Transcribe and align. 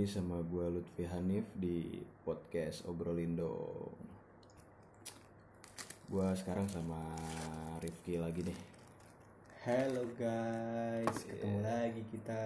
lagi 0.00 0.16
sama 0.16 0.40
gue 0.40 0.80
Lutfi 0.80 1.04
Hanif 1.04 1.44
di 1.60 2.00
podcast 2.24 2.88
Obrolindo. 2.88 3.52
Gue 6.08 6.24
sekarang 6.40 6.64
sama 6.72 6.96
Rifki 7.84 8.16
lagi 8.16 8.48
nih. 8.48 8.58
Halo 9.60 10.08
guys, 10.16 11.20
ketemu 11.20 11.58
lagi 11.60 12.02
kita. 12.16 12.44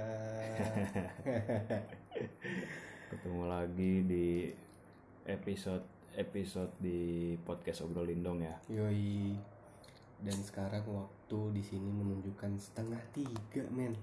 Ketemu 3.15 3.43
lagi 3.47 3.93
di 4.03 4.51
episode 5.23 6.11
episode 6.19 6.75
di 6.83 7.39
podcast 7.39 7.87
Obrolindong 7.87 8.51
ya. 8.51 8.57
Yoi. 8.67 9.39
Dan 10.19 10.43
sekarang 10.43 10.83
waktu 10.91 11.55
di 11.55 11.63
sini 11.63 11.87
menunjukkan 11.87 12.59
setengah 12.59 12.99
tiga 13.15 13.63
men. 13.71 13.95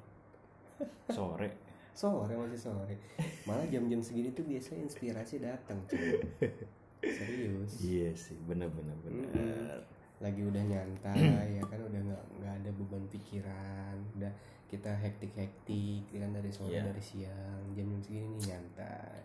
Sore. 1.12 1.71
Sore 1.92 2.34
masih 2.34 2.60
sore. 2.60 2.96
Malah 3.44 3.68
jam-jam 3.68 4.00
segini 4.02 4.32
tuh 4.32 4.48
biasanya 4.48 4.88
inspirasi 4.88 5.44
datang 5.44 5.78
cuy. 5.86 6.18
Serius. 7.18 7.72
Iya 7.82 8.10
sih, 8.14 8.38
bener 8.46 8.70
bener 8.72 8.96
bener. 9.02 9.80
Lagi 10.22 10.42
udah 10.46 10.62
nyantai 10.62 11.58
ya 11.58 11.64
kan 11.66 11.82
udah 11.82 12.00
nggak 12.00 12.24
nggak 12.40 12.54
ada 12.64 12.70
beban 12.74 13.04
pikiran. 13.10 13.96
Udah 14.18 14.32
kita 14.72 14.88
hektik-hektik 14.96 16.08
ya 16.10 16.20
kan 16.24 16.32
dari 16.32 16.50
sore 16.50 16.72
Iya. 16.72 16.84
dari 16.88 17.04
siang 17.04 17.64
jam-jam 17.76 18.00
segini 18.02 18.28
nih 18.38 18.44
nyantai. 18.50 19.20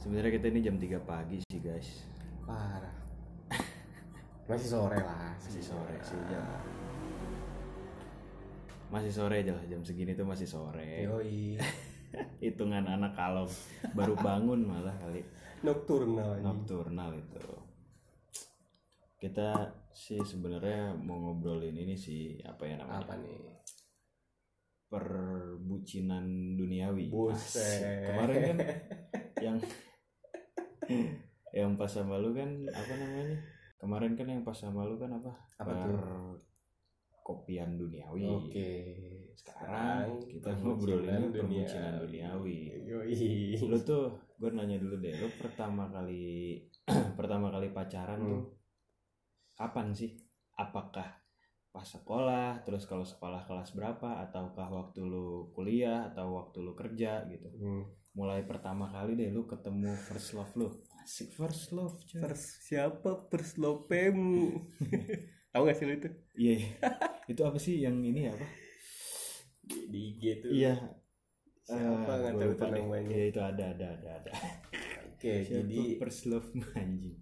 Sebenarnya 0.00 0.32
kita 0.38 0.46
ini 0.48 0.60
jam 0.62 0.76
3 0.78 1.02
pagi 1.02 1.36
sih 1.44 1.60
guys. 1.60 2.06
Parah. 2.46 2.94
Masih 4.46 4.70
sore 4.70 5.02
lah. 5.02 5.34
Masih 5.36 5.62
sore 5.62 5.98
sih 6.00 6.16
jam. 6.30 6.46
Masih 8.86 9.10
sore 9.10 9.42
aja 9.42 9.52
lah 9.54 9.64
jam 9.66 9.82
segini 9.82 10.14
tuh 10.14 10.26
masih 10.26 10.46
sore. 10.46 11.02
Yoi. 11.02 11.58
Hitungan 12.42 12.86
anak 12.86 13.18
kalau 13.18 13.44
baru 13.92 14.14
bangun 14.14 14.62
malah 14.62 14.94
kali. 15.02 15.20
Nocturnal. 15.66 16.38
Nocturnal 16.40 17.18
itu. 17.18 17.42
Kita 19.16 19.74
sih 19.90 20.20
sebenarnya 20.20 20.94
mau 20.94 21.18
ngobrolin 21.18 21.74
ini 21.74 21.96
sih 21.96 22.38
apa 22.46 22.68
ya 22.68 22.78
namanya? 22.78 23.02
Apa 23.02 23.14
nih? 23.18 23.40
Perbucinan 24.86 26.54
duniawi. 26.54 27.10
Buset. 27.10 28.06
Kemarin 28.06 28.38
kan 28.38 28.58
yang 29.42 29.56
yang 31.50 31.70
pas 31.74 31.90
sama 31.90 32.20
lu 32.22 32.36
kan 32.36 32.48
apa 32.70 32.92
namanya? 32.94 33.36
Kemarin 33.82 34.12
kan 34.14 34.26
yang 34.30 34.42
pas 34.46 34.54
sama 34.54 34.86
lu 34.86 34.94
kan 35.00 35.10
apa? 35.16 35.32
Apa 35.58 35.72
tuh? 35.74 35.96
Perkopian 37.26 37.74
duniawi. 37.74 38.22
Oke. 38.22 38.70
Sekarang 39.34 40.22
kita 40.30 40.54
ngobrolin 40.62 41.34
perbucinan 41.34 41.98
duniawi. 42.06 42.86
Yoi. 42.86 43.58
Lu 43.66 43.82
tuh 43.82 44.14
gue 44.38 44.54
nanya 44.54 44.78
dulu 44.78 45.02
deh, 45.02 45.10
lu 45.10 45.26
pertama 45.34 45.90
kali 45.90 46.62
pertama 47.18 47.50
kali 47.50 47.74
pacaran 47.74 48.22
Hmm. 48.22 48.30
tuh 48.30 48.42
kapan 49.58 49.90
sih? 49.90 50.14
Apakah 50.54 51.18
pas 51.74 51.82
sekolah, 51.82 52.62
terus 52.62 52.86
kalau 52.86 53.02
sekolah 53.02 53.42
kelas 53.42 53.74
berapa, 53.74 54.22
ataukah 54.30 54.70
waktu 54.70 55.02
lu 55.02 55.50
kuliah 55.50 56.06
atau 56.14 56.30
waktu 56.38 56.62
lu 56.62 56.78
kerja 56.78 57.26
gitu? 57.26 57.50
Hmm. 57.58 57.90
Mulai 58.14 58.46
pertama 58.46 58.86
kali 58.86 59.18
deh 59.18 59.34
lu 59.34 59.50
ketemu 59.50 59.98
first 59.98 60.38
love 60.38 60.54
lu. 60.54 60.70
Asik 61.02 61.34
first 61.34 61.74
love. 61.74 61.98
Pers 62.06 62.62
siapa 62.70 63.26
perslopemu? 63.26 64.62
Tahu 65.56 65.72
gak 65.72 65.76
sih 65.80 65.88
lu 65.88 65.94
itu? 65.96 66.10
Iya. 66.36 66.54
iya. 66.60 66.68
itu 67.32 67.40
apa 67.40 67.56
sih 67.56 67.80
yang 67.80 67.96
ini 68.04 68.28
apa? 68.28 68.44
Di, 69.64 70.00
IG 70.12 70.44
tuh. 70.44 70.52
Iya. 70.52 70.76
Siapa 71.64 72.12
nggak 72.12 72.32
gua 72.36 72.42
tahu 72.44 72.52
lupa 72.52 72.66
deh. 72.68 72.80
namanya. 72.84 73.08
Iya 73.08 73.24
itu 73.32 73.40
ada 73.40 73.64
ada 73.72 73.86
ada 73.96 74.08
ada. 74.20 74.32
Oke, 75.16 75.40
Siapa 75.40 75.64
jadi 75.64 75.80
first 75.96 76.28
love 76.28 76.44
anjing. 76.76 77.16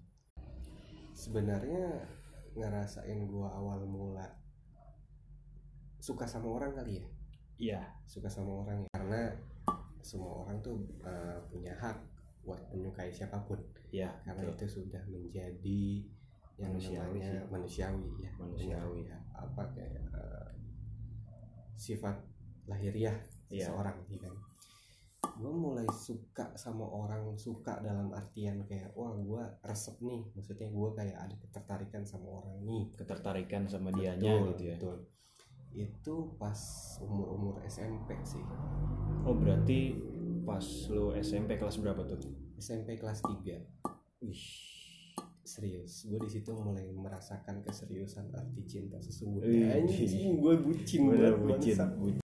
sebenarnya 1.15 2.11
ngerasain 2.59 3.31
gua 3.31 3.55
awal 3.55 3.87
mula 3.87 4.27
suka 6.03 6.27
sama 6.27 6.59
orang 6.59 6.75
kali 6.75 6.99
ya. 6.99 7.06
Iya. 7.55 7.81
Suka 8.03 8.27
sama 8.27 8.66
orang 8.66 8.83
ya. 8.83 8.91
Karena 8.99 9.31
semua 10.03 10.43
orang 10.43 10.59
tuh 10.59 10.83
uh, 11.06 11.39
punya 11.55 11.71
hak 11.78 12.03
buat 12.43 12.66
menyukai 12.75 13.15
siapa 13.15 13.47
pun. 13.47 13.62
Iya, 13.95 14.11
karena 14.27 14.51
betul. 14.51 14.59
itu 14.59 14.66
sudah 14.83 15.06
menjadi 15.06 16.03
yang 16.54 16.70
Manusiawi 16.72 17.19
namanya 17.19 17.26
sih. 17.26 17.50
manusiawi 17.50 18.09
ya 18.19 18.31
Manusiawi. 18.37 19.00
Punya, 19.03 19.16
apa 19.34 19.62
kayak 19.70 20.03
eh, 20.06 20.50
sifat 21.75 22.16
lahiriah 22.65 23.16
Iya. 23.47 23.70
seseorang 23.70 23.98
ya 24.09 24.19
kan 24.20 24.34
gue 25.34 25.50
mulai 25.50 25.88
suka 25.91 26.53
sama 26.54 26.84
orang 26.84 27.34
suka 27.34 27.81
dalam 27.81 28.09
artian 28.10 28.62
kayak 28.62 28.94
wah 28.94 29.12
gue 29.12 29.42
resep 29.62 29.97
nih 29.98 30.22
maksudnya 30.31 30.69
gue 30.69 30.88
kayak 30.92 31.16
ada 31.19 31.34
ketertarikan 31.34 32.03
sama 32.03 32.28
orang 32.34 32.62
nih 32.62 32.84
ketertarikan 32.94 33.62
sama 33.65 33.91
dianya 33.91 34.31
Betul, 34.32 34.48
gitu 34.50 34.62
ya. 34.65 34.76
betul. 34.76 34.97
itu 35.72 36.15
pas 36.36 36.60
umur 37.00 37.28
umur 37.32 37.54
SMP 37.65 38.15
sih 38.22 38.42
Oh 39.25 39.34
berarti 39.34 39.97
pas 40.42 40.62
lu 40.88 41.10
SMP 41.15 41.56
kelas 41.56 41.81
berapa 41.81 42.04
tuh? 42.04 42.21
SMP 42.54 42.94
kelas 42.94 43.19
3 43.21 43.59
Wih. 44.21 44.44
Serius 45.44 46.05
gue 46.05 46.19
di 46.19 46.31
situ 46.31 46.50
mulai 46.50 46.88
merasakan 46.91 47.60
keseriusan 47.60 48.32
arti 48.32 48.65
cinta 48.65 48.97
sesungguhnya 48.99 49.77
anjing 49.77 50.41
gue 50.41 50.55
bucin 50.59 51.00
Bener 51.06 51.37
banget 51.37 51.60
bucin. 51.60 51.77
bucin. 51.94 52.19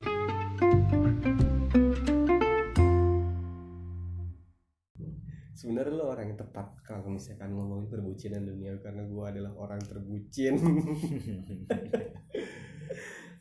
sebenarnya 5.53 5.93
lo 5.93 6.09
orang 6.09 6.33
yang 6.33 6.41
tepat 6.41 6.73
kalau 6.81 7.13
misalkan 7.13 7.53
ngomongin 7.53 7.93
perbucinan 7.93 8.41
dunia 8.43 8.81
karena 8.81 9.05
gue 9.05 9.25
adalah 9.29 9.53
orang 9.61 9.81
terbucin 9.85 10.57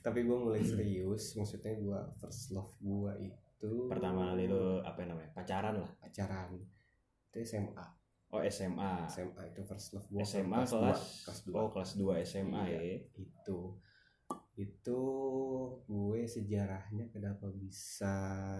tapi 0.05 0.23
gue 0.23 0.37
mulai 0.37 0.59
serius 0.59 1.35
maksudnya 1.35 1.79
gue 1.79 1.99
first 2.19 2.51
love 2.51 2.75
gue 2.79 3.11
itu 3.23 3.39
Pertama 3.91 4.31
kali 4.31 4.47
lu 4.47 4.79
apa 4.79 5.03
namanya? 5.03 5.35
Pacaran 5.35 5.83
lah. 5.83 5.91
pacaran 5.99 6.55
itu 7.27 7.37
SMA 7.43 7.83
Oh 8.29 8.41
SMA. 8.45 9.09
SMA 9.09 9.41
itu 9.49 9.61
first 9.63 9.89
love 9.91 10.05
gue 10.05 10.21
SMA 10.21 10.61
kelas, 10.61 10.71
dua, 10.71 10.93
kelas 11.25 11.39
dua. 11.43 11.55
Oh 11.57 11.67
kelas 11.69 11.91
2 11.97 12.21
SMA 12.23 12.61
Iya. 12.63 12.79
ya. 12.79 12.97
itu 13.17 13.59
itu 14.53 15.01
gue 15.87 16.21
sejarahnya 16.27 17.07
kenapa 17.09 17.47
bisa 17.49 18.13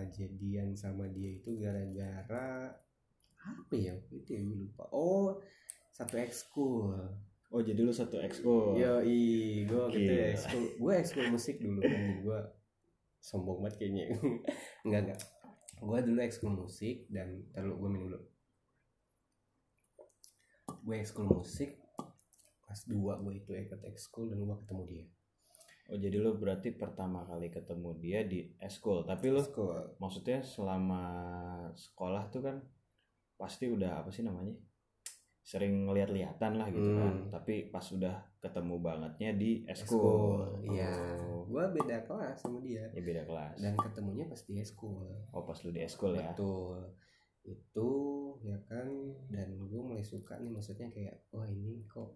jadian 0.09 0.71
sama 0.73 1.05
dia 1.11 1.35
itu 1.35 1.59
gara-gara 1.59 2.71
apa 3.37 3.73
ya 3.75 3.93
itu 4.09 4.29
ya 4.29 4.41
gue 4.41 4.57
lupa 4.63 4.87
oh 4.89 5.37
satu 5.91 6.15
ekskul 6.17 6.95
Oh 7.49 7.65
jadi 7.65 7.81
lu 7.81 7.89
satu 7.89 8.21
ekskul. 8.21 8.77
yo 8.77 9.01
i 9.01 9.65
gue 9.65 9.83
gitu 9.91 10.11
ya 10.13 10.37
ekskul 10.37 10.63
gue 10.77 10.93
ekskul 10.95 11.25
musik 11.29 11.57
dulu 11.57 11.81
kan 11.81 12.01
gue 12.21 12.39
sombong 13.19 13.59
banget 13.59 13.75
kayaknya 13.83 14.05
enggak 14.85 15.01
enggak 15.03 15.19
gue 15.79 15.99
dulu 16.05 16.19
ekskul 16.21 16.53
musik 16.53 17.09
dan 17.09 17.41
terlalu 17.51 17.73
gue 17.75 17.89
minum 17.89 18.05
dulu 18.07 18.19
gue 20.81 20.95
ekskul 20.97 21.27
musik 21.27 21.75
kelas 22.61 22.81
2 22.85 22.95
gue 22.97 23.33
itu 23.35 23.51
ikut 23.53 23.81
ekskul 23.83 24.29
dan 24.29 24.39
gue 24.39 24.57
ketemu 24.59 24.83
dia 24.87 25.05
Oh 25.85 25.97
jadi 25.97 26.17
lu 26.17 26.37
berarti 26.37 26.69
pertama 26.71 27.25
kali 27.25 27.49
ketemu 27.49 27.97
dia 27.97 28.21
di 28.21 28.45
ekskul. 28.59 29.01
Tapi 29.03 29.25
lu 29.27 29.41
ekskul 29.41 29.73
maksudnya 29.97 30.37
selama 30.39 31.01
sekolah 31.73 32.29
tuh 32.29 32.45
kan 32.45 32.61
pasti 33.33 33.65
udah 33.65 33.97
apa 33.97 34.09
sih 34.09 34.21
namanya? 34.21 34.53
Sering 35.41 35.89
ngeliat-lihatan 35.89 36.61
lah 36.61 36.69
gitu 36.69 36.85
Hmm. 36.85 37.01
kan. 37.01 37.13
Tapi 37.33 37.73
pas 37.73 37.81
udah 37.81 38.21
ketemu 38.37 38.75
bangetnya 38.77 39.33
di 39.33 39.65
ekskul. 39.65 40.61
Ekskul, 40.61 40.77
iya. 40.77 40.93
Oh, 41.25 41.41
Gua 41.49 41.65
beda 41.67 42.05
kelas 42.05 42.37
sama 42.37 42.61
dia 42.61 42.85
ya 42.87 43.01
beda 43.01 43.25
kelas. 43.25 43.57
dan 43.57 43.73
ketemunya 43.73 44.29
pas 44.29 44.41
di 44.45 44.53
ekskul. 44.55 45.09
Oh 45.33 45.41
pas 45.41 45.57
lu 45.57 45.73
di 45.73 45.81
ekskul 45.81 46.13
ya. 46.13 46.29
Betul. 46.29 46.85
Itu 47.49 47.89
ya 48.45 48.55
kan 48.69 48.87
dan 49.33 49.57
gue 49.65 49.81
mulai 49.81 50.05
suka 50.05 50.37
nih 50.37 50.53
maksudnya 50.53 50.87
kayak 50.93 51.17
wah 51.33 51.49
ini 51.49 51.81
kok 51.89 52.13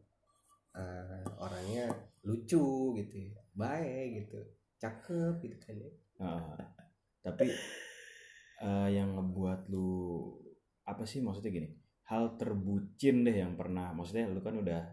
eh, 0.77 1.25
orangnya 1.41 1.89
lucu 2.21 2.93
gitu 3.01 3.15
ya. 3.17 3.33
Baik 3.57 4.23
gitu. 4.23 4.39
Cakep 4.77 5.41
gitu 5.41 5.57
kan 5.57 5.75
ya. 5.81 5.91
Ah, 6.21 6.53
tapi 7.25 7.49
eh, 8.61 8.89
yang 8.93 9.17
ngebuat 9.17 9.73
lu 9.73 9.89
apa 10.85 11.03
sih 11.07 11.19
maksudnya 11.23 11.51
gini? 11.51 11.69
Hal 12.07 12.35
terbucin 12.35 13.23
deh 13.23 13.33
yang 13.33 13.55
pernah 13.55 13.95
maksudnya 13.95 14.27
lu 14.29 14.43
kan 14.43 14.59
udah 14.59 14.83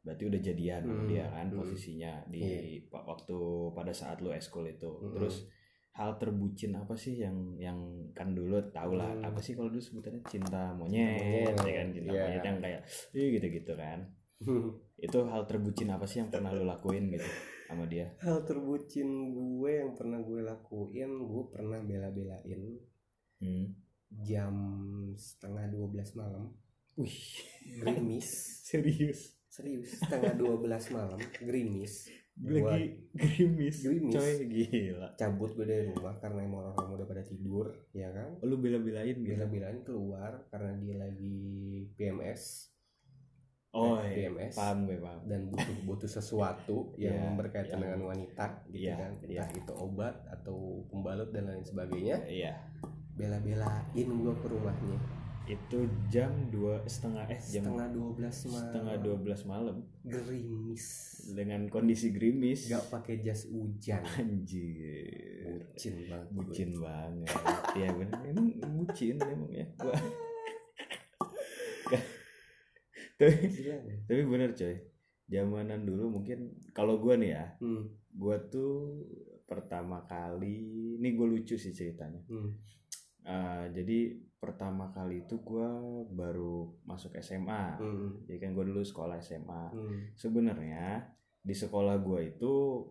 berarti 0.00 0.22
udah 0.32 0.40
jadian 0.40 0.82
Hmm, 0.88 1.04
dia 1.12 1.28
kan 1.28 1.52
hmm. 1.52 1.60
posisinya 1.60 2.24
di 2.24 2.80
pa- 2.88 3.04
waktu 3.04 3.36
pada 3.76 3.92
saat 3.92 4.24
lu 4.24 4.32
ekskul 4.32 4.64
itu. 4.64 4.88
Hmm. 4.88 5.12
Terus 5.12 5.44
hal 5.90 6.16
terbucin 6.16 6.72
apa 6.74 6.94
sih 6.94 7.18
yang 7.18 7.58
yang 7.58 7.78
kan 8.14 8.30
dulu 8.30 8.56
tau 8.70 8.94
lah 8.94 9.10
Hmm. 9.10 9.26
apa 9.26 9.38
sih 9.38 9.52
kalau 9.52 9.68
dulu 9.68 9.82
sebutannya 9.82 10.22
cinta 10.24 10.70
monyet, 10.72 11.18
Monyet, 11.18 11.66
ya 11.66 11.74
kan 11.82 11.88
cinta 11.90 12.10
iya. 12.10 12.22
monyet 12.24 12.44
yang 12.46 12.58
kayak 12.58 12.80
"Ih," 13.12 13.28
gitu-gitu 13.36 13.72
kan. 13.74 13.98
Itu 15.00 15.18
hal 15.26 15.44
terbucin 15.44 15.90
apa 15.90 16.04
sih 16.04 16.20
yang 16.20 16.30
pernah 16.30 16.50
lu 16.50 16.64
lakuin 16.64 17.10
gitu 17.10 17.26
sama 17.66 17.84
dia? 17.84 18.12
Hal 18.20 18.44
terbucin 18.44 19.08
gue 19.34 19.72
yang 19.76 19.92
pernah 19.92 20.20
gue 20.20 20.40
lakuin, 20.40 21.10
gue 21.20 21.44
pernah 21.48 21.80
bela-belain 21.80 22.60
Hmm. 23.40 23.72
jam 24.10 24.52
setengah 25.16 25.70
12 25.70 26.12
malam 26.14 26.52
Wih, 26.94 27.16
gerimis 27.78 28.28
serius. 28.68 29.32
serius 29.48 29.96
setengah 29.98 30.36
12 30.36 30.66
malam 30.92 31.16
gerimis 31.40 32.06
lagi 32.40 32.84
gerimis. 33.12 33.76
Gerimis. 33.80 34.12
Coy, 34.12 34.32
gila. 34.46 35.08
cabut 35.14 35.50
gue 35.52 35.66
dari 35.66 35.84
rumah 35.86 36.16
karena 36.16 36.40
emang 36.40 36.60
orang-orang 36.64 36.90
udah 36.96 37.06
pada 37.06 37.22
tidur 37.22 37.66
ya 37.90 38.08
kan 38.08 38.40
Lu 38.40 38.56
bela-belain 38.56 39.12
gitu. 39.12 39.28
bilang-bilang 39.28 39.82
keluar 39.82 40.48
karena 40.48 40.72
dia 40.76 40.96
lagi 40.96 41.38
PMS 41.94 42.72
Oh, 43.70 44.02
eh, 44.02 44.10
iya. 44.18 44.34
PMS. 44.34 44.58
paham 44.58 44.82
gue, 44.82 44.98
paham. 44.98 45.20
dan 45.24 45.46
butuh 45.46 45.76
butuh 45.84 46.10
sesuatu 46.10 46.76
yang 46.98 47.14
Iya, 47.14 47.38
berkaitan 47.38 47.78
iya. 47.78 47.84
dengan 47.86 48.00
wanita 48.04 48.46
gitu 48.66 48.82
Iya, 48.82 48.94
kan 48.96 49.12
iya. 49.22 49.42
entah 49.42 49.50
itu 49.54 49.72
obat 49.72 50.14
atau 50.26 50.56
pembalut 50.86 51.30
dan 51.30 51.46
lain 51.46 51.62
sebagainya 51.62 52.18
Iya. 52.26 52.52
bela-belain 53.14 53.78
gue 53.94 54.34
ke 54.34 54.46
rumahnya 54.48 54.98
Itu 55.48 55.88
jam 56.12 56.52
dua 56.52 56.84
setengah 56.84 57.26
eh 57.26 57.40
jam 57.40 57.64
setengah 57.66 57.88
12 57.90 58.52
malam 58.52 58.70
setengah 58.70 58.96
12 59.02 59.50
malam 59.50 59.76
gerimis 60.04 60.84
dengan 61.32 61.60
kondisi 61.66 62.12
gerimis. 62.14 62.70
gak 62.70 62.86
pakai 62.92 63.24
jas 63.24 63.48
hujan 63.50 64.04
Anjir. 64.04 65.64
bucin 65.72 65.94
banget 66.06 66.28
gue. 66.30 66.42
Bucin 66.44 66.70
banget. 66.78 67.34
Iya 67.74 67.88
bener 67.96 68.20
emang 68.30 68.48
bucin 68.78 69.16
emang 69.18 69.50
ya. 69.50 69.66
Gua. 69.80 69.94
tapi, 73.18 73.34
ya? 73.60 73.76
tapi 74.06 74.22
bener 74.28 74.52
coy. 74.54 74.76
Zamanan 75.30 75.86
dulu 75.86 76.20
mungkin 76.20 76.58
kalau 76.74 76.98
gua 76.98 77.14
nih 77.14 77.38
ya, 77.38 77.54
hmm. 77.62 77.86
gua 78.18 78.38
tuh 78.50 79.06
pertama 79.50 80.06
kali 80.06 80.62
ini 81.02 81.18
gue 81.18 81.26
lucu 81.26 81.58
sih 81.58 81.74
ceritanya. 81.74 82.22
Hmm. 82.30 82.54
Eh, 83.22 83.64
jadi 83.72 83.98
pertama 84.36 84.88
kali 84.88 85.22
itu 85.22 85.36
gua 85.40 85.68
baru 86.08 86.72
masuk 86.82 87.12
SMA. 87.18 87.76
Hmm. 87.76 88.24
Jadi 88.24 88.38
kan 88.40 88.50
gue 88.52 88.64
dulu 88.64 88.80
sekolah 88.80 89.20
SMA. 89.20 89.64
Hmm. 89.70 89.96
Sebenarnya 90.14 91.04
di 91.38 91.52
sekolah 91.52 92.00
gua 92.00 92.20
itu 92.20 92.84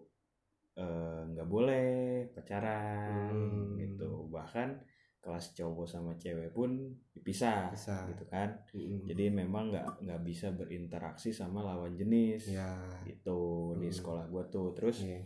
eh, 0.75 1.21
nggak 1.27 1.49
boleh 1.49 1.89
pacaran 2.31 3.33
Hmm. 3.33 3.75
gitu. 3.75 4.29
Bahkan 4.29 4.69
kelas 5.19 5.51
cowok 5.51 5.83
sama 5.83 6.15
cewek 6.15 6.55
pun 6.55 6.79
dipisah 7.11 7.67
Bisa. 7.73 8.07
gitu 8.07 8.23
kan. 8.23 8.55
Hmm. 8.71 9.03
Jadi 9.03 9.27
memang 9.27 9.67
nggak 9.67 9.99
nggak 9.99 10.21
bisa 10.23 10.53
berinteraksi 10.53 11.35
sama 11.35 11.59
lawan 11.59 11.97
jenis 11.97 12.47
ya 12.47 12.79
gitu 13.03 13.73
di 13.75 13.89
Hmm. 13.89 13.97
sekolah 13.97 14.25
gua 14.29 14.47
tuh. 14.47 14.71
Terus 14.71 15.03
Iya. 15.03 15.19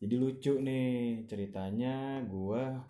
jadi 0.00 0.14
lucu 0.16 0.52
nih 0.58 0.88
ceritanya 1.28 2.24
gua 2.26 2.82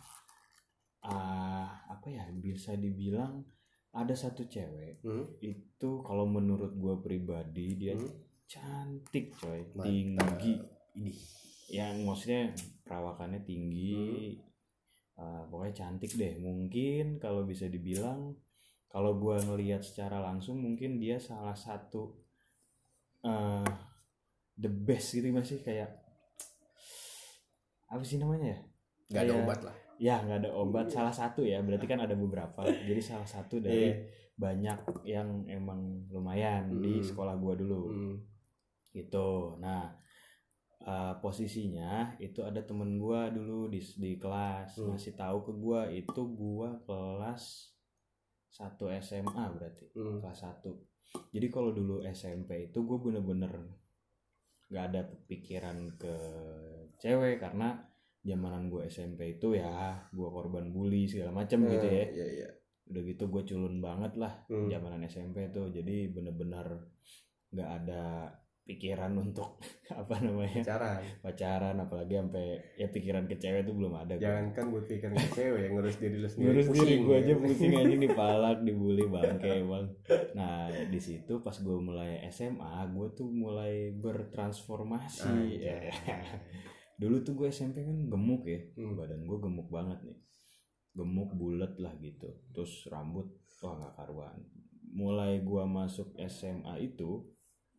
ah 1.10 1.66
apa 1.86 2.06
ya 2.06 2.24
bisa 2.32 2.74
dibilang 2.74 3.42
ada 3.90 4.14
satu 4.14 4.46
cewek 4.46 5.02
Hmm. 5.02 5.26
itu 5.42 5.90
kalau 6.00 6.24
menurut 6.24 6.70
gua 6.74 6.98
pribadi 6.98 7.74
dia 7.74 7.94
Hmm. 7.94 8.06
cantik 8.46 9.34
coy 9.34 9.66
Mantap. 9.74 9.84
tinggi 9.84 10.52
Idih. 10.94 11.18
yang 11.70 12.02
maksudnya 12.02 12.54
perawakannya 12.82 13.42
tinggi 13.42 14.38
Uh, 15.12 15.44
pokoknya 15.52 15.84
cantik 15.84 16.16
deh 16.16 16.40
mungkin 16.40 17.20
kalau 17.20 17.44
bisa 17.44 17.68
dibilang 17.68 18.32
kalau 18.88 19.20
gua 19.20 19.36
ngelihat 19.36 19.84
secara 19.84 20.16
langsung 20.16 20.56
mungkin 20.56 20.96
dia 20.96 21.20
salah 21.20 21.52
satu 21.52 22.16
uh, 23.20 23.68
the 24.56 24.72
best 24.72 25.12
gitu 25.12 25.28
masih 25.28 25.60
kayak 25.60 25.92
apa 27.84 28.00
sih 28.00 28.16
namanya 28.16 28.56
ya 28.56 28.58
Gak 29.12 29.22
ada 29.28 29.34
obat 29.44 29.60
lah 29.60 29.76
ya 30.00 30.16
nggak 30.18 30.48
ada 30.48 30.50
obat 30.56 30.88
Iya. 30.88 30.94
salah 30.96 31.12
satu 31.12 31.44
ya 31.44 31.60
berarti 31.60 31.84
kan 31.84 32.00
ada 32.00 32.16
beberapa 32.16 32.64
jadi 32.64 33.00
salah 33.00 33.28
satu 33.28 33.60
dari 33.60 33.92
Iya. 33.92 33.96
banyak 34.34 34.78
yang 35.04 35.44
emang 35.44 36.08
lumayan 36.08 36.80
di 36.80 36.98
Hmm. 36.98 37.04
sekolah 37.04 37.36
gua 37.36 37.52
dulu 37.52 37.82
Hmm. 37.92 38.16
gitu 38.90 39.60
nah 39.60 39.92
uh, 40.80 41.12
posisinya 41.20 42.16
itu 42.16 42.40
ada 42.40 42.64
temen 42.64 42.96
gua 42.96 43.28
dulu 43.28 43.68
di 43.68 43.78
di 43.78 44.16
kelas 44.16 44.80
Hmm. 44.80 44.96
ngasih 44.96 45.12
tahu 45.12 45.44
ke 45.44 45.52
gua 45.52 45.80
itu 45.86 46.22
gua 46.32 46.80
kelas 46.80 47.76
1 48.50 48.88
SMA 48.96 49.44
berarti 49.52 49.84
Hmm. 49.92 50.24
kelas 50.24 50.40
1 50.40 50.72
jadi 51.28 51.46
kalau 51.46 51.70
dulu 51.70 52.00
SMP 52.02 52.70
itu 52.70 52.80
gue 52.80 52.98
bener-bener 52.98 53.50
nggak 54.70 54.84
ada 54.88 55.02
pikiran 55.26 55.98
ke 55.98 56.14
cewek 56.96 57.42
karena 57.42 57.89
zamanan 58.22 58.68
gue 58.68 58.84
SMP 58.84 59.34
itu 59.34 59.54
ya 59.54 59.96
gue 60.08 60.28
korban 60.28 60.68
bully 60.68 61.04
segala 61.04 61.32
macam 61.34 61.64
gitu 61.64 61.86
ya 61.86 62.04
Iya, 62.06 62.26
iya. 62.30 62.48
udah 62.86 63.02
gitu 63.02 63.24
gue 63.26 63.42
culun 63.44 63.78
banget 63.78 64.12
lah 64.14 64.32
Hmm. 64.46 64.66
zamanan 64.66 65.04
SMP 65.04 65.48
tuh 65.48 65.68
jadi 65.68 66.08
bener-bener 66.08 66.84
nggak 67.50 67.70
ada 67.78 68.28
pikiran 68.60 69.10
untuk 69.16 69.58
apa 69.90 70.20
namanya 70.20 70.62
Pacaran. 70.62 71.02
pacaran 71.18 71.76
apalagi 71.76 72.14
sampai 72.14 72.46
ya 72.76 72.86
pikiran 72.86 73.24
ke 73.24 73.34
cewek 73.34 73.64
tuh 73.64 73.74
belum 73.74 73.96
ada 73.96 74.14
gua. 74.14 74.22
Jangankan 74.22 74.64
buat 74.70 74.84
pikiran 74.86 75.14
ke 75.16 75.28
cewek 75.32 75.60
yang 75.60 75.72
ngurus 75.74 75.96
diri 75.96 76.16
lu 76.16 76.28
sendiri. 76.28 76.46
ngurus 76.46 76.66
diri 76.68 76.78
pusing, 76.78 77.00
gue 77.00 77.10
ya. 77.10 77.20
aja 77.20 77.34
pusing 77.36 77.72
aja 77.74 77.96
dipalak 78.04 78.58
dibully 78.60 79.04
bangke 79.08 79.50
emang 79.56 79.84
nah 80.32 80.60
di 80.68 81.00
situ 81.00 81.32
pas 81.40 81.56
gue 81.56 81.78
mulai 81.80 82.22
SMA 82.28 82.70
gue 82.86 83.06
tuh 83.10 83.26
mulai 83.26 83.90
bertransformasi 83.92 85.26
Anjay. 85.26 85.90
Dulu 87.00 87.16
tuh 87.24 87.32
gue 87.34 87.48
SMP 87.48 87.80
kan 87.80 87.96
gemuk 88.06 88.44
ya 88.44 88.60
Hmm. 88.76 88.92
badan 88.94 89.24
gue 89.24 89.38
gemuk 89.40 89.68
banget 89.68 89.98
nih 90.04 90.18
gemuk 90.92 91.32
bulat 91.32 91.72
lah 91.78 91.96
gitu 91.96 92.28
terus 92.52 92.84
rambut 92.86 93.24
wah 93.58 93.74
nggak 93.74 93.94
karuan 93.96 94.36
mulai 94.90 95.40
gue 95.40 95.62
masuk 95.64 96.12
SMA 96.20 96.76
itu 96.82 97.24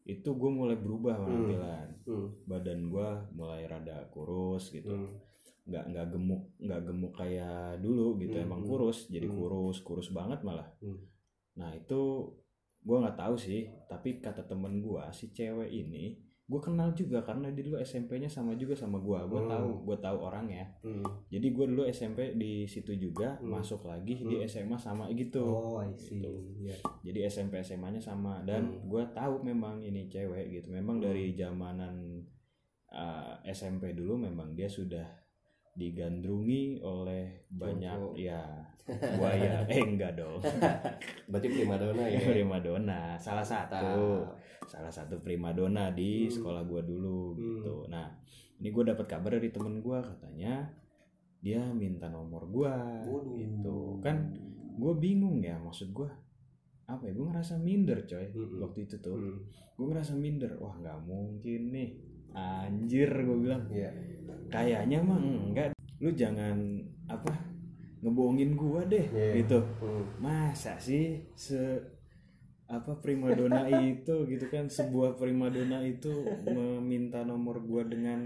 itu 0.01 0.29
gue 0.31 0.49
mulai 0.49 0.73
berubah 0.75 1.21
penampilan 1.21 2.01
Hmm. 2.01 2.33
badan 2.43 2.89
gue 2.89 3.07
mulai 3.31 3.69
rada 3.69 4.09
kurus 4.09 4.73
gitu 4.73 4.89
Hmm. 4.89 5.11
nggak 5.61 5.85
nggak 5.93 6.07
gemuk 6.09 6.43
nggak 6.57 6.81
gemuk 6.81 7.13
kayak 7.13 7.77
dulu 7.77 8.17
gitu 8.17 8.33
Hmm, 8.33 8.45
emang 8.49 8.61
hmm. 8.65 8.69
kurus 8.69 9.05
jadi 9.07 9.29
Hmm. 9.29 9.37
kurus 9.37 9.77
kurus 9.79 10.09
banget 10.09 10.41
malah 10.41 10.65
Hmm. 10.81 10.97
nah 11.53 11.69
itu 11.69 12.01
gue 12.81 12.97
nggak 12.97 13.13
tahu 13.13 13.37
sih 13.37 13.69
tapi 13.85 14.17
kata 14.17 14.41
temen 14.41 14.81
gue 14.81 15.03
si 15.11 15.29
cewek 15.29 15.69
ini 15.69 16.17
gue 16.51 16.59
kenal 16.59 16.91
juga 16.91 17.23
karena 17.23 17.47
dia 17.47 17.63
dulu 17.63 17.79
SMP-nya 17.79 18.27
sama 18.27 18.51
juga 18.53 18.75
sama 18.75 18.99
gue 18.99 19.19
gue 19.23 19.39
Hmm. 19.39 19.47
tahu 19.47 19.69
gue 19.83 19.97
tahu 19.97 20.17
orangnya 20.19 20.67
Hmm. 20.81 20.99
jadi 21.25 21.47
gue 21.47 21.65
dulu 21.65 21.83
SMP 21.85 22.35
di 22.35 22.65
situ 22.65 22.91
juga 22.93 23.39
Hmm. 23.39 23.55
masuk 23.55 23.87
lagi 23.87 24.19
di 24.19 24.35
Hmm. 24.35 24.43
SMA 24.45 24.75
sama 24.75 25.07
gitu 25.11 25.39
Oh, 25.41 25.79
I 25.79 25.95
see. 25.95 26.19
Gitu. 26.19 26.27
Iya. 26.59 26.75
jadi 27.01 27.19
SMP 27.25 27.55
SMA-nya 27.59 27.97
sama 27.97 28.43
dan 28.43 28.67
Hmm. 28.67 28.83
gue 28.85 29.03
tahu 29.09 29.39
memang 29.41 29.79
ini 29.79 30.05
cewek 30.05 30.51
gitu 30.51 30.67
memang 30.69 30.99
Hmm. 30.99 31.07
dari 31.07 31.31
zamanan 31.31 32.19
uh, 32.91 33.39
SMP 33.45 33.95
dulu 33.95 34.19
memang 34.19 34.51
dia 34.51 34.67
sudah 34.67 35.07
digandrungi 35.73 36.83
oleh 36.83 37.47
banyak 37.47 38.19
ya 38.19 38.43
buaya 39.15 39.63
eh 39.65 39.79
enggak 39.79 40.13
dong 40.13 40.43
Berarti 41.31 41.47
primadona 41.47 42.03
ya. 42.05 42.19
primadona 42.19 43.15
salah 43.15 43.39
satu 43.41 43.79
Mantap. 43.79 44.35
Salah 44.71 44.87
satu 44.89 45.19
primadona 45.19 45.91
di 45.91 46.25
Hmm. 46.25 46.31
sekolah 46.31 46.63
gua 46.63 46.79
dulu 46.81 47.35
Hmm. 47.35 47.39
gitu 47.59 47.75
nah 47.87 48.07
ini 48.55 48.69
gue 48.69 48.83
dapat 48.85 49.05
kabar 49.05 49.35
dari 49.35 49.49
temen 49.49 49.79
gua 49.79 49.99
katanya 49.99 50.71
dia 51.37 51.59
minta 51.71 52.07
nomor 52.07 52.47
gua 52.47 53.03
Waduh. 53.03 53.35
gitu 53.35 53.79
kan 53.99 54.31
gue 54.71 54.93
bingung 54.95 55.41
ya 55.41 55.57
maksud 55.57 55.91
gua 55.91 56.07
apa 56.85 57.03
ya 57.03 57.11
gue 57.11 57.25
ngerasa 57.25 57.55
minder 57.57 58.03
coy 58.05 58.27
Mm-mm. 58.29 58.59
waktu 58.59 58.85
itu 58.85 58.95
tuh 58.97 59.15
Hmm. 59.15 59.43
gue 59.75 59.85
ngerasa 59.85 60.13
minder 60.15 60.55
wah 60.55 60.71
nggak 60.73 60.99
mungkin 61.03 61.61
nih 61.69 61.89
anjir 62.31 63.11
gue 63.11 63.37
bilang 63.39 63.67
Iya. 63.67 63.91
kayaknya 64.47 64.99
mah 64.99 65.19
enggak 65.19 65.75
lu 65.99 66.11
jangan 66.11 66.55
apa 67.05 67.31
ngebohongin 67.99 68.55
gua 68.55 68.81
deh 68.83 69.03
Iya. 69.05 69.41
gitu 69.41 69.59
Hmm. 69.79 70.05
masa 70.17 70.77
sih 70.77 71.19
se 71.33 71.59
apa 72.71 73.03
primadona 73.03 73.67
itu 73.67 74.15
gitu 74.31 74.45
kan? 74.47 74.71
Sebuah 74.71 75.19
primadona 75.19 75.83
itu 75.83 76.23
meminta 76.47 77.27
nomor 77.27 77.59
gua 77.59 77.83
dengan 77.83 78.23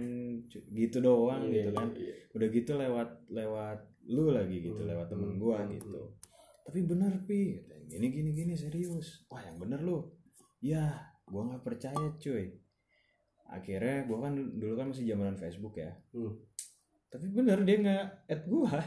gitu 0.69 1.01
doang 1.01 1.49
Iya, 1.49 1.65
gitu 1.65 1.71
kan? 1.73 1.89
iya, 1.97 2.13
iya. 2.13 2.15
udah 2.37 2.47
gitu 2.53 2.71
lewat 2.77 3.09
lewat 3.33 3.79
lu 4.05 4.29
lagi 4.29 4.61
gitu 4.61 4.85
Hmm, 4.85 4.89
lewat 4.93 5.07
temen 5.09 5.33
hmm, 5.33 5.41
gua 5.41 5.57
hmm, 5.65 5.71
gitu. 5.81 6.01
tapi 6.65 6.79
bener 6.85 7.13
pi 7.25 7.57
gini 7.89 8.07
gini 8.13 8.29
gini 8.33 8.53
serius. 8.53 9.25
Wah 9.29 9.41
yang 9.41 9.57
bener 9.57 9.81
lu. 9.81 10.05
Ya 10.61 10.93
gua 11.25 11.49
nggak 11.49 11.65
percaya 11.65 12.05
cuy. 12.21 12.53
Akhirnya 13.49 14.05
gua 14.05 14.29
kan 14.29 14.33
dulu 14.37 14.73
kan 14.77 14.93
masih 14.93 15.09
zamanan 15.09 15.37
Facebook 15.37 15.75
ya. 15.75 15.89
Hmm. 16.13 16.37
tapi 17.09 17.31
bener 17.31 17.63
dia 17.63 17.77
nggak 17.81 18.05
add 18.29 18.43
gua. 18.45 18.77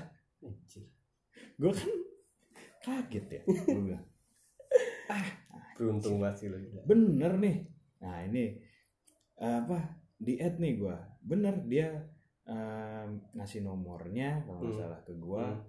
Gua 1.58 1.72
kan 1.74 1.90
kaget 2.78 3.26
ya 3.26 3.40
gua 3.42 3.82
bilang 3.82 4.04
Beruntung 5.78 6.18
banget 6.18 6.36
sih 6.36 6.48
lu. 6.48 6.58
gila. 6.58 6.82
bener 6.84 7.32
nih 7.38 7.56
nah 7.98 8.18
ini 8.20 8.44
apa 9.36 9.78
di 10.14 10.34
add 10.36 10.58
nih 10.58 10.74
gua 10.76 10.98
bener 11.20 11.62
dia 11.64 11.94
em, 12.44 13.08
ngasih 13.32 13.60
nomornya 13.60 14.42
kalau 14.42 14.58
nggak 14.60 14.72
Hmm. 14.72 14.82
salah 14.82 15.00
ke 15.00 15.14
gua 15.14 15.46
Hmm. 15.46 15.62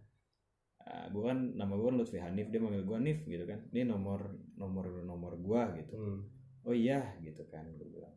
uh, 0.82 1.06
gue 1.08 1.24
kan 1.24 1.38
nama 1.54 1.70
gue 1.72 1.86
kan 1.86 1.96
Lutfi 1.96 2.18
Hanif 2.18 2.48
dia 2.48 2.58
manggil 2.58 2.82
gue 2.82 2.96
Hanif 2.96 3.20
gitu 3.24 3.44
kan 3.44 3.62
ini 3.70 3.84
nomor 3.84 4.26
nomor 4.56 4.86
nomor 5.04 5.38
gue 5.38 5.62
gitu 5.78 5.94
Hmm. 5.94 6.20
oh 6.64 6.74
iya 6.74 7.14
gitu 7.20 7.46
kan 7.46 7.68
gue 7.70 7.86
bilang 7.86 8.16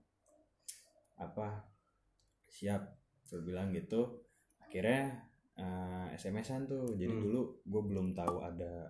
apa 1.17 1.69
siap 2.45 2.97
gue 3.25 3.41
bilang 3.41 3.69
gitu 3.71 4.25
akhirnya 4.59 5.21
uh, 5.55 6.07
SMS-an 6.13 6.65
tuh 6.65 6.95
jadi 6.95 7.13
Hmm. 7.13 7.23
dulu 7.23 7.41
gue 7.63 7.83
belum 7.85 8.07
tahu 8.13 8.41
ada 8.41 8.89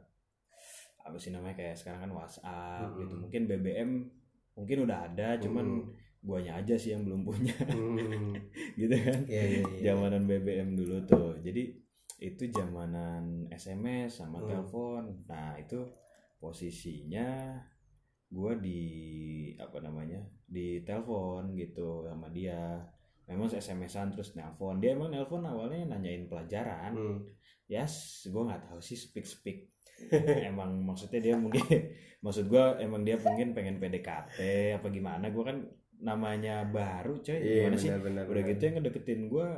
apa 1.02 1.16
sih 1.18 1.30
namanya 1.30 1.54
kayak 1.54 1.76
sekarang 1.76 2.06
kan 2.06 2.12
WhatsApp 2.14 2.88
Hmm. 2.94 2.98
gitu 3.02 3.14
mungkin 3.18 3.42
BBM 3.46 3.90
mungkin 4.54 4.78
udah 4.84 4.98
ada 5.10 5.28
cuman 5.38 5.66
Hmm. 5.66 5.90
guanya 6.22 6.62
aja 6.62 6.74
sih 6.78 6.94
yang 6.94 7.02
belum 7.02 7.26
punya 7.26 7.56
Hmm. 7.66 8.32
gitu 8.80 8.94
kan 8.94 9.20
Iya 9.26 9.42
iya 9.42 9.62
iya. 9.82 9.92
zamanan 9.92 10.24
BBM 10.24 10.78
dulu 10.78 11.02
tuh 11.04 11.34
jadi 11.42 11.74
itu 12.22 12.42
zamanan 12.54 13.50
SMS 13.50 14.22
sama 14.22 14.38
Hmm. 14.38 14.48
telepon 14.48 15.02
nah 15.26 15.58
itu 15.58 15.82
posisinya 16.38 17.58
gue 18.28 18.52
di 18.60 18.80
apa 19.58 19.78
namanya 19.80 20.20
di 20.46 20.80
telepon 20.82 21.52
gitu 21.52 22.06
sama 22.06 22.30
dia 22.30 22.80
memang 23.26 23.48
SMS-an 23.48 24.12
terus 24.12 24.34
nelpon 24.34 24.78
dia 24.78 24.94
emang 24.94 25.10
nelpon 25.10 25.42
awalnya 25.42 25.84
nanyain 25.88 26.30
pelajaran 26.30 26.92
Hmm. 26.94 27.18
ya 27.66 27.82
gue 28.22 28.42
nggak 28.42 28.68
tahu 28.68 28.78
sih 28.78 28.94
speak 28.94 29.26
speak 29.26 29.71
emang 30.52 30.82
maksudnya 30.82 31.20
dia 31.20 31.34
mungkin 31.36 31.62
maksud 32.24 32.46
gue 32.46 32.64
emang 32.82 33.02
dia 33.02 33.18
mungkin 33.18 33.54
pengen 33.54 33.78
PDKT 33.78 34.38
apa 34.78 34.86
gimana. 34.88 35.28
Gue 35.30 35.44
kan 35.44 35.58
namanya 36.02 36.66
baru 36.66 37.22
coy. 37.22 37.38
Iya 37.38 37.70
gimana 37.70 37.76
sih? 37.78 37.88
benar 37.88 38.02
benar. 38.02 38.24
udah 38.26 38.34
benar. 38.42 38.50
gitu 38.50 38.62
yang 38.66 38.74
ngedeketin 38.80 39.22
gue 39.30 39.48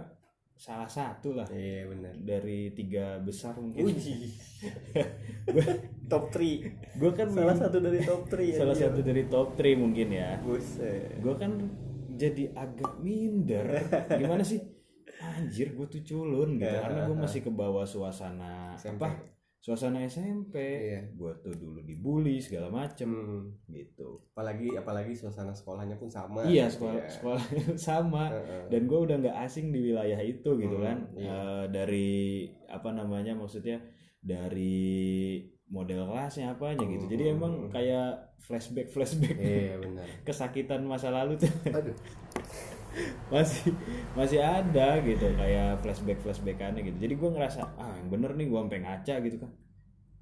salah 0.55 0.91
satu 0.91 1.35
lah. 1.35 1.49
Iya 1.51 1.91
benar. 1.91 2.15
dari 2.21 2.73
tiga 2.77 3.19
besar 3.21 3.57
mungkin. 3.57 3.89
Uji. 3.89 4.17
top 6.13 6.31
3 6.33 7.01
gue 7.01 7.11
kan 7.17 7.29
Salah 7.33 7.57
satu 7.57 7.77
dari 7.81 8.01
top 8.05 8.29
3 8.29 8.61
salah 8.61 8.77
satu 8.77 9.01
dari 9.01 9.23
top 9.29 9.57
3 9.57 9.81
mungkin 9.81 10.09
ya. 10.13 10.39
Gue 10.45 11.35
kan 11.37 11.53
jadi 12.15 12.55
agak 12.55 13.03
minder. 13.03 13.67
Gimana 14.21 14.45
sih? 14.47 14.61
Anjir 15.25 15.73
gue 15.73 15.87
tuh 15.89 16.03
culun 16.05 16.61
gitu 16.61 16.69
karena 16.69 17.09
gue 17.09 17.17
masih 17.17 17.41
ke 17.41 17.51
bawah 17.51 17.87
suasana 17.89 18.77
SMP. 18.77 19.01
apa 19.01 19.09
suasana 19.65 20.05
SMP 20.05 20.61
Iya. 20.61 21.01
gue 21.11 21.33
tuh 21.41 21.57
dulu 21.57 21.81
dibully 21.81 22.37
segala 22.37 22.69
macem 22.69 23.09
Hmm. 23.09 23.45
gitu 23.67 24.21
Apalagi 24.31 24.77
apalagi 24.77 25.17
suasana 25.17 25.51
sekolahnya 25.51 25.97
pun 25.97 26.07
sama. 26.07 26.45
iya 26.45 26.69
gitu 26.69 26.85
sekolah 26.85 27.01
ya. 27.01 27.09
sekolah 27.09 27.43
sama 27.89 28.25
Heeh. 28.29 28.63
dan 28.69 28.83
gue 28.85 28.99
udah 29.01 29.17
nggak 29.19 29.39
asing 29.41 29.73
di 29.73 29.81
wilayah 29.83 30.21
itu 30.21 30.51
gitu 30.55 30.77
Hmm, 30.77 30.85
kan 30.85 30.99
iya. 31.17 31.33
Eh, 31.33 31.65
dari 31.71 32.13
apa 32.67 32.93
namanya 32.93 33.33
maksudnya 33.33 33.81
dari 34.21 35.41
model 35.67 36.05
kelasnya 36.07 36.53
apanya 36.53 36.85
gitu 36.85 37.09
jadi 37.09 37.25
Hmm. 37.27 37.35
emang 37.35 37.53
kayak 37.69 38.37
flashback 38.39 38.89
flashback 38.89 39.33
Iya 39.35 39.81
benar. 39.81 40.05
kesakitan 40.29 40.85
masa 40.85 41.09
lalu 41.09 41.41
tuh 41.41 41.49
Aduh. 41.71 41.97
masih 43.33 43.75
masih 44.15 44.41
ada 44.41 45.03
gitu 45.03 45.27
kayak 45.35 45.83
flashback 45.83 46.19
flashbackannya 46.23 46.83
gitu. 46.87 46.97
Jadi 47.03 47.15
gue 47.19 47.31
ngerasa 47.35 47.61
ah 47.77 47.95
yang 47.99 48.09
bener 48.11 48.31
nih 48.39 48.47
gue 48.49 48.59
sampai 48.59 48.81
ngaca 48.83 49.15
gitu 49.27 49.37
kan. 49.43 49.51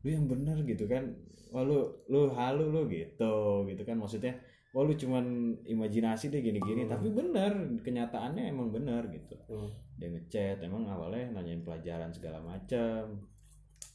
Lu 0.03 0.09
yang 0.11 0.27
bener 0.27 0.57
gitu 0.65 0.85
kan. 0.89 1.05
Wah 1.53 1.63
lu 1.63 1.79
lu 2.09 2.33
halu 2.33 2.73
lu 2.73 2.89
gitu 2.89 3.69
gitu 3.69 3.83
kan. 3.85 3.97
Maksudnya 4.01 4.41
wah 4.73 4.83
lu 4.89 4.97
cuman 4.97 5.25
imajinasi 5.69 6.33
deh 6.33 6.41
gini-gini. 6.41 6.89
Hmm. 6.89 6.93
tapi 6.97 7.13
bener 7.13 7.53
kenyataannya 7.85 8.49
emang 8.49 8.73
bener 8.73 9.05
gitu. 9.13 9.37
Hmm. 9.49 9.69
dia 10.01 10.09
ngechat 10.11 10.59
emang 10.67 10.89
awalnya 10.91 11.39
nanyain 11.39 11.63
pelajaran 11.63 12.11
segala 12.11 12.43
macam 12.43 13.23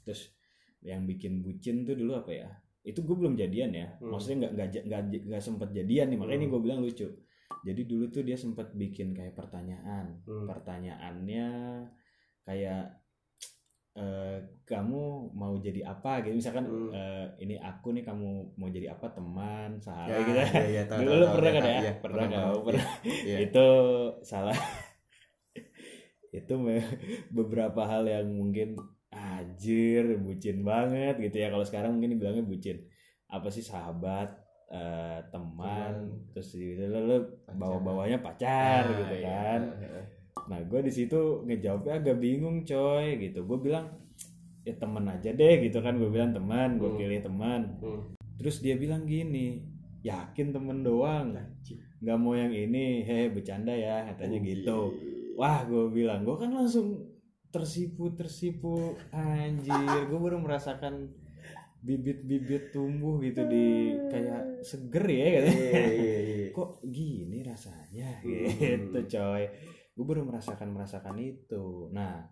terus 0.07 0.31
yang 0.79 1.03
bikin 1.03 1.43
bucin 1.43 1.83
tuh 1.83 1.97
dulu 1.97 2.15
apa 2.15 2.31
ya? 2.31 2.47
Itu 2.85 3.03
gue 3.03 3.17
belum 3.17 3.35
jadian 3.35 3.73
ya. 3.73 3.87
Hmm. 3.97 4.13
maksudnya 4.13 4.47
nggak 4.53 4.87
nggak 4.87 5.01
nggak 5.27 5.43
sempet 5.43 5.73
jadian 5.73 6.13
nih 6.13 6.17
makanya 6.21 6.37
ini 6.39 6.45
Hmm. 6.47 6.53
gue 6.53 6.61
bilang 6.61 6.79
lucu 6.85 7.07
jadi 7.63 7.81
dulu 7.83 8.05
tuh 8.07 8.23
dia 8.27 8.35
sempat 8.35 8.71
bikin 8.73 9.11
kayak 9.11 9.35
pertanyaan. 9.35 10.19
Hmm. 10.23 10.45
pertanyaannya 10.47 11.47
kayak 12.43 12.83
eh, 13.97 14.37
kamu 14.61 15.03
mau 15.33 15.57
jadi 15.57 15.81
apa? 15.89 16.21
Gitu. 16.21 16.37
Misalkan 16.37 16.69
Hmm. 16.69 16.91
eh, 16.93 17.25
ini 17.41 17.57
aku 17.57 17.97
nih 17.97 18.05
kamu 18.05 18.29
mau 18.55 18.69
jadi 18.69 18.93
apa? 18.93 19.09
Teman 19.09 19.69
Ya, 19.77 19.81
sahabat 19.81 20.21
gitu. 20.21 20.37
iya, 20.37 20.63
iya, 20.69 20.83
tahu, 20.85 20.99
dulu 21.01 21.23
tahu, 21.25 21.33
pernah 21.41 21.51
kan 21.51 21.63
ya 21.65 21.73
iya, 21.81 21.93
pernah 21.97 22.23
pernah. 22.29 22.45
pernah. 22.61 22.87
Iya. 23.03 23.37
itu 23.41 23.67
salah. 24.21 24.57
Itu 26.37 26.53
beberapa 27.33 27.81
hal 27.87 28.05
yang 28.05 28.27
mungkin 28.29 28.77
anjir 29.09 30.19
bucin 30.21 30.61
banget 30.61 31.17
gitu 31.17 31.37
ya. 31.39 31.49
Kalau 31.49 31.65
sekarang 31.65 31.97
mungkin 31.97 32.13
dibilangnya 32.17 32.45
bucin. 32.45 32.77
Apa 33.27 33.49
sih 33.49 33.65
sahabat 33.65 34.29
eh, 34.67 35.19
teman 35.27 35.93
Teman. 35.95 36.29
terus 36.29 36.49
lo, 36.53 36.99
lo 37.01 37.17
Pacar. 37.41 37.55
bawa 37.55 37.77
bawanya 37.79 38.19
pacar 38.19 38.83
Ah, 38.83 38.91
gitu 38.95 39.15
iya. 39.15 39.25
kan 39.25 39.61
nah 40.45 40.59
gue 40.61 40.79
di 40.79 40.91
situ 40.91 41.19
ngejawabnya 41.43 41.93
agak 41.97 42.17
bingung 42.17 42.61
coy 42.61 43.17
gitu 43.17 43.43
gue 43.43 43.57
bilang 43.59 43.87
ya 44.61 44.75
temen 44.75 45.03
aja 45.05 45.29
deh 45.29 45.55
gitu 45.61 45.79
kan 45.79 45.95
gue 45.95 46.07
bilang 46.07 46.31
teman 46.31 46.75
gue 46.75 46.85
Hmm. 46.85 46.97
pilih 46.97 47.19
teman 47.21 47.61
Hmm. 47.79 48.15
terus 48.35 48.59
dia 48.59 48.75
bilang 48.75 49.03
gini 49.03 49.63
yakin 49.99 50.51
temen 50.51 50.81
doang 50.81 51.35
nggak 51.97 52.17
mau 52.17 52.31
yang 52.31 52.51
ini 52.51 53.01
hehe 53.01 53.27
bercanda 53.29 53.71
ya 53.71 54.05
katanya 54.05 54.39
gitu 54.41 54.93
wah 55.33 55.63
gue 55.63 55.89
bilang 55.89 56.21
gue 56.21 56.35
kan 56.35 56.47
langsung 56.49 57.07
tersipu 57.47 58.13
tersipu 58.13 58.93
anjir 59.09 59.73
gue 60.05 60.19
baru 60.19 60.37
merasakan 60.37 61.07
bibit-bibit 61.79 62.73
tumbuh 62.73 63.21
gitu 63.21 63.45
di 63.45 63.65
kayak 64.09 64.65
seger 64.65 65.05
ya 65.05 65.15
Iya, 65.15 65.29
katanya 65.39 65.63
iya, 65.93 66.17
iya. 66.21 66.47
kok 66.57 66.69
gini 66.83 67.37
rasanya 67.45 68.09
Hmm. 68.21 68.49
gitu 68.49 68.99
coy. 69.07 69.43
Gue 69.93 70.05
baru 70.05 70.21
merasakan 70.25 70.69
merasakan 70.73 71.17
itu. 71.17 71.89
Nah 71.93 72.25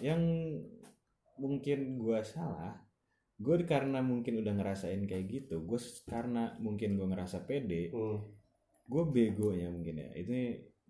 yang 0.00 0.22
mungkin 1.38 1.98
gue 1.98 2.18
salah 2.22 2.74
gue 3.38 3.54
karena 3.62 4.02
mungkin 4.02 4.42
udah 4.42 4.50
ngerasain 4.50 5.06
kayak 5.06 5.26
gitu 5.30 5.62
gue 5.62 5.78
karena 6.10 6.58
mungkin 6.58 6.98
gue 6.98 7.06
ngerasa 7.06 7.46
pede 7.46 7.94
Hmm. 7.94 8.18
gue 8.88 9.02
begonya 9.04 9.68
mungkin 9.68 10.00
ya. 10.00 10.10
Itu 10.16 10.32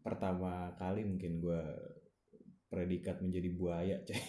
pertama 0.01 0.73
kali 0.79 1.05
mungkin 1.05 1.43
gue 1.43 1.61
predikat 2.69 3.21
menjadi 3.21 3.49
buaya 3.53 3.97
coy 4.05 4.21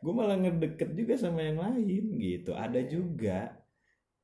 gue 0.00 0.12
malah 0.12 0.36
ngedeket 0.36 0.90
juga 0.92 1.14
sama 1.14 1.40
yang 1.40 1.58
lain 1.58 2.04
gitu 2.16 2.52
ada 2.52 2.80
juga 2.82 3.52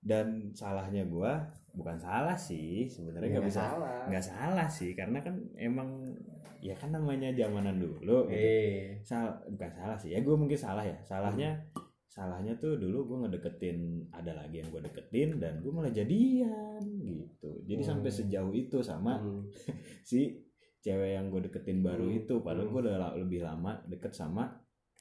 dan 0.01 0.53
salahnya 0.53 1.05
gue 1.05 1.33
bukan 1.73 1.97
salah 1.99 2.35
sih 2.35 2.89
sebenarnya 2.89 3.37
nggak 3.37 3.45
Nggak 3.45 3.51
bisa 3.53 3.63
nggak 4.09 4.25
salah 4.25 4.69
sih 4.69 4.91
karena 4.93 5.19
kan 5.21 5.37
emang 5.55 6.17
ya 6.59 6.73
kan 6.73 6.89
namanya 6.89 7.31
zamanan 7.31 7.77
dulu 7.77 8.27
gitu. 8.27 8.33
Eh. 8.33 9.05
Sal- 9.05 9.45
bukan 9.47 9.71
salah 9.71 9.97
sih 9.97 10.11
ya 10.11 10.25
gue 10.25 10.33
mungkin 10.33 10.57
salah 10.57 10.81
ya 10.83 10.97
salahnya 11.05 11.61
salahnya 12.09 12.57
tuh 12.57 12.81
dulu 12.81 13.05
gue 13.05 13.17
ngedeketin 13.29 14.09
ada 14.09 14.33
lagi 14.33 14.65
yang 14.65 14.73
gue 14.73 14.81
deketin 14.81 15.37
dan 15.37 15.61
gue 15.61 15.69
malah 15.69 15.93
jadian 15.93 16.81
gitu 17.05 17.61
jadi 17.69 17.83
Hmm. 17.85 17.91
sampai 17.93 18.11
sejauh 18.11 18.55
itu 18.57 18.81
sama 18.81 19.21
Hmm. 19.21 19.45
si 20.09 20.41
cewek 20.81 21.13
yang 21.13 21.29
gue 21.29 21.45
deketin 21.45 21.85
baru 21.85 22.09
Hmm. 22.09 22.19
itu 22.25 22.35
padahal 22.41 22.67
Hmm. 22.67 22.73
gue 22.73 22.81
udah 22.89 22.97
lebih 23.21 23.45
lama 23.45 23.85
deket 23.85 24.17
sama 24.17 24.49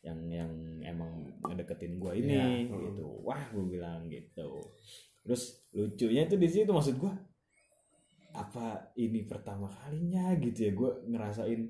yang 0.06 0.20
yang 0.30 0.52
emang 0.86 1.12
ngedeketin 1.42 1.98
gue 1.98 2.12
ini 2.16 2.70
hmm. 2.70 2.78
gitu 2.94 3.06
wah 3.26 3.42
gue 3.50 3.66
bilang 3.66 4.06
gitu 4.06 4.62
terus 5.26 5.66
lucunya 5.74 6.30
tuh 6.30 6.38
di 6.38 6.46
situ 6.46 6.70
maksud 6.70 6.96
gue 6.96 7.14
apa 8.36 8.92
ini 8.96 9.24
pertama 9.24 9.66
kalinya 9.72 10.36
gitu 10.38 10.60
ya 10.62 10.72
gue 10.72 10.92
ngerasain 11.08 11.62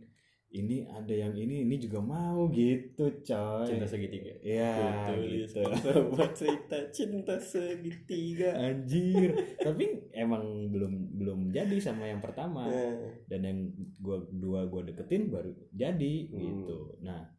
ini 0.52 0.88
ada 0.88 1.12
yang 1.12 1.36
ini 1.36 1.68
ini 1.68 1.76
juga 1.78 2.00
mau 2.00 2.48
gitu 2.48 3.12
coy 3.20 3.68
Cinta 3.68 3.84
segitiga. 3.84 4.40
ya 4.40 5.12
Tulis 5.12 5.52
gitu 5.52 5.62
buat 6.16 6.32
cerita 6.32 6.78
cinta 6.90 7.36
segitiga. 7.36 8.56
anjir 8.56 9.36
tapi 9.60 9.84
emang 10.16 10.72
belum 10.72 10.94
belum 11.20 11.40
jadi 11.52 11.76
sama 11.78 12.08
yang 12.08 12.24
pertama 12.24 12.72
Eh. 12.72 13.28
dan 13.28 13.44
yang 13.44 13.60
gua 14.00 14.24
dua 14.32 14.64
gua 14.66 14.88
deketin 14.88 15.28
baru 15.28 15.52
jadi 15.70 16.14
Hmm. 16.32 16.40
gitu 16.40 16.80
nah 17.04 17.30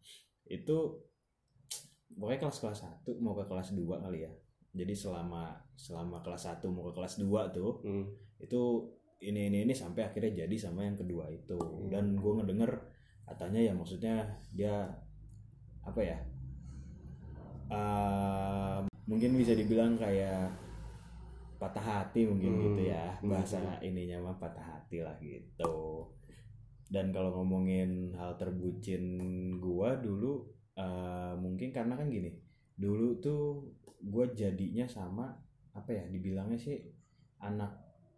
itu 0.47 0.77
pokoknya 2.13 2.41
kelas 2.47 2.59
kelas 2.63 2.79
satu 2.81 3.19
mau 3.19 3.35
ke 3.35 3.45
kelas 3.45 3.75
2 3.75 3.83
kali 4.01 4.25
ya 4.25 4.33
jadi 4.73 4.93
selama 4.93 5.53
selama 5.75 6.23
kelas 6.23 6.49
1 6.49 6.71
mau 6.71 6.89
ke 6.89 6.93
kelas 6.95 7.19
2 7.19 7.51
tuh 7.53 7.83
Hmm. 7.83 8.07
itu 8.39 8.61
ini 9.21 9.49
ini 9.49 9.65
ini 9.65 9.73
sampai 9.73 10.05
akhirnya 10.05 10.45
jadi 10.45 10.57
sama 10.57 10.85
yang 10.85 10.97
kedua 10.97 11.27
itu 11.29 11.57
Hmm. 11.57 11.89
dan 11.89 12.15
gua 12.15 12.41
ngedenger 12.41 12.73
katanya 13.27 13.61
ya 13.61 13.73
maksudnya 13.75 14.15
dia 14.53 14.87
apa 15.83 16.01
ya 16.01 16.19
eh, 17.67 18.79
mungkin 19.07 19.35
bisa 19.39 19.53
dibilang 19.55 19.99
kayak 19.99 20.51
patah 21.57 21.83
hati 21.83 22.29
mungkin 22.29 22.53
Hmm. 22.55 22.63
gitu 22.71 22.83
ya 22.93 23.17
Hmm. 23.19 23.33
bahasa 23.33 23.59
ininya 23.81 24.21
mah 24.23 24.37
patah 24.37 24.63
hati 24.63 25.01
lah 25.03 25.17
gitu 25.19 26.07
dan 26.89 27.11
kalau 27.11 27.35
ngomongin 27.35 28.15
hal 28.15 28.35
terbucin 28.37 29.03
gua 29.57 29.97
dulu 29.97 30.47
eh, 30.75 31.35
mungkin 31.35 31.71
karena 31.71 31.95
kan 31.95 32.07
gini 32.07 32.31
dulu 32.75 33.19
tuh 33.19 33.65
gue 33.99 34.25
jadinya 34.33 34.85
sama 34.85 35.33
apa 35.73 35.91
ya 35.91 36.05
dibilangnya 36.07 36.55
sih 36.55 36.77
anak 37.39 37.73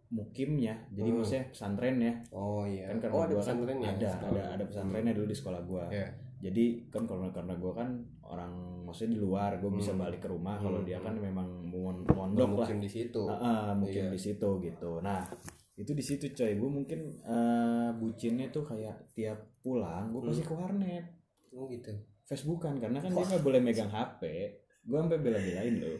mukimnya 0.09 0.75
jadi 0.89 1.05
Hmm. 1.07 1.17
maksudnya 1.17 1.45
pesantren 1.47 1.97
ya 1.97 2.13
oh 2.31 2.63
iya 2.63 2.89
kan 2.89 2.97
karena 2.99 3.13
oh 3.13 3.21
ada 3.21 3.27
gua 3.27 3.37
kan 3.37 3.43
pesantrennya 3.45 3.89
ada 3.89 4.09
ada 4.25 4.41
ada 4.53 4.63
pesantrennya 4.65 5.13
dulu 5.15 5.27
di 5.27 5.37
sekolah 5.37 5.61
gua 5.63 5.85
Iya. 5.87 6.07
jadi 6.39 6.65
kan 6.89 7.03
karena 7.05 7.27
karena 7.29 7.53
gua 7.55 7.73
kan 7.73 7.89
orang 8.21 8.53
maksudnya 8.83 9.15
di 9.15 9.21
luar 9.21 9.57
gue 9.57 9.71
bisa 9.71 9.93
Hmm. 9.93 10.01
balik 10.01 10.19
ke 10.19 10.29
rumah 10.29 10.57
kalau 10.57 10.81
Hmm, 10.81 10.87
dia 10.87 10.97
hmm. 10.97 11.05
kan 11.05 11.15
memang 11.15 11.47
mon- 11.63 12.05
mondok 12.05 12.51
lah 12.57 12.69
di 12.69 12.89
situ 12.89 13.23
Ah, 13.25 13.37
ah, 13.37 13.67
mungkin 13.71 14.09
Iya. 14.09 14.13
di 14.13 14.19
situ 14.19 14.49
gitu 14.59 14.91
nah 14.99 15.25
itu 15.79 15.91
di 15.91 16.03
situ 16.03 16.27
coy. 16.29 16.51
Gue 16.53 16.69
mungkin 16.69 16.99
eh, 17.17 17.89
bucinnya 17.95 18.51
tuh 18.51 18.67
kayak 18.67 19.15
tiap 19.15 19.39
pulang 19.59 20.11
gue 20.11 20.21
pasti 20.21 20.43
Hmm. 20.43 20.49
ke 20.49 20.55
warnet. 20.55 21.05
Oh 21.51 21.65
gitu. 21.67 21.95
Facebookan 22.23 22.77
karena 22.77 22.99
kan 22.99 23.09
Wah. 23.09 23.23
dia 23.23 23.29
nggak 23.33 23.43
boleh 23.43 23.59
megang 23.59 23.89
HP 23.89 24.21
gue 24.79 24.97
sampai 24.97 25.17
bela-belain 25.17 25.75
loh. 25.79 25.97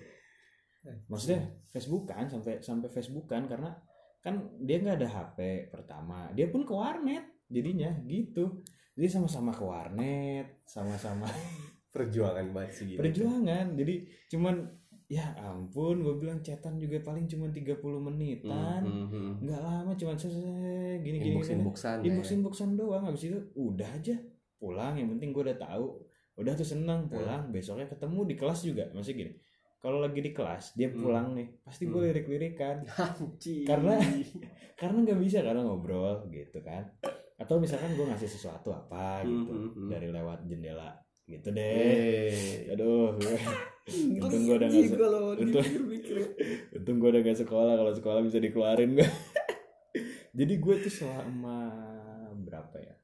Eh, 0.83 0.95
maksudnya 1.07 1.39
Facebookan 1.67 2.27
sampai 2.27 2.59
sampai 2.59 2.87
Facebookan 2.87 3.47
karena 3.47 3.71
kan 4.19 4.35
dia 4.59 4.77
nggak 4.77 4.97
ada 4.99 5.09
HP 5.09 5.39
pertama. 5.69 6.27
Dia 6.31 6.47
pun 6.47 6.63
ke 6.63 6.71
warnet 6.71 7.23
jadinya 7.47 7.89
gitu. 8.03 8.61
Jadi 8.93 9.07
sama-sama 9.07 9.51
ke 9.51 9.63
warnet 9.63 10.59
sama-sama 10.67 11.25
perjuangan 11.95 12.45
banget 12.51 12.71
sih 12.75 12.85
gitu. 12.93 12.99
perjuangan. 12.99 13.73
Jadi 13.73 13.95
cuman 14.29 14.55
ya 15.09 15.25
ampun 15.35 15.99
gue 15.99 16.15
bilang 16.15 16.37
chatan 16.39 16.77
juga 16.77 17.01
paling 17.01 17.25
cuma 17.25 17.49
30 17.49 17.81
menitan. 17.99 18.79
Hmm, 18.79 19.03
hmm, 19.03 19.07
hmm. 19.09 19.33
nggak 19.41 19.59
lama 19.59 19.91
cuman 19.91 20.15
selesai 20.15 21.01
gini 21.01 21.17
gini 21.17 21.33
inbox 21.33 21.49
inboxan 21.49 21.97
ya. 21.99 22.05
inbox 22.07 22.25
inboxan 22.29 22.69
doang 22.73 23.03
habis 23.03 23.25
itu 23.25 23.41
udah 23.53 23.89
aja 23.89 24.13
pulang. 24.55 24.93
Yang 24.93 25.17
penting 25.17 25.29
gue 25.31 25.43
udah 25.43 25.57
tahu. 25.57 25.87
Udah 26.35 26.53
tuh 26.53 26.63
seneng 26.63 27.09
pulang. 27.09 27.49
Besoknya 27.49 27.89
ketemu 27.89 28.19
di 28.23 28.35
kelas 28.35 28.59
juga. 28.63 28.85
Masih 28.91 29.17
gini 29.17 29.33
kalau 29.79 29.97
lagi 29.97 30.19
di 30.19 30.29
kelas 30.29 30.75
dia 30.75 30.87
Hmm. 30.87 30.99
pulang 30.99 31.27
nih 31.33 31.47
pasti 31.59 31.83
gue 31.83 31.95
Hmm. 31.95 32.05
lirik-lirikan. 32.05 32.77
Anjing. 33.17 33.65
Karena- 33.65 33.97
karena 34.79 34.97
nggak 35.01 35.19
bisa 35.19 35.41
karena 35.41 35.63
ngobrol 35.63 36.21
gitu 36.29 36.61
kan. 36.61 36.85
Atau 37.35 37.57
misalkan 37.57 37.95
gue 37.95 38.05
ngasih 38.05 38.29
sesuatu 38.29 38.69
apa 38.69 39.23
Hmm, 39.23 39.27
gitu. 39.27 39.51
Hmm, 39.51 39.69
hmm. 39.73 39.89
dari 39.89 40.07
lewat 40.11 40.45
jendela 40.45 40.91
gitu 41.25 41.49
deh. 41.49 41.63
Eh 41.63 42.69
aduh 42.69 43.15
untung 43.89 44.43
gue 44.43 44.55
udah 44.55 44.69
se- 44.69 44.95
untung- 45.35 45.73
untung 46.77 46.95
gue 46.97 47.09
udah 47.09 47.21
gak 47.21 47.39
sekolah 47.39 47.73
kalau 47.75 47.91
sekolah 47.91 48.21
bisa 48.21 48.37
dikeluarin 48.37 48.95
gue 48.95 49.09
jadi 50.39 50.53
gue 50.55 50.75
tuh 50.79 50.93
selama 50.93 51.59
berapa 52.39 52.77
ya? 52.77 52.95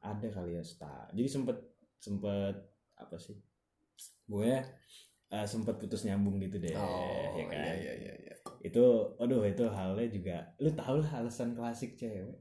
Ada 0.00 0.28
kali 0.30 0.54
ya 0.54 0.62
sta 0.62 1.10
jadi 1.10 1.26
sempet 1.26 1.58
sempet 1.98 2.54
apa 2.94 3.16
sih? 3.18 3.34
Gue 4.24 4.54
eh, 5.26 5.46
sempet 5.46 5.76
putus 5.76 6.06
nyambung 6.06 6.38
gitu 6.38 6.56
deh 6.56 6.70
oh 6.72 7.34
ya 7.34 7.44
kan? 7.44 7.58
iya 7.58 7.72
iya 7.74 7.92
iya 7.98 8.14
iya. 8.22 8.34
itu 8.62 8.84
aduh 9.18 9.42
itu 9.42 9.66
halnya 9.66 10.06
juga 10.06 10.36
lu 10.58 10.70
tau 10.70 11.02
lah 11.02 11.10
alasan 11.20 11.54
klasik 11.54 11.98
cewek. 11.98 12.38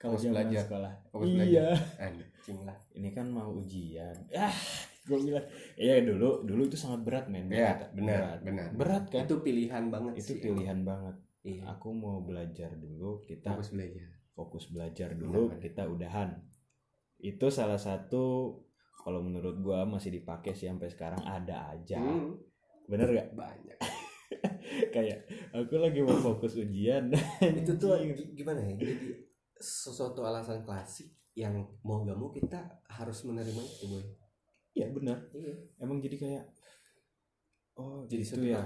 Kalau 0.00 0.16
zaman 0.16 0.48
belajar. 0.48 0.64
sekolah. 0.64 0.92
Iya. 1.28 1.76
Anjing 2.00 2.64
lah. 2.64 2.72
Ini 2.96 3.12
kan 3.12 3.28
mau 3.28 3.52
ujian. 3.52 4.16
Ah 4.32 4.48
gue 5.00 5.16
bilang 5.16 5.46
iya 5.80 6.04
dulu 6.04 6.44
dulu 6.44 6.68
itu 6.68 6.76
sangat 6.76 7.00
berat 7.04 7.26
men. 7.32 7.48
Ya 7.48 7.72
Berat, 7.72 7.80
benar 7.96 8.18
berat. 8.20 8.40
benar. 8.44 8.68
Berat 8.76 9.04
kan? 9.08 9.24
Itu 9.24 9.36
pilihan 9.40 9.84
banget 9.88 10.12
itu 10.20 10.30
sih 10.36 10.36
pilihan 10.40 10.80
banget. 10.84 11.16
Iya. 11.40 11.62
Aku 11.72 11.88
mau 11.96 12.20
belajar 12.20 12.76
dulu 12.76 13.24
kita 13.24 13.56
fokus 13.56 13.72
belajar. 13.72 14.08
fokus 14.36 14.64
belajar 14.68 15.08
dulu 15.16 15.48
Benar. 15.48 15.60
kita 15.60 15.82
udahan. 15.88 16.30
Itu 17.16 17.48
salah 17.48 17.80
satu 17.80 18.56
kalau 19.00 19.24
menurut 19.24 19.56
gua 19.60 19.88
masih 19.88 20.12
dipakai 20.12 20.52
sih 20.52 20.68
sampai 20.68 20.92
sekarang 20.92 21.24
ada 21.24 21.72
aja. 21.72 21.96
Hmm, 21.96 22.36
bener 22.84 23.08
gak 23.08 23.32
banyak. 23.32 23.78
Kayak 24.94 25.24
aku 25.50 25.80
lagi 25.80 26.04
mau 26.04 26.16
fokus 26.16 26.60
ujian. 26.60 27.08
Itu 27.64 27.72
tuh 27.80 27.96
gimana 28.36 28.60
ya 28.60 28.76
jadi 28.76 28.94
sesuatu 29.56 30.24
alasan 30.24 30.60
klasik 30.64 31.08
yang 31.32 31.56
mau 31.80 32.04
gak 32.04 32.16
mau 32.16 32.28
kita 32.28 32.58
harus 32.88 33.24
menerima 33.24 33.60
itu 33.60 33.86
boy 33.88 34.04
iya 34.72 34.86
benar. 34.88 35.18
Iya. 35.30 35.54
Emang 35.78 35.98
jadi 35.98 36.16
kayak 36.16 36.44
oh 37.74 38.04
jadi 38.04 38.22
gitu 38.22 38.42
ya. 38.44 38.60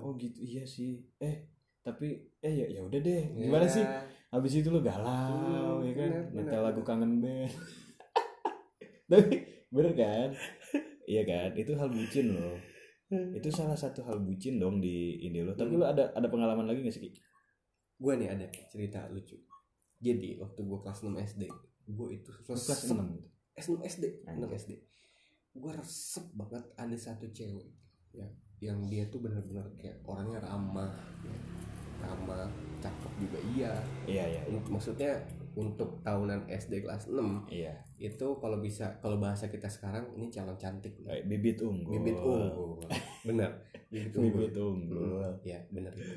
oh 0.00 0.12
gitu. 0.14 0.38
Iya 0.38 0.62
sih. 0.64 1.00
Eh 1.18 1.48
tapi 1.80 2.12
eh 2.38 2.52
ya 2.54 2.66
ya 2.70 2.80
udah 2.82 3.00
deh. 3.00 3.22
Ya, 3.30 3.44
gimana 3.44 3.66
sih? 3.66 3.84
Habis 4.28 4.58
itu 4.58 4.68
lu 4.68 4.80
galau 4.80 5.78
Hmm, 5.78 5.86
ya 5.86 5.92
kan? 5.94 6.10
nyetel 6.32 6.62
lagu 6.62 6.82
kangen 6.82 7.22
band. 7.22 7.46
Tapi 9.10 9.36
bener 9.68 9.92
kan? 9.94 10.28
Iya 11.04 11.22
kan? 11.22 11.48
Itu 11.54 11.76
hal 11.76 11.88
bucin 11.88 12.34
loh 12.34 12.58
itu 13.14 13.46
salah 13.46 13.78
satu 13.78 14.02
hal 14.02 14.18
bucin 14.18 14.58
dong 14.58 14.82
di 14.82 15.22
ini 15.22 15.38
lo. 15.38 15.54
Tapi 15.54 15.70
Hmm. 15.70 15.80
lo 15.80 15.86
ada 15.86 16.10
ada 16.10 16.26
pengalaman 16.26 16.66
lagi 16.66 16.82
gak 16.82 16.94
sih 16.94 17.14
gue 17.94 18.12
nih 18.18 18.26
ada 18.26 18.42
cerita 18.66 19.06
lucu. 19.06 19.38
Jadi 20.02 20.34
waktu 20.34 20.60
gue 20.60 20.78
kelas 20.82 20.98
6 21.00 21.14
SD 21.14 21.42
gue 21.86 22.08
itu 22.10 22.30
kelas 22.42 22.58
resep 22.58 22.90
6 22.90 23.14
gitu. 23.14 23.28
S6 23.54 23.70
SD 23.86 24.04
6 24.26 24.34
Anjir. 24.34 24.50
SD 24.56 24.72
gue 25.54 25.72
resep 25.72 26.26
banget 26.34 26.64
ada 26.74 26.96
satu 26.98 27.30
cewek 27.30 27.70
ya 28.10 28.26
yang 28.62 28.86
dia 28.90 29.06
tuh 29.10 29.20
bener-bener 29.22 29.66
kayak 29.76 29.98
orangnya 30.06 30.40
ramah 30.42 30.94
ya. 31.22 31.38
ramah 32.04 32.48
cakep 32.84 33.12
juga 33.16 33.38
iya. 33.56 33.72
Iya 34.04 34.24
iya 34.28 34.42
iya, 34.44 34.60
maksudnya 34.68 35.12
untuk 35.54 36.02
tahunan 36.04 36.50
SD 36.50 36.84
kelas 36.84 37.08
6 37.08 37.48
iya. 37.48 37.72
itu 37.96 38.26
kalau 38.42 38.58
bisa 38.58 38.98
kalau 38.98 39.16
bahasa 39.22 39.48
kita 39.48 39.70
sekarang 39.70 40.04
ini 40.18 40.28
calon 40.28 40.58
cantik. 40.58 40.92
Nih. 41.00 41.08
Kayak 41.08 41.24
bibit 41.30 41.58
unggul. 41.62 41.92
Bibit 41.96 42.18
unggul. 42.18 42.78
Bener. 43.28 43.50
Bibit 43.88 44.12
unggul 44.18 44.40
bibit 44.50 44.56
unggul. 44.58 45.32
ya 45.46 45.60
bener. 45.70 45.92
itu 45.94 46.14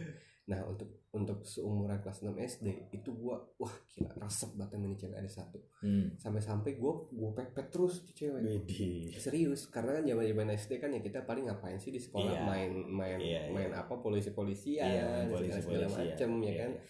nah 0.47 0.63
untuk 0.63 0.88
untuk 1.12 1.43
seumuran 1.43 1.99
kelas 1.99 2.23
6 2.23 2.31
SD 2.39 2.67
itu 2.95 3.12
gua 3.19 3.36
wah 3.60 3.75
gila 3.91 4.07
resep 4.15 4.55
banget 4.55 4.79
ini 4.79 4.95
cewek 4.95 5.19
ada 5.19 5.27
satu 5.27 5.60
hmm. 5.83 6.15
sampai-sampai 6.15 6.79
gua 6.79 7.03
gua 7.12 7.36
pepet 7.36 7.67
terus 7.67 8.07
tuh 8.07 8.15
cewek 8.15 8.39
Widih. 8.47 9.12
serius 9.19 9.67
karena 9.67 9.99
kan 9.99 10.07
zaman 10.07 10.23
zaman 10.23 10.47
SD 10.55 10.71
kan 10.79 10.89
ya 10.95 11.03
kita 11.03 11.27
paling 11.27 11.51
ngapain 11.51 11.75
sih 11.75 11.91
di 11.91 11.99
sekolah 11.99 12.31
Iya. 12.31 12.47
main 12.47 12.71
main 12.88 13.19
Iya, 13.19 13.41
iya. 13.43 13.51
main 13.51 13.71
apa 13.75 13.99
polisi 13.99 14.31
polisian 14.31 14.88
Iya, 14.88 15.27
segala 15.27 15.31
polisi-polisi 15.36 15.99
macam 15.99 16.31
ya 16.39 16.47
Iya, 16.47 16.55
kan 16.63 16.71
iya. 16.71 16.81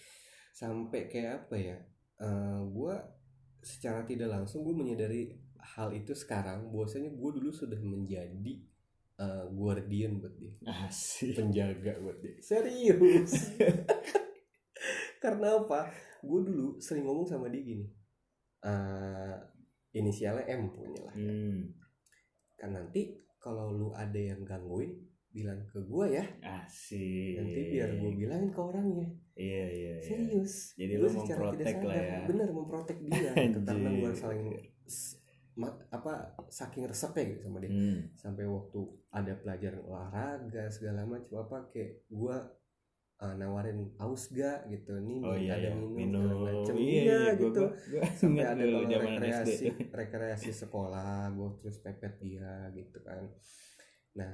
sampai 0.54 1.02
kayak 1.10 1.32
apa 1.42 1.56
ya 1.58 1.78
eh 2.18 2.62
gue 2.62 2.94
secara 3.66 4.06
tidak 4.06 4.30
langsung 4.38 4.62
gue 4.62 4.74
menyadari 4.78 5.34
hal 5.76 5.90
itu 5.98 6.14
sekarang 6.14 6.70
bahwasanya 6.70 7.10
gue 7.10 7.30
dulu 7.42 7.50
sudah 7.50 7.82
menjadi 7.82 8.54
eh, 9.18 9.46
guardian 9.54 10.22
buat 10.22 10.34
dia. 10.38 10.54
Asik. 10.66 11.38
Penjaga 11.38 11.98
buat 12.02 12.18
dia. 12.22 12.38
Serius? 12.42 13.58
Karena 15.24 15.58
apa? 15.58 15.90
Gue 16.22 16.42
dulu 16.46 16.78
sering 16.78 17.06
ngomong 17.06 17.26
sama 17.26 17.50
dia 17.50 17.62
gini. 17.62 17.86
Eh 18.62 19.36
inisialnya 19.98 20.46
M 20.46 20.70
punya 20.70 21.02
lah. 21.02 21.16
Hmm. 21.18 21.74
kan 22.58 22.74
nanti 22.74 23.14
kalau 23.38 23.70
lu 23.70 23.94
ada 23.94 24.18
yang 24.18 24.42
gangguin 24.42 24.98
bilang 25.30 25.62
ke 25.70 25.78
gue 25.86 26.06
ya. 26.18 26.26
Asik. 26.42 27.38
Nanti 27.38 27.60
biar 27.78 27.90
gue 28.02 28.12
bilangin 28.18 28.50
ke 28.50 28.58
orangnya. 28.62 29.08
Iya 29.38 29.66
iya 29.70 29.94
iya. 30.02 30.02
Serius? 30.02 30.74
Jadi 30.74 30.94
Gua 30.98 31.06
lu 31.06 31.10
secara 31.14 31.40
memprotek 31.46 31.66
tidak 31.70 31.86
lah 31.86 31.98
ya. 32.02 32.20
bener 32.26 32.50
memprotek 32.50 32.98
dia. 33.06 33.32
Gitu 33.38 33.60
karena 33.62 33.90
gue 33.94 34.12
saling 34.18 34.42
apa 35.90 36.14
saking 36.50 36.86
resepnya 36.90 37.24
gitu 37.34 37.42
sama 37.50 37.58
dia. 37.62 37.70
Hmm. 37.74 38.10
sampai 38.18 38.46
waktu 38.46 38.82
ada 39.18 39.34
pelajaran 39.34 39.82
olahraga 39.82 40.70
segala 40.70 41.02
macam 41.10 41.42
apa 41.42 41.74
kayak 41.74 42.06
gue 42.06 42.38
nawarin 43.18 43.90
aus 43.98 44.30
ga 44.30 44.62
gitu. 44.70 44.94
Nih 45.02 45.26
oh 45.26 45.34
iya 45.34 45.58
ada 45.58 45.70
iya. 45.74 45.76
minum, 45.76 46.22
minum. 46.22 46.38
macem. 46.46 46.76
iya, 46.78 46.86
iya, 46.86 47.02
iya 47.02 47.22
gitu. 47.34 47.64
gua, 47.66 47.74
gua, 47.74 48.02
sampai 48.14 48.46
ada 48.46 48.64
kalau 48.64 48.82
rekreasi 48.86 49.66
rekreasi 49.90 50.50
sekolah 50.54 51.34
gue 51.34 51.50
terus 51.58 51.78
pepet 51.82 52.14
dia 52.22 52.70
gitu 52.78 52.98
kan. 53.02 53.26
Nah 54.14 54.34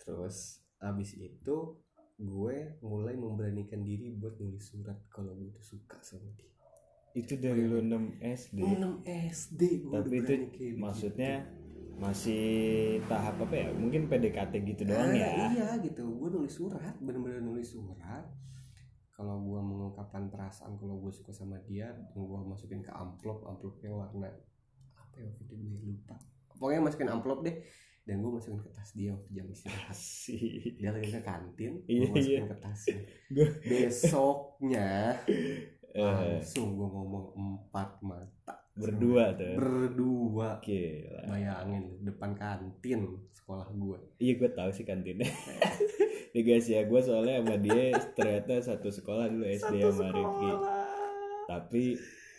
terus 0.00 0.64
abis 0.80 1.12
itu 1.20 1.56
gue 2.16 2.56
mulai 2.80 3.12
memberanikan 3.12 3.84
diri 3.84 4.16
buat 4.16 4.40
nulis 4.40 4.64
surat 4.64 4.96
kalau 5.12 5.36
gue 5.36 5.52
tuh 5.60 5.76
suka 5.76 6.00
sama 6.00 6.32
dia. 6.40 6.48
Itu 7.12 7.36
dari 7.36 7.68
lu 7.68 7.84
6 7.84 8.20
SD 8.20 8.60
6 8.60 9.04
SD 9.32 9.60
gue 9.84 9.92
Tapi 9.92 10.16
itu 10.24 10.34
maksudnya 10.80 11.44
begitu. 11.44 11.65
Masih 11.96 12.44
tahap 13.04 13.40
apa 13.40 13.54
ya? 13.56 13.68
Mungkin 13.72 14.06
PDKT 14.06 14.52
gitu 14.66 14.82
doang 14.84 15.08
Ah, 15.08 15.16
ya? 15.16 15.32
iya 15.50 15.68
gitu. 15.80 16.04
Gue 16.14 16.28
nulis 16.28 16.52
surat 16.52 16.94
bener-bener 16.98 17.40
nulis 17.40 17.66
surat. 17.66 18.24
Kalau 19.10 19.40
gue 19.40 19.56
mengungkapkan 19.58 20.28
perasaan 20.28 20.76
kalau 20.76 21.00
gue 21.00 21.08
suka 21.08 21.32
sama 21.32 21.56
dia 21.64 21.88
dan 21.88 22.12
gue 22.12 22.40
masukin 22.42 22.80
ke 22.80 22.92
amplop 22.92 23.44
amplopnya 23.44 23.88
warna 23.88 24.28
apa 24.94 25.14
ya 25.16 25.26
waktu 25.26 25.42
itu? 25.42 25.54
Gue 25.56 25.80
lupa. 25.86 26.16
Pokoknya 26.50 26.80
masukin 26.82 27.08
amplop 27.08 27.40
deh. 27.40 27.56
Dan 28.04 28.22
gue 28.22 28.30
masukin 28.30 28.60
ke 28.60 28.70
tas 28.70 28.92
dia 28.92 29.10
waktu 29.10 29.30
jam 29.32 29.46
istirahat. 29.48 29.90
Asik. 29.90 30.78
dia 30.78 30.94
lagi 30.94 31.10
ke 31.10 31.18
kantin 31.20 31.82
Iya, 31.84 32.06
gue 32.06 32.14
masukin 32.14 32.46
ke 32.46 32.56
tasnya 32.56 32.98
Gua- 33.34 33.54
besoknya 33.66 34.88
Eh, 35.90 36.04
langsung 36.04 36.76
gue 36.76 36.86
ngomong 36.86 37.32
empat 37.32 38.04
mata 38.04 38.55
berdua 38.76 39.24
tuh. 39.32 39.54
Berdua. 39.56 40.48
Gila. 40.60 41.22
bayangin 41.26 41.84
depan 42.00 42.30
kantin 42.32 43.00
sekolah 43.32 43.66
gue. 43.68 43.98
Iya 44.18 44.32
gue 44.36 44.50
tahu 44.52 44.70
sih 44.70 44.84
kantinnya. 44.84 45.26
Nih 46.32 46.42
guys 46.42 46.66
ya 46.66 46.84
gue 46.84 47.00
soalnya 47.00 47.40
sama 47.40 47.56
dia 47.56 47.90
ternyata 48.12 48.60
satu 48.60 48.88
sekolah 48.88 49.26
dulu 49.26 49.44
SD 49.46 49.74
sama 49.82 50.12
Rifki. 50.12 50.50
tapi 51.46 51.84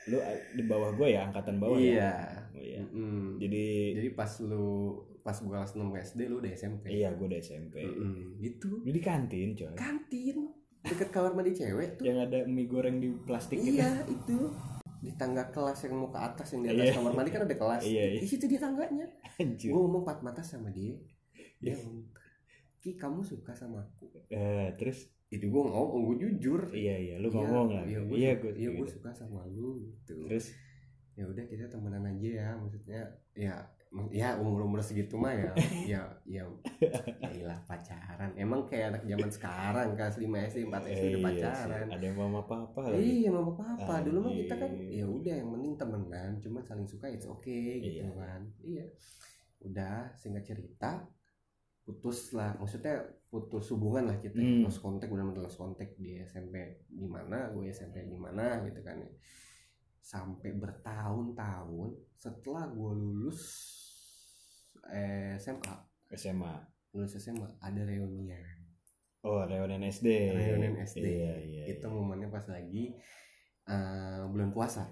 lu 0.08 0.20
a- 0.20 0.44
di 0.54 0.64
bawah 0.64 0.92
gue 0.94 1.08
ya 1.10 1.26
angkatan 1.26 1.58
bawah 1.58 1.76
iya. 1.76 2.12
Ya 2.48 2.48
oh, 2.54 2.62
iya. 2.62 2.80
Mm-mm. 2.84 3.40
jadi 3.40 3.66
jadi 3.96 4.10
pas 4.14 4.32
lu 4.40 4.96
pas 5.20 5.34
gue 5.34 5.50
kelas 5.50 5.74
6 5.74 5.84
SD 5.84 6.20
lu 6.28 6.40
udah 6.40 6.52
SMP 6.54 6.84
iya 6.88 7.12
gue 7.12 7.26
udah 7.26 7.40
SMP 7.40 7.82
Mm-mm. 7.82 8.38
gitu. 8.38 8.84
Lu 8.84 8.90
di 8.90 9.02
kantin 9.02 9.52
coy. 9.52 9.74
Kantin. 9.74 10.38
Deket 10.80 11.10
kamar 11.10 11.34
mandi 11.34 11.52
cewek 11.52 11.98
tuh. 11.98 12.06
Yang 12.06 12.18
ada 12.30 12.40
mie 12.46 12.64
goreng 12.64 13.00
di 13.00 13.12
plastik 13.26 13.60
gitu 13.60 13.76
iya 13.76 14.06
itu 14.06 14.38
di 15.08 15.16
tangga 15.16 15.48
kelas 15.48 15.80
yang 15.88 15.96
mau 15.96 16.12
ke 16.12 16.20
atas 16.20 16.48
yang 16.52 16.62
di 16.62 16.70
atas 16.70 16.84
Iya. 16.84 16.94
kamar 17.00 17.12
mandi 17.16 17.32
kan 17.32 17.42
ada 17.48 17.56
kelas. 17.56 17.82
Iya, 17.82 18.04
iya. 18.12 18.20
di 18.20 18.28
situ 18.28 18.44
dia 18.46 18.60
tangganya. 18.60 19.08
Anjir. 19.40 19.72
Gue 19.72 19.80
ngomong 19.80 20.04
empat 20.04 20.20
mata 20.20 20.44
sama 20.44 20.68
dia. 20.70 21.00
Dia 21.58 21.80
ngomong 21.80 22.12
ki 22.78 22.94
kamu 22.94 23.24
suka 23.24 23.52
sama 23.52 23.82
aku. 23.82 24.12
Eh, 24.28 24.70
terus? 24.76 25.08
Itu 25.28 25.48
gue 25.48 25.64
ngomong 25.64 26.12
gue 26.12 26.18
jujur. 26.22 26.68
Iya 26.70 26.96
iya 26.98 27.16
lu 27.18 27.28
Iya, 27.28 27.36
ngomong 27.40 27.68
lah. 27.72 27.84
iya 27.84 28.00
gue 28.02 28.16
iya 28.16 28.32
suka, 28.32 28.42
gue 28.44 28.52
iya 28.54 28.70
gue 28.76 28.88
suka 28.88 29.10
sama 29.12 29.42
lu 29.48 29.80
gitu. 29.80 30.28
Terus? 30.28 30.52
Ya 31.16 31.24
udah 31.26 31.44
kita 31.44 31.66
temenan 31.66 32.04
aja 32.06 32.30
ya 32.30 32.48
maksudnya 32.56 33.02
ya 33.34 33.56
ya 34.12 34.36
umur 34.36 34.64
umur 34.64 34.80
segitu 34.80 35.16
mah 35.16 35.32
ya 35.32 35.52
ya 35.88 36.02
ya 36.26 36.44
ya 36.78 36.92
iyalah 37.32 37.60
pacaran. 37.64 38.32
Emang 38.36 38.64
kayak 38.64 38.92
anak 38.92 39.04
zaman 39.06 39.30
sekarang 39.30 39.88
kelas 39.94 40.16
5 40.18 40.28
SD 40.28 40.60
4 40.66 40.84
SD 40.86 41.04
udah 41.08 41.22
iya 41.22 41.24
pacaran. 41.24 41.86
ada 41.90 42.04
yang 42.04 42.18
mama 42.18 42.42
papa 42.44 42.82
lagi. 42.92 43.24
Iya 43.24 43.30
mama 43.32 43.52
papa. 43.54 43.94
Dulu 44.02 44.18
mah 44.22 44.34
kita 44.34 44.56
kan 44.56 44.72
ya 44.76 45.06
udah 45.06 45.34
yang 45.34 45.50
penting 45.52 45.74
temenan 45.76 46.32
cuman 46.38 46.62
saling 46.62 46.86
suka 46.86 47.08
it's 47.08 47.26
okay 47.26 47.80
gitu 47.80 48.04
Iya. 48.04 48.12
kan. 48.14 48.42
Iya. 48.60 48.86
Udah 49.60 49.98
singkat 50.14 50.44
cerita 50.46 50.92
putus 51.82 52.36
lah 52.36 52.52
maksudnya 52.60 53.00
putus 53.32 53.72
hubungan 53.72 54.12
lah 54.12 54.20
kita 54.20 54.36
Hmm. 54.36 54.62
lost 54.62 54.84
kontak 54.84 55.08
benar-benar 55.08 55.48
lost 55.48 55.56
kontak 55.56 55.96
di 55.96 56.20
SMP 56.20 56.84
di 56.86 57.08
mana 57.08 57.48
gue 57.50 57.64
SMP 57.68 58.04
di 58.04 58.12
mana 58.14 58.60
gitu 58.62 58.84
kan 58.84 59.00
ya. 59.00 59.08
sampai 59.98 60.56
bertahun-tahun 60.56 61.90
setelah 62.14 62.68
gue 62.68 62.92
lulus 62.94 63.40
eh, 64.92 65.36
SMA 65.42 65.76
SMA 66.16 66.54
lulus 66.96 67.20
SMA 67.20 67.48
ada 67.60 67.82
reunian. 67.84 68.58
Oh 69.26 69.44
reunian 69.44 69.84
SD 69.84 70.08
reunian 70.34 70.78
SD 70.82 71.04
iya 71.04 71.34
iya 71.42 71.64
itu 71.68 71.84
iya. 71.84 71.92
momennya 71.92 72.32
pas 72.32 72.46
lagi 72.48 72.96
eh, 73.68 74.22
bulan 74.28 74.50
puasa. 74.56 74.88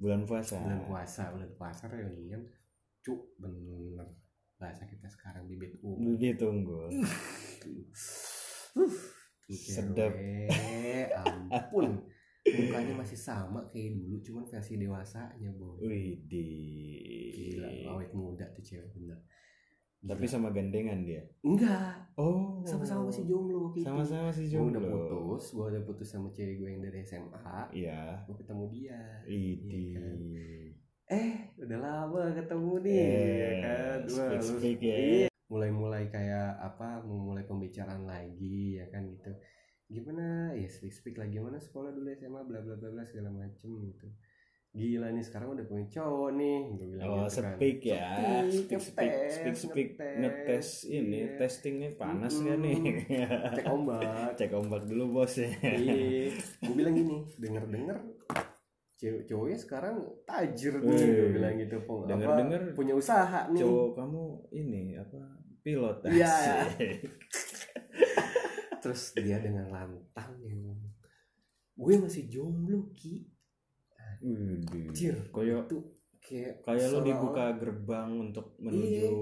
Bulan 0.00 0.24
puasa. 0.24 0.56
Bulan 0.62 0.82
puasa 0.86 1.22
bulan 1.34 1.50
puasa 1.58 1.84
reunian. 1.90 2.42
Cuk 3.02 3.36
bener. 3.40 4.06
Bahasa 4.60 4.84
kita 4.84 5.08
sekarang 5.08 5.48
bibit 5.48 5.80
ungu. 5.80 6.20
Begitu 6.20 6.44
unggul 6.44 6.92
uh, 8.76 8.92
Sedap. 9.50 10.14
ampun 11.50 11.98
mukanya 12.42 12.94
masih 12.96 13.16
sama 13.16 13.60
kayak 13.68 13.94
dulu 13.94 14.16
cuman 14.18 14.44
versi 14.44 14.74
dewasanya 14.74 15.50
boy 15.54 15.76
wih 15.78 16.24
di 16.24 16.46
gila 17.34 17.68
awet 17.90 18.10
muda 18.10 18.48
tuh 18.50 18.64
cewek 18.64 18.88
bener 18.92 19.20
Gila. 20.00 20.16
tapi 20.16 20.24
sama 20.24 20.48
gandengan 20.48 21.04
dia 21.04 21.20
enggak 21.40 22.00
oh 22.16 22.64
sama-sama 22.64 23.12
masih 23.12 23.28
jomblo 23.28 23.68
waktu 23.68 23.84
itu. 23.84 23.86
sama-sama 23.86 24.32
si 24.32 24.48
Gua 24.48 24.64
udah 24.66 24.80
jomblo 24.80 24.96
putus 25.12 25.44
gua 25.52 25.64
udah 25.68 25.82
putus 25.84 26.08
sama 26.08 26.28
cewek 26.32 26.56
gue 26.56 26.68
yang 26.70 26.80
dari 26.80 27.00
SMA 27.04 27.60
iya 27.76 28.24
gua 28.24 28.36
ketemu 28.36 28.64
dia 28.72 29.00
Idi. 29.28 29.68
Iya 29.68 30.00
kan? 30.00 30.18
eh 31.10 31.30
udah 31.60 31.78
lama 31.78 32.22
ketemu 32.32 32.72
nih 32.80 32.96
Eh, 32.96 33.36
ya 33.36 33.52
kan 33.60 33.98
Wah, 34.00 34.08
speak, 34.08 34.40
speak 34.40 34.78
ya. 34.80 34.96
iya. 34.96 35.28
mulai-mulai 35.50 36.06
kayak 36.08 36.56
apa 36.56 37.02
memulai 37.02 37.44
pembicaraan 37.44 38.06
lagi 38.06 38.78
ya 38.78 38.86
kan 38.88 39.04
gitu 39.04 39.28
gimana 39.90 40.24
ya 40.54 40.66
speak 40.66 40.92
speak 40.92 41.16
lagi 41.16 41.34
gimana 41.34 41.58
sekolah 41.58 41.90
dulu 41.90 42.06
SMA 42.10 42.40
bla 42.40 42.60
bla 42.60 42.74
bla 42.74 42.88
bla 42.88 43.02
segala 43.02 43.28
macem 43.28 43.74
gitu 43.84 44.06
gila 44.70 45.10
nih 45.10 45.18
sekarang 45.20 45.50
udah 45.50 45.66
punya 45.66 45.82
cowok 45.90 46.30
nih 46.32 46.58
gue 46.70 46.86
bilang 46.88 47.06
Oh, 47.10 47.26
gitu 47.26 47.42
kan. 47.42 47.54
speak 47.58 47.78
ya. 47.82 48.06
Speak, 48.46 48.54
Speak, 48.70 48.80
speak, 48.80 49.10
ngetes, 49.10 49.34
speak, 49.34 49.56
speak, 49.58 49.88
ngetes. 49.90 50.14
ngetes 50.14 50.68
ini, 50.88 51.18
Iya. 51.18 51.34
testingnya 51.36 51.90
panas 51.92 52.30
Mm-mm. 52.32 52.46
kan 52.46 52.58
nih. 52.60 52.78
cek 53.52 53.66
ombak 53.66 54.30
Cek 54.38 54.52
ombak 54.54 54.82
dulu 54.86 55.04
bos 55.12 55.34
ya. 55.34 55.50
iya 55.66 56.30
gue 56.62 56.70
bilang 56.72 56.94
gini 56.94 57.26
denger 57.36 57.64
denger 57.66 57.98
cewek 58.94 59.22
cowoknya 59.26 59.58
sekarang 59.58 59.96
tajir 60.22 60.74
nih 60.76 60.86
Wih. 60.86 61.18
gue 61.18 61.28
bilang 61.34 61.54
gitu 61.56 61.76
Pong. 61.82 62.00
Apa, 62.00 62.10
Denger-denger 62.12 62.62
punya 62.70 62.94
usaha 62.94 63.40
nih 63.50 63.58
Cowok 63.58 63.90
kamu 63.96 64.22
ini 64.52 64.82
apa 64.94 65.18
pilot 65.60 65.98
Iya. 66.06 66.30
Terus 68.90 69.14
dia 69.16 69.38
dengan 69.38 69.66
lantang 69.66 70.34
yang 70.40 70.74
gue 71.72 71.94
masih 71.96 72.26
jomblo 72.26 72.90
ki. 72.92 73.24
Anjir, 74.20 75.16
Kayak 75.30 75.64
itu 75.64 75.78
kayak 76.20 76.54
kayak 76.60 76.80
seolah-olah- 76.84 77.06
dibuka 77.06 77.44
gerbang 77.56 78.10
untuk 78.20 78.52
menuju 78.58 79.16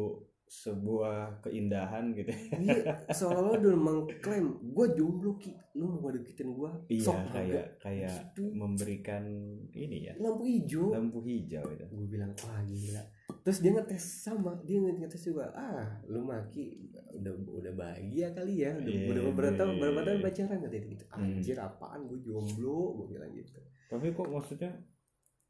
sebuah 0.44 1.38
keindahan 1.40 2.11
gitu. 2.11 2.33
iya 2.59 3.04
seolah-olah 3.07 3.61
udah 3.61 3.76
mengklaim 3.76 4.46
gue 4.64 4.87
jomblo 4.96 5.37
ki 5.37 5.52
lu 5.76 5.92
mau 5.92 6.09
deketin 6.09 6.50
gue 6.50 6.70
Iya, 6.88 7.04
sok 7.04 7.18
kayak 7.31 7.66
kayak 7.78 8.11
Gitu. 8.33 8.48
memberikan 8.50 9.22
ini 9.70 10.09
ya, 10.09 10.16
lampu 10.16 10.42
hijau 10.42 10.88
lampu 10.90 11.20
hijau 11.22 11.62
itu. 11.68 11.85
gue 11.87 12.07
bilang 12.09 12.33
wah 12.35 12.64
gila 12.64 13.02
terus 13.40 13.59
dia 13.59 13.72
ngetes 13.72 14.05
sama 14.22 14.57
dia 14.62 14.79
ngetes 14.79 15.22
juga 15.24 15.48
ah 15.53 16.01
lu 16.05 16.20
maki 16.20 16.90
udah 17.12 17.33
udah 17.48 17.72
bahagia 17.72 18.31
kali 18.31 18.62
ya 18.62 18.72
udah, 18.72 18.87
Iya, 18.87 19.09
udah 19.09 19.22
beberapa 19.27 19.55
tahun 19.57 19.72
iya, 19.72 19.81
berapa 19.81 20.01
tahun 20.03 20.18
iya. 20.18 20.24
pacaran 20.24 20.59
katanya 20.61 20.85
gitu 20.87 21.05
Hmm. 21.09 21.24
anjir 21.35 21.57
apaan 21.59 22.01
gue 22.05 22.18
jomblo 22.20 22.81
gue 22.94 23.07
bilang 23.11 23.33
gitu 23.33 23.61
Tapi 23.87 24.07
kok 24.11 24.29
maksudnya 24.29 24.72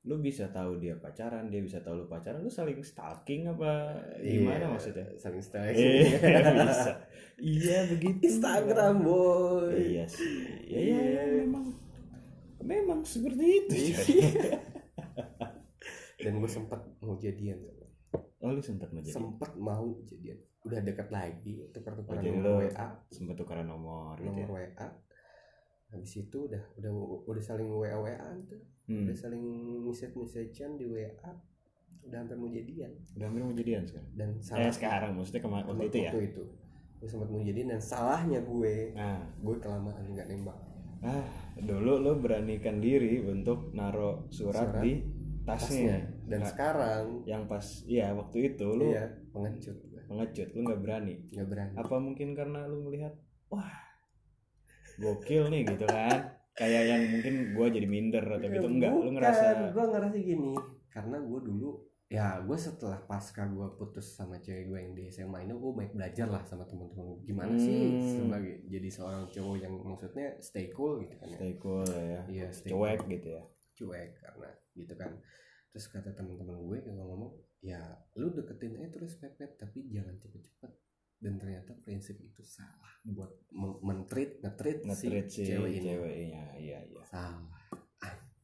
lu 0.01 0.15
bisa 0.19 0.49
tahu 0.49 0.79
dia 0.79 0.95
pacaran, 0.95 1.51
dia 1.51 1.59
bisa 1.59 1.83
tahu 1.83 1.95
lu 1.97 2.07
pacaran, 2.07 2.39
lu 2.39 2.49
saling 2.49 2.79
stalking 2.81 3.45
apa 3.47 3.99
gimana 4.17 4.63
Iya, 4.63 4.69
maksudnya? 4.71 5.07
saling 5.17 5.43
style 5.43 5.75
Eh, 5.75 6.07
bisa. 6.15 6.93
Iya 7.37 7.79
begitu. 7.87 8.21
Instagram 8.25 9.03
boy 9.03 9.75
Iya 9.75 10.07
sih. 10.07 10.31
Ya, 10.65 10.79
ya, 10.79 10.99
Iya. 11.03 11.03
ya, 11.03 11.23
memang 11.43 11.65
memang 12.61 13.01
seperti 13.03 13.45
itu. 13.59 13.75
Iya. 13.75 13.99
dan 16.19 16.33
gue 16.37 16.51
sempat 16.51 16.81
mau 16.99 17.15
jadian 17.17 17.59
Oh 18.39 18.51
lu 18.51 18.61
sempat 18.61 18.89
mau 18.89 19.01
jadi 19.01 19.13
sempat 19.13 19.51
mau 19.55 19.87
jadian. 20.05 20.39
Udah 20.63 20.81
dekat 20.81 21.09
lagi 21.09 21.67
tukar-tukaran 21.69 22.19
Oh, 22.19 22.23
jadi 22.23 22.31
nomor 22.37 22.51
lu- 22.55 22.61
WA 22.65 22.87
sempat 23.09 23.35
tukaran 23.37 23.67
nomor 23.67 24.15
gitu 24.17 24.27
ya. 24.27 24.47
nomor 24.47 24.49
WA 24.55 24.87
habis 25.89 26.13
itu 26.15 26.39
udah 26.45 26.61
udah 26.77 26.93
udah 27.25 27.43
saling 27.43 27.67
WA 27.67 27.97
WA 27.97 28.15
tuh. 28.45 28.61
Hmm. 28.85 29.05
udah 29.05 29.17
saling 29.17 29.45
message 29.83 30.15
messagean 30.15 30.77
di 30.77 30.85
WA 30.85 31.13
udah 32.03 32.19
hampir 32.19 32.37
mau 32.37 32.49
jadian. 32.49 32.93
Udah 33.15 33.27
hampir 33.27 33.43
mau 33.43 33.53
jadian 33.53 33.83
sekarang. 33.85 34.11
dan 34.15 34.29
Eh 34.31 34.41
salah 34.41 34.71
sekarang 34.71 35.11
maksudnya 35.13 35.43
kemarin 35.43 35.65
waktu 35.67 35.85
itu 35.85 35.99
ya. 35.99 36.11
waktu 36.11 36.23
itu. 36.27 36.45
Gue 36.99 37.09
sempat 37.09 37.29
mau 37.29 37.41
jadian 37.41 37.69
dan 37.69 37.81
salahnya 37.81 38.41
gue 38.41 38.75
Nah, 38.93 39.23
gue 39.35 39.55
kelamaan 39.57 40.05
nggak 40.09 40.27
nembak. 40.27 40.59
Ah 40.99 41.27
dulu 41.55 41.95
lu 41.97 42.13
beranikan 42.19 42.79
diri 42.79 43.19
untuk 43.21 43.71
naro 43.71 44.27
surat, 44.29 44.67
Surat, 44.69 44.83
di 44.83 44.93
tasnya. 45.45 46.18
Dan 46.29 46.39
Nggak- 46.39 46.53
sekarang 46.53 47.05
yang 47.25 47.43
pas 47.45 47.65
iya 47.85 48.13
waktu 48.13 48.53
itu 48.53 48.67
lu 48.69 48.85
iya 48.87 49.05
pengecut 49.31 49.77
pengecut 50.05 50.49
lu 50.53 50.61
nggak 50.63 50.81
berani. 50.81 51.15
nggak 51.27 51.49
berani 51.49 51.75
Apa 51.75 51.97
mungkin 51.99 52.29
karena 52.33 52.65
lu 52.65 52.85
melihat 52.85 53.17
wah 53.49 53.73
gokil 54.97 55.49
nih 55.49 55.63
gitu 55.65 55.85
kan? 55.85 56.37
Kayak 56.53 56.83
yang 56.87 57.03
mungkin 57.09 57.35
gua 57.53 57.67
jadi 57.69 57.87
minder 57.87 58.25
atau 58.27 58.45
gitu 58.47 58.67
enggak? 58.67 58.91
Lu 58.91 59.11
ngerasa 59.11 59.45
gue 59.71 59.85
ngerasa 59.85 60.17
gini 60.19 60.53
karena 60.89 61.17
gue 61.19 61.41
dulu 61.41 61.71
ya 62.09 62.41
gue 62.41 62.57
setelah 62.57 62.99
pasca 63.01 63.45
gue 63.45 63.69
putus 63.75 64.11
sama 64.11 64.37
cewek 64.39 64.65
gue 64.67 64.79
yang 64.81 64.93
di 64.93 65.07
SMA 65.07 65.45
ini 65.45 65.53
gue 65.53 65.73
baik 65.73 65.93
belajar 65.93 66.27
lah 66.27 66.41
sama 66.43 66.65
teman-teman 66.65 67.05
gue. 67.15 67.19
gimana 67.25 67.53
sih 67.55 67.79
Hmm. 67.95 68.01
sebagai 68.27 68.65
jadi 68.67 68.89
seorang 68.89 69.25
cowok 69.29 69.57
yang 69.59 69.75
maksudnya 69.79 70.29
stay 70.39 70.67
cool 70.69 70.99
gitu 70.99 71.15
kan 71.15 71.29
ya 71.29 71.37
stay 71.37 71.53
cool 71.55 71.85
ya. 71.87 72.21
iya 72.27 72.47
stay 72.49 72.71
Cuek 72.71 72.99
cool. 72.99 73.13
gitu 73.13 73.29
ya. 73.29 73.43
cuek 73.77 74.11
karena 74.17 74.49
gitu 74.75 74.95
kan 74.95 75.11
terus 75.69 75.87
kata 75.87 76.11
teman-teman 76.11 76.59
gue 76.61 76.79
kalau 76.83 77.05
ngomong 77.07 77.33
ya 77.59 77.81
lu 78.15 78.31
deketin 78.31 78.77
aja 78.77 78.89
terus 78.91 79.17
pepet 79.17 79.57
tapi 79.57 79.89
jangan 79.89 80.15
cepet-cepet. 80.17 80.73
Dan 81.19 81.35
ternyata 81.35 81.75
prinsip 81.77 82.15
itu 82.17 82.41
salah 82.41 82.95
buat 83.05 83.27
men- 83.51 83.83
men-treat 83.83 84.39
nge-treat 84.39 84.87
Nge-treat 84.87 85.27
si 85.27 85.43
cewek 85.45 85.71
ini 85.73 85.83
ceweknya. 85.83 86.45
Iya, 86.55 86.79
iya. 86.87 87.03
salah. 87.05 87.59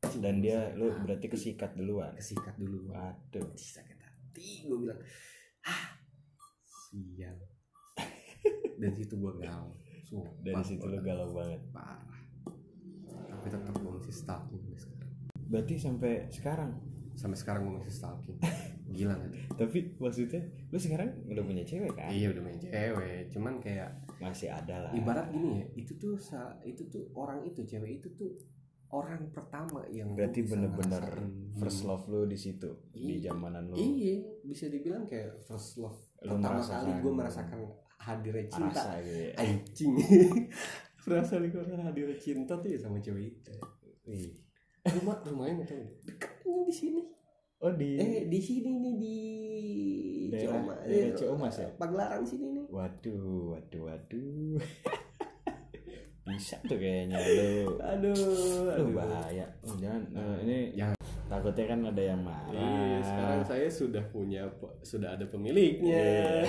Anjing, 0.03 0.19
Dan 0.19 0.43
dia 0.43 0.75
lu 0.75 0.91
sakit 0.91 1.01
berarti 1.01 1.27
kesikat 1.31 1.71
duluan. 1.73 2.13
kesikat 2.15 2.55
dulu 2.55 2.91
Waduh. 2.91 3.47
Ih, 3.49 3.71
sakit 3.71 3.95
hati 3.97 4.67
gue 4.67 4.79
bilang. 4.81 4.99
Ah 5.63 5.95
sial. 6.67 7.39
Dan 8.83 8.91
situ 8.93 9.15
gue 9.15 9.33
galau. 9.39 9.71
Sumpah, 10.03 10.35
Dari 10.43 10.63
situ 10.67 10.83
lu 10.83 10.99
galau 10.99 11.31
banget. 11.31 11.63
parah. 11.71 12.21
Tapi 13.07 13.47
tetap 13.47 13.71
gue 13.73 13.91
masih 13.93 14.13
stalking 14.13 14.61
sampai 14.61 14.83
sekarang. 14.83 15.13
Berarti 15.47 15.75
sampai 15.79 16.13
sekarang 16.29 16.71
sampai 17.25 17.39
sekarang 17.39 17.61
gue 17.65 17.81
masih 17.81 17.95
stalking. 17.95 18.37
Gila 18.87 19.17
tuh 19.17 19.33
tapi 19.61 19.97
maksudnya 19.97 20.41
lu 20.69 20.77
sekarang 20.77 21.09
udah 21.25 21.41
punya 21.43 21.65
cewek 21.65 21.89
kan? 21.91 22.13
Iya 22.13 22.29
udah 22.31 22.43
main 22.43 22.59
cewek. 22.59 23.33
Cuman 23.33 23.55
kayak 23.59 23.89
masih 24.21 24.49
ada 24.49 24.85
lah. 24.85 24.93
ibarat 24.93 25.27
gini 25.29 25.59
ya 25.59 25.67
itu 25.75 25.97
tuh 25.97 26.15
sa- 26.15 26.61
itu 26.63 26.85
tuh 26.87 27.09
orang 27.15 27.41
itu 27.43 27.65
cewek 27.65 27.99
itu 27.99 28.13
tuh 28.13 28.37
orang 28.91 29.27
pertama 29.29 29.83
yang 29.89 30.13
berarti 30.13 30.45
bener-bener 30.45 31.03
first 31.55 31.83
gini. 31.83 31.89
love 31.89 32.05
lu 32.07 32.21
di 32.25 32.37
situ 32.37 32.71
di 32.89 33.19
Iya. 33.19 33.33
zamanan 33.33 33.67
lu. 33.67 33.75
iya 33.75 34.23
bisa 34.45 34.69
dibilang 34.69 35.03
kayak 35.03 35.35
first 35.43 35.77
love 35.77 35.99
Lu 36.23 36.37
pertama 36.37 36.61
kali 36.61 36.93
gue 36.95 37.13
merasakan 37.13 37.59
hadirnya 37.97 38.47
cinta. 38.47 38.71
rasa 38.71 39.01
gitu 39.01 39.19
ya. 39.19 39.31
Anjing. 39.35 39.93
Merasa 41.09 41.35
gue 41.37 41.51
hadirnya 41.59 42.17
cinta 42.17 42.55
tuh 42.55 42.69
ya 42.69 42.79
sama 42.79 42.97
cewek 42.99 43.35
itu. 43.35 43.53
Rumah 44.85 45.17
rumahnya 45.25 45.65
tuh 45.65 45.81
dekatnya 46.03 46.34
di 46.45 46.71
sini. 46.71 47.03
Oh 47.59 47.73
di 47.73 47.97
eh 47.97 48.27
di 48.27 48.39
sini 48.39 48.71
nih 48.75 48.95
di 48.95 49.17
Daerah- 50.29 50.61
Cioma- 50.61 50.79
daerah 50.83 51.09
eh, 51.09 51.15
Ciomas 51.15 51.55
ya? 51.57 51.69
Pagelaran 51.75 52.23
sini 52.23 52.47
nih. 52.53 52.65
Waduh 52.69 53.25
waduh 53.53 53.83
waduh. 53.85 54.59
Bisa 56.25 56.57
tuh 56.65 56.75
kayaknya 56.75 57.21
lu 57.21 57.77
aduh 57.79 58.17
aduh 58.71 58.89
bahaya. 58.93 59.45
Oh, 59.63 59.77
jangan 59.77 60.03
eh, 60.11 60.37
ini 60.43 60.59
Jangan. 60.75 60.97
takutnya 61.27 61.65
kan 61.67 61.81
ada 61.85 62.03
yang 62.03 62.21
marah. 62.21 62.49
Iya, 62.51 62.99
sekarang 63.03 63.43
saya 63.45 63.69
sudah 63.69 64.05
punya 64.09 64.43
sudah 64.81 65.15
ada 65.15 65.25
pemiliknya. 65.25 65.95
Iya. 65.95 66.49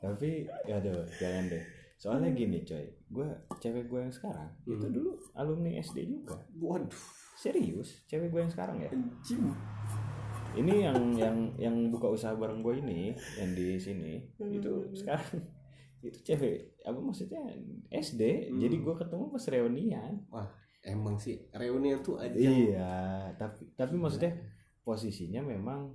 tapi 0.00 0.46
aduh 0.64 1.04
jangan 1.14 1.44
deh. 1.48 1.64
Soalnya 1.94 2.32
gini 2.32 2.64
coy. 2.64 2.86
Gue 3.08 3.28
cewek 3.58 3.84
gue 3.86 4.00
yang 4.00 4.14
sekarang 4.14 4.48
itu 4.64 4.78
Hmm. 4.80 4.94
dulu 4.94 5.10
alumni 5.34 5.76
SD 5.76 6.08
juga. 6.08 6.38
Waduh, 6.56 7.04
serius 7.40 8.04
cewek 8.04 8.28
gue 8.28 8.38
yang 8.38 8.52
sekarang 8.52 8.76
ya 8.78 8.90
anjing. 8.90 9.48
ini 10.52 10.82
yang 10.82 10.98
yang 11.14 11.36
yang 11.56 11.76
buka 11.88 12.06
usaha 12.06 12.34
bareng 12.34 12.60
gue 12.60 12.74
ini 12.78 13.00
yang 13.34 13.50
di 13.50 13.78
sini 13.78 14.20
itu 14.50 14.68
Hmm. 14.68 14.92
sekarang 14.92 15.30
itu 16.02 16.18
cewek 16.22 16.56
apa 16.80 16.98
maksudnya 16.98 17.40
SD 17.88 18.22
Hmm. 18.46 18.58
jadi 18.58 18.76
gue 18.76 18.94
ketemu 18.94 19.24
pas 19.26 19.44
reunian 19.46 20.14
Emang 20.80 21.16
sih 21.16 21.36
reunian 21.52 22.00
tuh 22.00 22.16
aja. 22.16 22.32
iya 22.32 22.96
tapi 23.34 23.68
tapi 23.74 23.94
maksudnya 23.94 24.32
posisinya 24.82 25.40
memang 25.40 25.92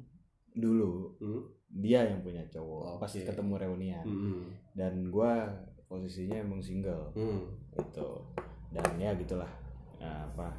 dulu 0.52 1.14
Hmm. 1.16 1.42
dia 1.68 2.06
yang 2.06 2.22
punya 2.22 2.42
cowok 2.48 2.98
pas 2.98 3.12
Oke. 3.12 3.22
ketemu 3.24 3.54
reunian 3.60 4.02
Hmm. 4.02 4.46
dan 4.72 5.10
gue 5.10 5.34
posisinya 5.86 6.40
emang 6.40 6.58
single 6.60 7.12
Hmm. 7.12 7.44
gitu 7.72 8.24
dan 8.72 8.88
ya 8.96 9.14
gitulah 9.14 9.50
Nah, 9.96 10.28
apa 10.28 10.54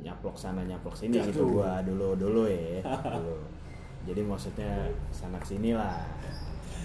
nyaplok 0.00 0.34
sana 0.34 0.62
nyaplok 0.62 0.94
sini 0.94 1.18
gitu 1.20 1.48
gua 1.50 1.82
dulu 1.82 2.14
dulu 2.14 2.46
ya 2.46 2.80
dulu 3.18 3.36
jadi 4.04 4.20
maksudnya 4.22 4.72
sana 5.10 5.36
sini 5.42 5.72
lah 5.72 6.00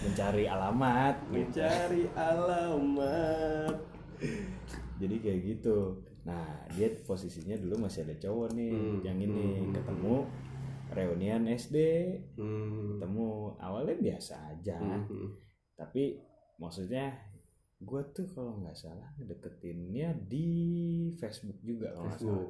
mencari 0.04 0.44
alamat 0.44 1.16
gitu. 1.32 1.64
Mencari 1.64 2.04
alamat. 2.12 3.76
jadi 4.98 5.16
kayak 5.20 5.40
gitu 5.44 5.78
nah 6.24 6.44
dia 6.72 6.88
posisinya 7.04 7.56
dulu 7.56 7.84
masih 7.84 8.04
ada 8.04 8.16
cowok 8.18 8.56
nih 8.56 8.72
Hmm. 8.72 9.00
yang 9.04 9.20
ini 9.20 9.48
Hmm. 9.60 9.72
ketemu 9.74 10.16
reunian 10.90 11.44
SD 11.50 11.78
Hmm. 12.36 12.96
ketemu 12.96 13.28
awalnya 13.58 13.96
biasa 13.98 14.36
aja 14.52 14.80
Hmm. 14.80 15.36
tapi 15.76 16.16
maksudnya 16.56 17.12
gue 17.80 18.02
tuh 18.12 18.24
kalau 18.32 18.56
nggak 18.58 18.78
salah 18.78 19.12
ngedeketinnya 19.18 20.16
di 20.24 20.48
Facebook 21.14 21.60
juga 21.60 21.92
kalau 21.92 22.08
nggak 22.08 22.20
salah. 22.22 22.48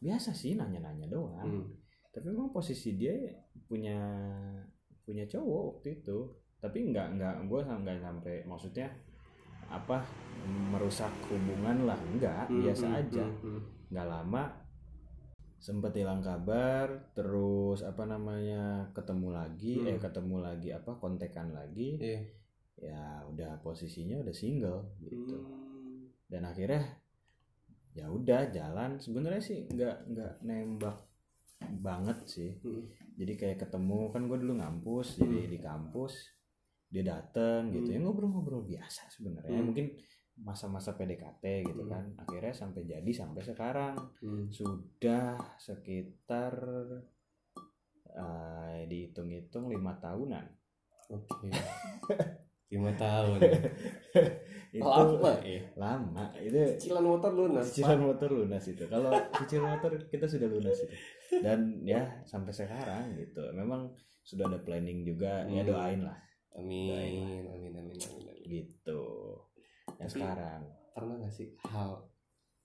Biasa 0.00 0.32
sih 0.32 0.56
nanya-nanya 0.56 1.06
doang 1.06 1.44
Hmm. 1.46 1.68
tapi 2.10 2.26
memang 2.28 2.50
posisi 2.50 2.96
dia 2.96 3.12
punya 3.64 3.96
punya 5.04 5.24
cowok 5.24 5.62
waktu 5.76 6.00
itu 6.00 6.18
tapi 6.58 6.90
nggak 6.90 7.16
nggak 7.16 7.34
gue 7.46 7.60
nggak 7.62 7.98
sampai 8.00 8.34
maksudnya 8.44 8.88
apa 9.70 10.02
merusak 10.72 11.12
hubungan 11.28 11.86
lah 11.86 12.00
nggak 12.16 12.48
Hmm, 12.48 12.60
biasa 12.64 12.86
hmm, 12.88 12.98
aja 12.98 13.24
hmm, 13.24 13.40
hmm. 13.44 13.60
nggak 13.92 14.08
lama 14.08 14.44
sempet 15.60 15.92
hilang 15.92 16.24
kabar 16.24 17.12
terus 17.12 17.84
apa 17.84 18.08
namanya 18.08 18.88
ketemu 18.92 19.28
lagi 19.30 19.74
Hmm. 19.78 19.88
eh 19.92 19.98
ketemu 20.00 20.36
lagi 20.40 20.68
apa 20.72 20.96
kontekan 20.96 21.52
lagi 21.52 22.00
Iya. 22.00 22.20
ya 22.80 23.02
udah 23.28 23.60
posisinya 23.60 24.16
udah 24.18 24.32
single 24.32 24.96
gitu 24.98 25.36
Hmm. 25.36 26.08
dan 26.32 26.48
akhirnya 26.48 26.80
ya 27.90 28.06
udah 28.06 28.50
jalan 28.50 28.96
sebenarnya 28.96 29.42
sih 29.42 29.66
nggak 29.66 29.96
nggak 30.08 30.32
nembak 30.40 30.96
banget 31.80 32.18
sih 32.24 32.50
Hmm. 32.62 32.86
jadi 33.14 33.32
kayak 33.36 33.58
ketemu 33.60 34.08
kan 34.08 34.24
gue 34.24 34.38
dulu 34.38 34.54
ngampus 34.56 35.18
jadi 35.18 35.38
Hmm. 35.44 35.50
di 35.50 35.58
kampus 35.58 36.14
dia 36.88 37.02
dateng 37.02 37.70
gitu 37.70 37.86
Hmm. 37.86 37.94
ya 37.94 37.98
ngobrol-ngobrol 38.00 38.62
biasa 38.62 39.10
sebenarnya 39.10 39.58
Hmm. 39.58 39.66
mungkin 39.68 39.86
masa-masa 40.40 40.96
PDKT 40.96 41.44
gitu 41.66 41.84
Hmm. 41.84 41.90
kan 41.90 42.04
akhirnya 42.16 42.54
sampai 42.54 42.82
jadi 42.84 43.10
sampai 43.10 43.42
sekarang 43.42 43.94
Hmm. 44.18 44.48
sudah 44.48 45.36
sekitar 45.56 46.54
eh, 48.10 48.80
dihitung-hitung 48.86 49.68
lima 49.68 49.94
tahunan 49.96 50.46
Oke. 51.10 51.50
Lima 52.70 52.90
tahun. 52.94 53.38
itu 54.70 54.86
Lama 54.86 55.34
ya. 55.42 55.58
lama 55.74 56.24
itu 56.38 56.54
Cicilan 56.78 57.02
motor 57.02 57.34
lunas. 57.34 57.66
cicilan 57.66 57.98
motor 57.98 58.30
lunas 58.30 58.62
itu 58.64 58.86
kalau 58.86 59.10
cicilan 59.36 59.74
motor 59.74 59.98
kita 60.06 60.24
sudah 60.24 60.46
lunas 60.46 60.78
itu 60.78 60.94
dan 61.42 61.82
ya 61.82 62.22
sampai 62.22 62.54
sekarang 62.54 63.18
gitu 63.18 63.50
memang 63.50 63.90
sudah 64.22 64.46
ada 64.46 64.62
planning 64.62 65.02
juga 65.02 65.42
ya 65.44 65.66
Hmm. 65.66 65.68
doain 65.68 66.00
lah 66.00 66.14
Amin. 66.54 66.86
Amin. 66.86 67.42
Amin. 67.50 67.72
Amin. 67.74 67.98
amin. 67.98 68.46
gitu 68.46 69.02
ya 69.90 70.06
Tapi- 70.06 70.12
sekarang 70.12 70.60
pernah 70.92 71.14
gak 71.18 71.34
sih 71.34 71.50
hal 71.66 72.06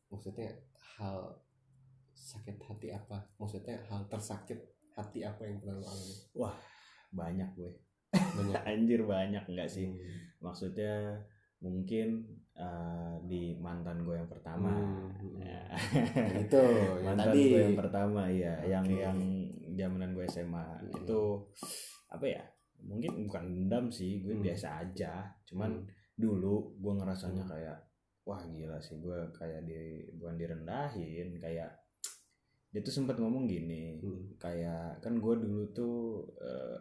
maksudnya 0.07 0.53
hal 0.95 1.41
sakit 2.13 2.61
hati 2.61 2.93
apa 2.93 3.17
maksudnya 3.35 3.81
hal 3.83 4.05
tersakit 4.05 4.61
hati 4.93 5.21
apa 5.21 5.41
yang 5.41 5.57
pernah 5.57 5.75
lo 5.75 5.85
alami 5.85 6.15
banyak 7.11 7.49
gue 7.55 7.71
banyak 8.36 8.62
anjir 8.71 9.01
banyak 9.01 9.43
enggak 9.45 9.69
sih 9.69 9.88
Hmm. 9.88 9.99
maksudnya 10.41 11.21
mungkin 11.58 12.23
eh, 12.54 13.13
di 13.25 13.58
mantan 13.58 14.01
gue 14.01 14.15
yang 14.15 14.30
pertama 14.30 14.71
Hmm. 14.71 15.41
Ya. 15.41 15.60
itu 16.39 16.56
yang 17.04 17.17
mantan 17.17 17.25
tadi 17.30 17.41
gue 17.49 17.62
yang 17.63 17.75
pertama 17.75 18.21
ya 18.28 18.56
yang 18.63 18.86
Oke. 18.86 19.01
yang 19.01 19.17
zamanan 19.73 20.12
gue 20.13 20.25
SMA 20.25 20.63
Hmm. 20.63 20.91
itu 20.95 21.21
apa 22.08 22.25
ya 22.25 22.43
mungkin 22.80 23.25
bukan 23.25 23.43
dendam 23.49 23.86
sih 23.89 24.21
gue 24.21 24.36
Hmm. 24.36 24.45
biasa 24.45 24.67
aja 24.82 25.25
cuman 25.43 25.71
Hmm. 25.73 25.88
dulu 26.15 26.78
gue 26.78 26.93
ngerasanya 26.93 27.43
Hmm. 27.43 27.51
kayak 27.51 27.78
wah 28.23 28.41
gila 28.41 28.78
sih 28.80 28.97
gue 28.97 29.19
kayak 29.32 29.65
di 29.65 29.75
bukan 30.15 30.36
direndahin 30.36 31.36
kayak 31.36 31.71
dia 32.69 32.82
tuh 32.82 32.91
sempat 32.93 33.15
ngomong 33.17 33.45
gini 33.45 33.99
Hmm. 33.99 34.32
kayak 34.38 34.99
kan 34.99 35.17
gue 35.17 35.36
dulu 35.36 35.63
tuh 35.71 36.23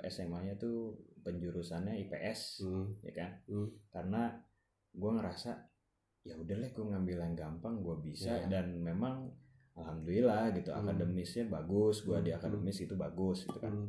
SMA-nya 0.04 0.54
tuh 0.54 0.94
penjurusannya 1.24 1.96
IPS 2.04 2.62
Hmm. 2.62 2.86
ya 3.00 3.12
kan 3.12 3.30
Hmm. 3.46 3.68
karena 3.90 4.22
gue 4.92 5.10
ngerasa 5.10 5.50
ya 6.22 6.36
udah 6.36 6.56
lah 6.56 6.70
gue 6.70 6.84
ngambil 6.86 7.16
yang 7.18 7.34
gampang 7.34 7.80
gue 7.80 7.96
bisa 8.02 8.32
Iya. 8.38 8.48
dan 8.48 8.66
memang 8.78 9.28
alhamdulillah 9.74 10.52
gitu 10.52 10.70
Hmm. 10.70 10.84
akademisnya 10.84 11.48
bagus 11.48 12.00
gue 12.00 12.18
di 12.20 12.30
Hmm. 12.30 12.38
akademis 12.38 12.78
itu 12.80 12.94
bagus 12.94 13.42
gitu 13.44 13.58
kan 13.58 13.72
Hmm. 13.72 13.88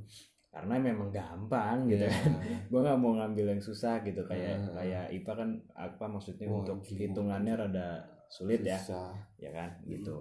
karena 0.49 0.75
memang 0.81 1.09
gampang 1.11 1.85
gitu 1.85 2.01
Iya. 2.01 2.11
kan 2.11 2.31
gue 2.71 2.79
nggak 2.81 2.97
mau 2.97 3.13
ngambil 3.15 3.45
yang 3.51 3.61
susah 3.61 4.01
gitu 4.01 4.23
kayak 4.23 4.55
Ah. 4.65 4.79
kayak 4.79 5.05
IPA 5.13 5.33
kan 5.35 5.49
apa 5.75 6.05
maksudnya 6.05 6.47
Wah, 6.47 6.63
untuk 6.63 6.79
gila. 6.81 6.99
hitungannya 7.01 7.53
rada 7.55 7.87
sulit 8.27 8.63
ya 8.63 8.79
Susah. 8.79 9.13
ya 9.37 9.51
kan 9.51 9.69
Hmm. 9.79 9.91
gitu 9.91 10.15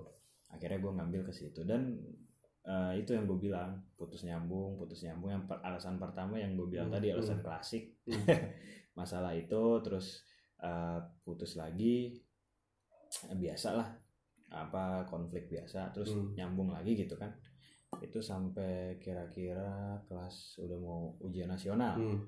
akhirnya 0.51 0.79
gue 0.79 0.93
ngambil 0.93 1.21
ke 1.25 1.33
situ 1.33 1.65
dan 1.65 1.99
eh, 2.65 2.93
itu 2.99 3.13
yang 3.13 3.25
gue 3.25 3.39
bilang 3.39 3.71
putus 3.95 4.25
nyambung 4.25 4.77
putus 4.77 5.05
nyambung 5.05 5.31
yang 5.31 5.45
per- 5.45 5.61
alasan 5.61 5.97
pertama 5.97 6.37
yang 6.37 6.57
gue 6.57 6.67
bilang 6.67 6.89
Hmm, 6.89 6.97
tadi 6.97 7.13
alasan 7.13 7.39
hmm. 7.41 7.47
klasik 7.47 7.85
Hmm. 8.05 8.25
masalah 8.99 9.33
itu 9.33 9.63
terus 9.85 10.25
eh, 10.59 10.99
putus 11.23 11.57
lagi 11.57 12.17
eh, 13.31 13.37
biasa 13.37 13.69
lah 13.77 13.89
apa 14.55 15.03
konflik 15.05 15.49
biasa 15.49 15.91
terus 15.91 16.15
Hmm. 16.15 16.33
nyambung 16.35 16.71
lagi 16.71 16.95
gitu 16.95 17.17
kan 17.17 17.33
itu 18.03 18.19
sampai 18.19 18.99
kira-kira 18.99 19.71
kelas 20.05 20.59
udah 20.59 20.79
mau 20.79 21.15
ujian 21.21 21.47
nasional 21.47 21.95
Hmm. 21.95 22.21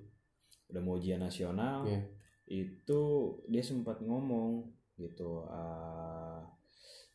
udah 0.69 0.81
mau 0.83 0.95
ujian 0.99 1.19
nasional 1.19 1.87
Iya. 1.87 2.01
itu 2.47 3.03
dia 3.47 3.63
sempat 3.63 3.99
ngomong 4.03 4.71
gitu 4.97 5.43
eh, 5.47 6.39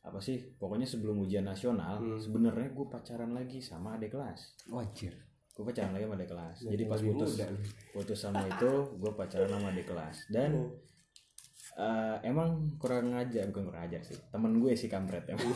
apa 0.02 0.18
sih? 0.18 0.38
Pokoknya 0.56 0.84
sebelum 0.84 1.20
ujian 1.20 1.44
nasional 1.44 1.98
Hmm. 1.98 2.18
sebenarnya 2.18 2.70
gue 2.70 2.88
pacaran 2.88 3.32
lagi 3.32 3.58
sama 3.58 3.96
adik 3.96 4.12
kelas. 4.12 4.66
Wajar. 4.68 5.14
gue 5.52 5.68
pacaran 5.68 5.92
lagi 5.92 6.04
sama 6.04 6.16
adik 6.16 6.30
kelas. 6.30 6.58
Yang 6.60 6.72
jadi 6.72 6.84
pas 6.88 7.02
putus 7.04 7.32
muda 7.32 7.46
putus 7.92 8.18
sama 8.18 8.42
itu 8.44 8.72
gue 8.96 9.12
pacaran 9.14 9.46
sama 9.48 9.68
adik 9.70 9.86
kelas. 9.86 10.18
Dan 10.28 10.52
Oh. 10.58 10.70
eh, 11.78 12.18
emang 12.24 12.50
kurang 12.76 13.14
ajar 13.14 13.46
bukan 13.48 13.64
kurang 13.66 13.84
ajar 13.84 14.02
sih 14.02 14.18
temen 14.28 14.58
gue 14.58 14.74
sih 14.74 14.88
kampret 14.88 15.28
emang. 15.28 15.46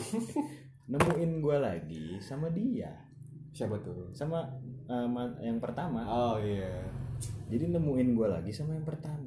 Nemuin 0.86 1.40
gue 1.40 1.56
lagi 1.58 2.06
sama 2.20 2.46
dia. 2.48 2.92
Siapa 3.50 3.80
tuh? 3.80 4.12
Sama 4.12 4.44
ma- 4.86 5.34
yang 5.40 5.58
pertama. 5.58 6.04
Oh 6.04 6.36
iya. 6.36 6.86
Jadi 7.46 7.66
nemuin 7.68 8.08
gue 8.12 8.28
lagi 8.28 8.52
sama 8.52 8.72
yang 8.72 8.84
pertama. 8.84 9.26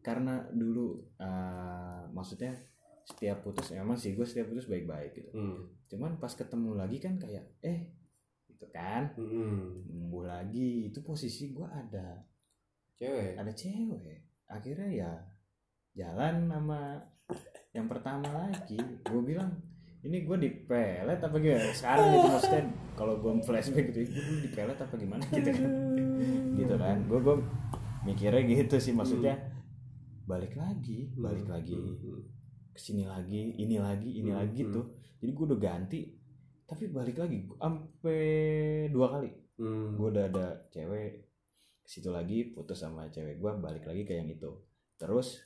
Karena 0.00 0.40
dulu 0.48 0.96
eh, 1.18 2.02
maksudnya 2.08 2.54
setiap 3.08 3.40
putus 3.40 3.72
memang 3.72 3.96
sih 3.96 4.12
gue 4.12 4.26
setiap 4.28 4.52
putus 4.52 4.68
baik-baik 4.68 5.16
gitu. 5.16 5.30
Hmm. 5.32 5.64
cuman 5.88 6.20
pas 6.20 6.28
ketemu 6.28 6.76
lagi 6.76 7.00
kan 7.00 7.16
kayak 7.16 7.56
eh 7.64 7.96
gitu 8.58 8.66
kan? 8.74 9.14
Hmm. 9.16 10.10
lagi. 10.26 10.90
Itu 10.90 11.00
posisi 11.06 11.54
gue 11.54 11.64
ada. 11.64 12.20
Cewek? 12.98 13.38
Ada 13.38 13.52
cewek. 13.54 14.18
Akhirnya 14.50 14.88
ya 14.90 15.10
jalan 15.94 16.50
sama 16.50 16.98
yang 17.72 17.86
pertama 17.86 18.26
lagi. 18.26 18.76
Gue 19.06 19.22
bilang 19.22 19.54
ini 20.02 20.26
gue 20.26 20.36
dipelet 20.36 21.22
apa 21.22 21.36
gimana? 21.38 21.70
Sekarang 21.72 22.06
gitu 22.12 22.28
maksudnya 22.28 22.62
kalau 22.98 23.14
gue 23.22 23.32
flashback 23.46 23.94
gitu 23.94 24.10
gue 24.10 24.38
dipelet 24.50 24.78
apa 24.78 24.94
gimana? 24.98 25.22
Gitu 25.38 25.50
kan. 25.54 25.70
Gitu 26.58 26.74
kan. 26.74 26.96
Gue 27.06 27.20
gue 27.22 27.36
mikirnya 28.04 28.42
gitu 28.42 28.76
sih 28.82 28.94
maksudnya 28.94 29.38
balik 30.26 30.58
lagi 30.58 31.14
balik 31.14 31.46
lagi. 31.46 31.78
Hmm. 31.78 32.37
Ke 32.78 32.80
sini 32.80 33.02
lagi 33.02 33.58
ini 33.58 33.82
lagi 33.82 34.06
ini 34.14 34.30
Hmm, 34.30 34.38
lagi 34.38 34.62
hmm. 34.62 34.70
tuh 34.70 34.84
jadi 35.18 35.30
gue 35.34 35.44
udah 35.50 35.58
ganti 35.58 36.00
tapi 36.62 36.84
balik 36.88 37.18
lagi 37.18 37.42
sampai 37.50 38.22
dua 38.88 39.06
kali 39.10 39.30
Hmm. 39.58 39.98
gue 39.98 40.08
udah 40.08 40.24
ada 40.30 40.46
cewek 40.70 41.26
ke 41.82 41.88
situ 41.90 42.14
lagi 42.14 42.54
putus 42.54 42.78
sama 42.78 43.10
cewek 43.10 43.42
gue 43.42 43.50
balik 43.58 43.82
lagi 43.82 44.06
ke 44.06 44.14
yang 44.14 44.30
itu 44.30 44.54
terus 44.94 45.42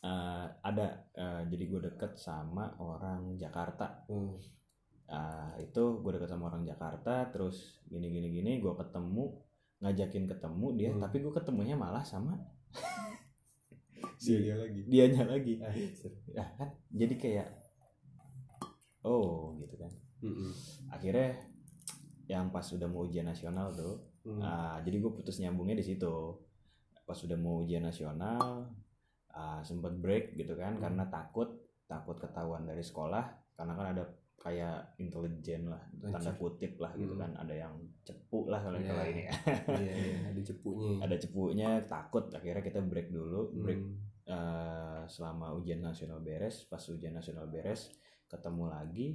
eh, 0.00 0.46
ada 0.48 0.86
eh, 1.12 1.42
jadi 1.44 1.64
gue 1.68 1.80
deket 1.92 2.16
sama 2.16 2.72
orang 2.80 3.36
Jakarta 3.36 4.08
Hmm. 4.08 4.32
Ah, 5.04 5.52
itu 5.60 6.00
gue 6.00 6.10
deket 6.16 6.32
sama 6.32 6.48
orang 6.48 6.64
Jakarta 6.64 7.28
terus 7.28 7.84
gini 7.84 8.08
gini 8.08 8.32
gini 8.32 8.56
gue 8.56 8.72
ketemu 8.72 9.36
ngajakin 9.84 10.24
ketemu 10.24 10.66
dia 10.72 10.88
Hmm. 10.88 11.04
tapi 11.04 11.20
gue 11.20 11.28
ketemunya 11.28 11.76
malah 11.76 12.00
sama 12.00 12.40
Dia 14.18 14.38
dia 14.40 14.54
lagi 14.56 14.80
dianya 14.84 15.22
lagi 15.24 15.60
Anjir. 15.60 16.12
ya 16.28 16.44
kan 16.56 16.68
jadi 16.90 17.14
kayak 17.14 17.48
oh 19.02 19.54
gitu 19.58 19.74
kan 19.76 19.92
akhirnya 20.88 21.36
yang 22.24 22.48
pas 22.48 22.64
sudah 22.64 22.86
mau 22.86 23.04
ujian 23.04 23.24
nasional 23.24 23.70
tuh 23.70 24.00
Hmm. 24.24 24.40
ah, 24.40 24.80
jadi 24.80 25.04
gue 25.04 25.12
putus 25.12 25.36
nyambungnya 25.36 25.76
di 25.76 25.84
situ 25.84 26.08
pas 27.04 27.12
sudah 27.12 27.36
mau 27.36 27.60
ujian 27.60 27.84
nasional 27.84 28.72
ah, 29.28 29.60
sempet 29.60 29.92
break 29.94 30.32
gitu 30.32 30.56
kan 30.56 30.74
Hmm. 30.74 30.80
karena 30.80 31.04
takut 31.06 31.52
takut 31.84 32.16
ketahuan 32.16 32.64
dari 32.64 32.80
sekolah 32.80 33.20
karena 33.52 33.76
kan 33.76 33.86
ada 33.92 34.08
kayak 34.44 34.76
intelijen 34.98 35.66
lah 35.66 35.80
tanda 35.98 36.30
kutip 36.34 36.76
lah 36.76 36.92
gitu 36.92 37.10
Hmm. 37.10 37.22
kan 37.24 37.30
ada 37.34 37.54
yang 37.56 37.72
cepu 38.02 38.44
lah 38.46 38.60
kalau 38.60 38.76
Iya. 38.76 38.86
kalau 38.86 39.04
ini 39.08 39.22
ya. 39.22 39.34
Iya, 39.72 39.92
iya, 40.04 40.16
ada 40.28 40.40
cepunya 40.42 41.00
ada 41.00 41.16
cepunya 41.16 41.68
takut 41.82 42.24
akhirnya 42.28 42.60
kita 42.60 42.80
break 42.80 43.08
dulu 43.08 43.56
break 43.56 43.80
Hmm. 43.80 43.96
eh, 44.26 45.02
selama 45.06 45.52
ujian 45.54 45.80
nasional 45.80 46.20
beres 46.20 46.64
pas 46.64 46.80
ujian 46.82 47.12
nasional 47.12 47.44
beres 47.46 47.88
ketemu 48.26 48.64
lagi 48.66 49.08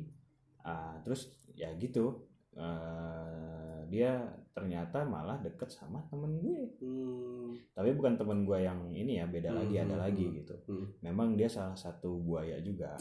ah, 0.62 0.98
terus 1.00 1.30
ya 1.54 1.70
gitu 1.76 2.26
eh, 2.54 3.50
dia 3.86 4.22
ternyata 4.50 5.02
malah 5.04 5.40
deket 5.40 5.70
sama 5.70 6.02
temen 6.08 6.38
gue 6.38 6.62
Hmm. 6.80 7.54
tapi 7.72 7.94
bukan 7.94 8.14
temen 8.16 8.44
gue 8.44 8.60
yang 8.60 8.86
ini 8.88 9.18
ya 9.18 9.26
beda 9.26 9.50
lagi 9.52 9.76
Hmm, 9.76 9.86
ada 9.86 9.96
hmm, 9.96 10.04
lagi 10.04 10.26
hmm. 10.26 10.36
gitu 10.36 10.56
Hmm. 10.66 10.86
memang 11.02 11.34
dia 11.34 11.48
salah 11.48 11.74
satu 11.76 12.18
buaya 12.20 12.58
juga 12.60 12.98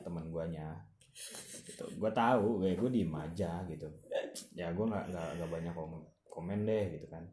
teman 0.00 0.30
guanya 0.30 0.82
gitu. 1.66 1.84
Gue 1.96 2.10
tahu 2.10 2.64
gue 2.64 2.72
gue 2.76 2.90
diem 2.90 3.14
aja 3.14 3.62
gitu. 3.68 3.86
Ya 4.56 4.72
gue 4.72 4.84
nggak 4.86 5.04
nggak 5.12 5.50
banyak 5.50 5.72
komen, 5.74 6.00
komen 6.26 6.58
deh 6.64 6.84
gitu 6.98 7.06
kan. 7.10 7.24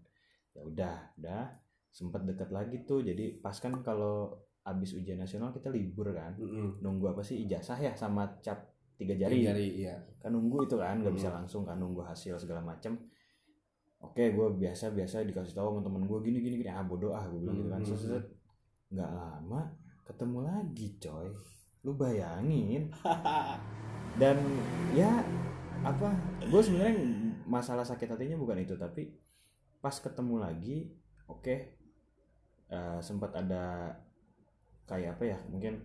Ya 0.54 0.62
udah 0.65 0.97
udah. 1.19 1.43
Sempet 1.91 2.28
deket 2.30 2.50
lagi 2.54 2.86
tuh. 2.86 3.02
Jadi 3.02 3.41
pas 3.41 3.56
kan 3.58 3.73
kalau 3.82 4.36
abis 4.67 5.00
ujian 5.00 5.17
nasional 5.17 5.56
kita 5.56 5.71
libur 5.71 6.12
kan. 6.12 6.36
Hmm. 6.36 6.78
nunggu 6.84 7.15
apa 7.15 7.23
sih? 7.23 7.47
Ijazah 7.47 7.80
ya 7.80 7.95
sama 7.95 8.38
cap 8.43 8.76
tiga 8.97 9.13
jari. 9.15 9.45
Jari, 9.45 9.67
iya. 9.86 9.95
kan 10.17 10.34
nunggu 10.34 10.65
itu 10.67 10.76
kan 10.76 11.00
nggak 11.00 11.15
bisa 11.15 11.30
Hmm. 11.32 11.38
langsung 11.43 11.63
kan 11.63 11.78
nunggu 11.80 12.04
hasil 12.04 12.36
segala 12.38 12.60
macem. 12.65 12.97
Oke 13.97 14.30
gue 14.30 14.47
biasa 14.62 14.93
biasa 14.93 15.26
dikasih 15.26 15.58
tahu 15.58 15.73
sama 15.73 15.82
temen 15.82 16.04
gue 16.06 16.19
gini 16.21 16.38
gini 16.43 16.56
gini. 16.62 16.69
Ah 16.69 16.86
bodoh 16.86 17.13
ah 17.15 17.26
gue 17.26 17.39
bilang 17.41 17.58
gitu 17.58 17.69
kan. 17.71 17.82
Hmm. 17.82 17.89
Set, 17.89 18.02
set. 18.13 18.26
nggak 18.88 19.12
lama 19.12 19.62
ketemu 20.08 20.39
lagi 20.47 20.88
coy 21.04 21.28
lu 21.88 21.95
bayangin 21.95 22.91
dan 24.19 24.36
ya 24.91 25.23
apa 25.82 26.12
gue 26.43 26.60
sebenarnya 26.60 27.00
masalah 27.45 27.88
sakit 27.88 28.12
hatinya 28.12 28.36
bukan 28.36 28.60
itu 28.60 28.76
tapi 28.76 29.15
pas 29.80 29.95
ketemu 29.95 30.36
lagi 30.38 30.91
oke 31.26 31.56
eh, 32.67 33.00
sempat 33.00 33.32
ada 33.34 33.95
kayak 34.84 35.15
apa 35.15 35.23
ya 35.26 35.39
mungkin 35.47 35.80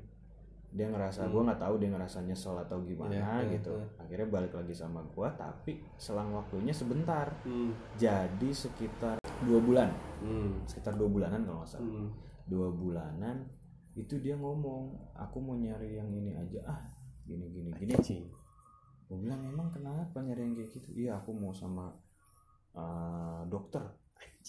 dia 0.73 0.89
ngerasa 0.89 1.29
Hmm. 1.29 1.31
gue 1.31 1.43
nggak 1.45 1.61
tahu 1.61 1.75
dia 1.77 1.91
ngerasa 1.93 2.19
nyesel 2.25 2.57
atau 2.57 2.81
gimana 2.81 3.13
Iya, 3.13 3.23
iya, 3.45 3.53
gitu 3.55 3.77
iya. 3.77 3.87
akhirnya 4.01 4.27
balik 4.27 4.53
lagi 4.57 4.73
sama 4.73 5.05
gue 5.05 5.29
tapi 5.37 5.73
selang 5.95 6.33
waktunya 6.33 6.73
sebentar 6.73 7.29
Hmm. 7.45 7.77
jadi 7.95 8.51
sekitar 8.51 9.21
dua 9.45 9.61
bulan 9.61 9.93
Hmm. 10.19 10.65
sekitar 10.65 10.97
dua 10.97 11.07
bulanan 11.07 11.45
kalau 11.45 11.61
nggak 11.61 11.71
salah 11.71 11.85
Hmm. 11.85 12.09
dua 12.49 12.73
bulanan 12.73 13.47
itu 13.93 14.17
dia 14.25 14.41
ngomong 14.41 15.13
aku 15.13 15.37
mau 15.45 15.57
nyari 15.57 16.01
yang 16.01 16.09
ini 16.09 16.33
aja. 16.33 16.61
Ah 16.65 16.83
gini 17.29 17.47
gini 17.53 17.71
gini. 17.77 17.93
Anjing. 17.97 18.27
gue 19.13 19.21
bilang 19.21 19.45
emang 19.45 19.69
kenapa 19.69 20.25
nyari 20.25 20.41
yang 20.41 20.55
kayak 20.57 20.73
gitu? 20.73 20.89
Iya 20.97 21.21
aku 21.21 21.37
mau 21.37 21.53
sama 21.53 21.93
uh, 22.73 23.45
dokter. 23.45 23.85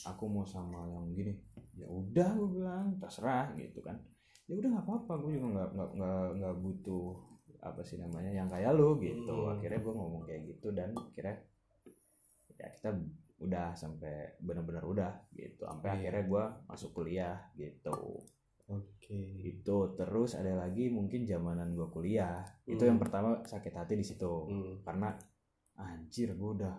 Aku 0.08 0.32
mau 0.32 0.48
sama 0.48 0.88
yang 0.88 1.12
gini. 1.12 1.36
Ya 1.76 1.92
udah 1.92 2.32
gue 2.40 2.50
bilang 2.64 2.96
terserah 2.96 3.52
gitu 3.60 3.84
kan. 3.84 4.00
Ya 4.48 4.56
udah 4.56 4.70
nggak 4.80 4.86
apa-apa. 4.88 5.14
Gue 5.20 5.36
juga 5.36 5.48
nggak 5.52 5.70
nggak 5.76 5.90
nggak 6.00 6.26
nggak 6.40 6.56
butuh 6.64 7.08
apa 7.64 7.80
sih 7.84 8.00
namanya 8.00 8.32
yang 8.32 8.48
kayak 8.48 8.72
lu 8.72 8.96
gitu. 9.04 9.36
Hmm. 9.36 9.60
akhirnya 9.60 9.80
gue 9.84 9.94
ngomong 9.96 10.24
kayak 10.24 10.42
gitu 10.48 10.68
dan 10.72 10.96
akhirnya 10.96 11.38
ya 12.56 12.68
kita 12.80 12.90
udah 13.44 13.76
sampai 13.76 14.40
benar-benar 14.40 14.88
udah 14.88 15.12
gitu. 15.36 15.68
Sampai 15.68 15.92
Iya. 15.92 15.96
akhirnya 16.00 16.24
gue 16.32 16.44
masuk 16.72 16.90
kuliah 16.96 17.36
gitu 17.60 18.24
Oke. 18.66 19.20
itu 19.44 19.78
terus 19.94 20.34
ada 20.34 20.56
lagi 20.56 20.88
mungkin 20.88 21.28
zamanan 21.28 21.76
gue 21.76 21.86
kuliah 21.90 22.40
itu 22.64 22.80
Hmm. 22.80 22.96
yang 22.96 23.00
pertama 23.00 23.44
sakit 23.44 23.74
hati 23.74 23.94
di 23.94 24.02
situ 24.02 24.48
Hmm. 24.48 24.80
karena 24.82 25.12
anjir 25.76 26.32
gue 26.32 26.50
udah 26.56 26.72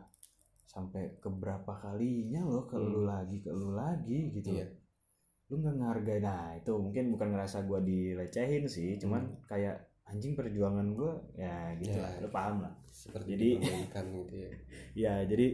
sampai 0.65 1.19
keberapa 1.19 1.77
kalinya 1.77 2.41
loh 2.43 2.65
ke 2.65 2.75
Hmm. 2.75 2.89
lu 2.89 3.01
lagi 3.05 3.39
ke 3.39 3.51
lu 3.51 3.71
lagi 3.73 4.33
gitu 4.33 4.51
Iya. 4.51 4.67
lu 5.47 5.61
nggak 5.61 5.75
ngehargain 5.77 6.23
nah 6.23 6.57
itu 6.57 6.73
mungkin 6.73 7.13
bukan 7.13 7.29
ngerasa 7.31 7.63
gue 7.63 7.81
dilecehin 7.83 8.65
sih 8.65 8.97
cuman 8.97 9.23
Hmm. 9.23 9.39
kayak 9.45 9.77
anjing 10.05 10.33
perjuangan 10.33 10.93
gue 10.93 11.13
ya 11.37 11.77
gitu 11.77 11.93
Ya. 11.93 12.03
lah 12.03 12.13
lu 12.19 12.29
paham 12.29 12.57
lah 12.65 12.75
Seperti 12.89 13.29
Jadi- 13.31 13.57
gitu 13.61 13.69
ya. 14.33 14.51
ya 15.05 15.15
jadi 15.25 15.47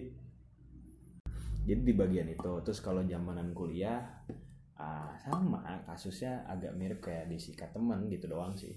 jadi 1.60 1.80
di 1.82 1.92
bagian 1.92 2.26
itu 2.26 2.52
terus 2.62 2.78
kalau 2.78 3.02
zamanan 3.02 3.52
kuliah 3.52 4.00
ah, 4.80 5.12
sama 5.20 5.60
kasusnya 5.88 6.32
agak 6.48 6.72
mirip 6.80 7.00
kayak 7.04 7.28
disikat 7.32 7.70
temen 7.76 8.08
gitu 8.08 8.26
doang 8.32 8.54
sih 8.56 8.74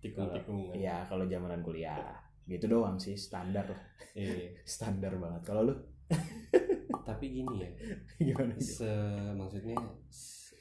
Tikung-tikung. 0.00 0.72
Iya 0.72 1.04
kalau 1.08 1.24
zamanan 1.28 1.60
kuliah 1.60 2.16
gitu 2.48 2.66
doang 2.66 2.96
sih 2.96 3.14
standar 3.14 3.66
lah 3.68 3.82
Iya. 4.16 4.56
standar 4.74 5.12
banget 5.22 5.42
kalau 5.48 5.62
lu 5.68 5.74
Tapi 7.08 7.26
gini 7.32 7.54
ya, 7.64 7.70
gimana 8.18 8.54
sih? 8.58 8.82
se 8.82 8.92
maksudnya 9.34 9.78
s- 10.10 10.54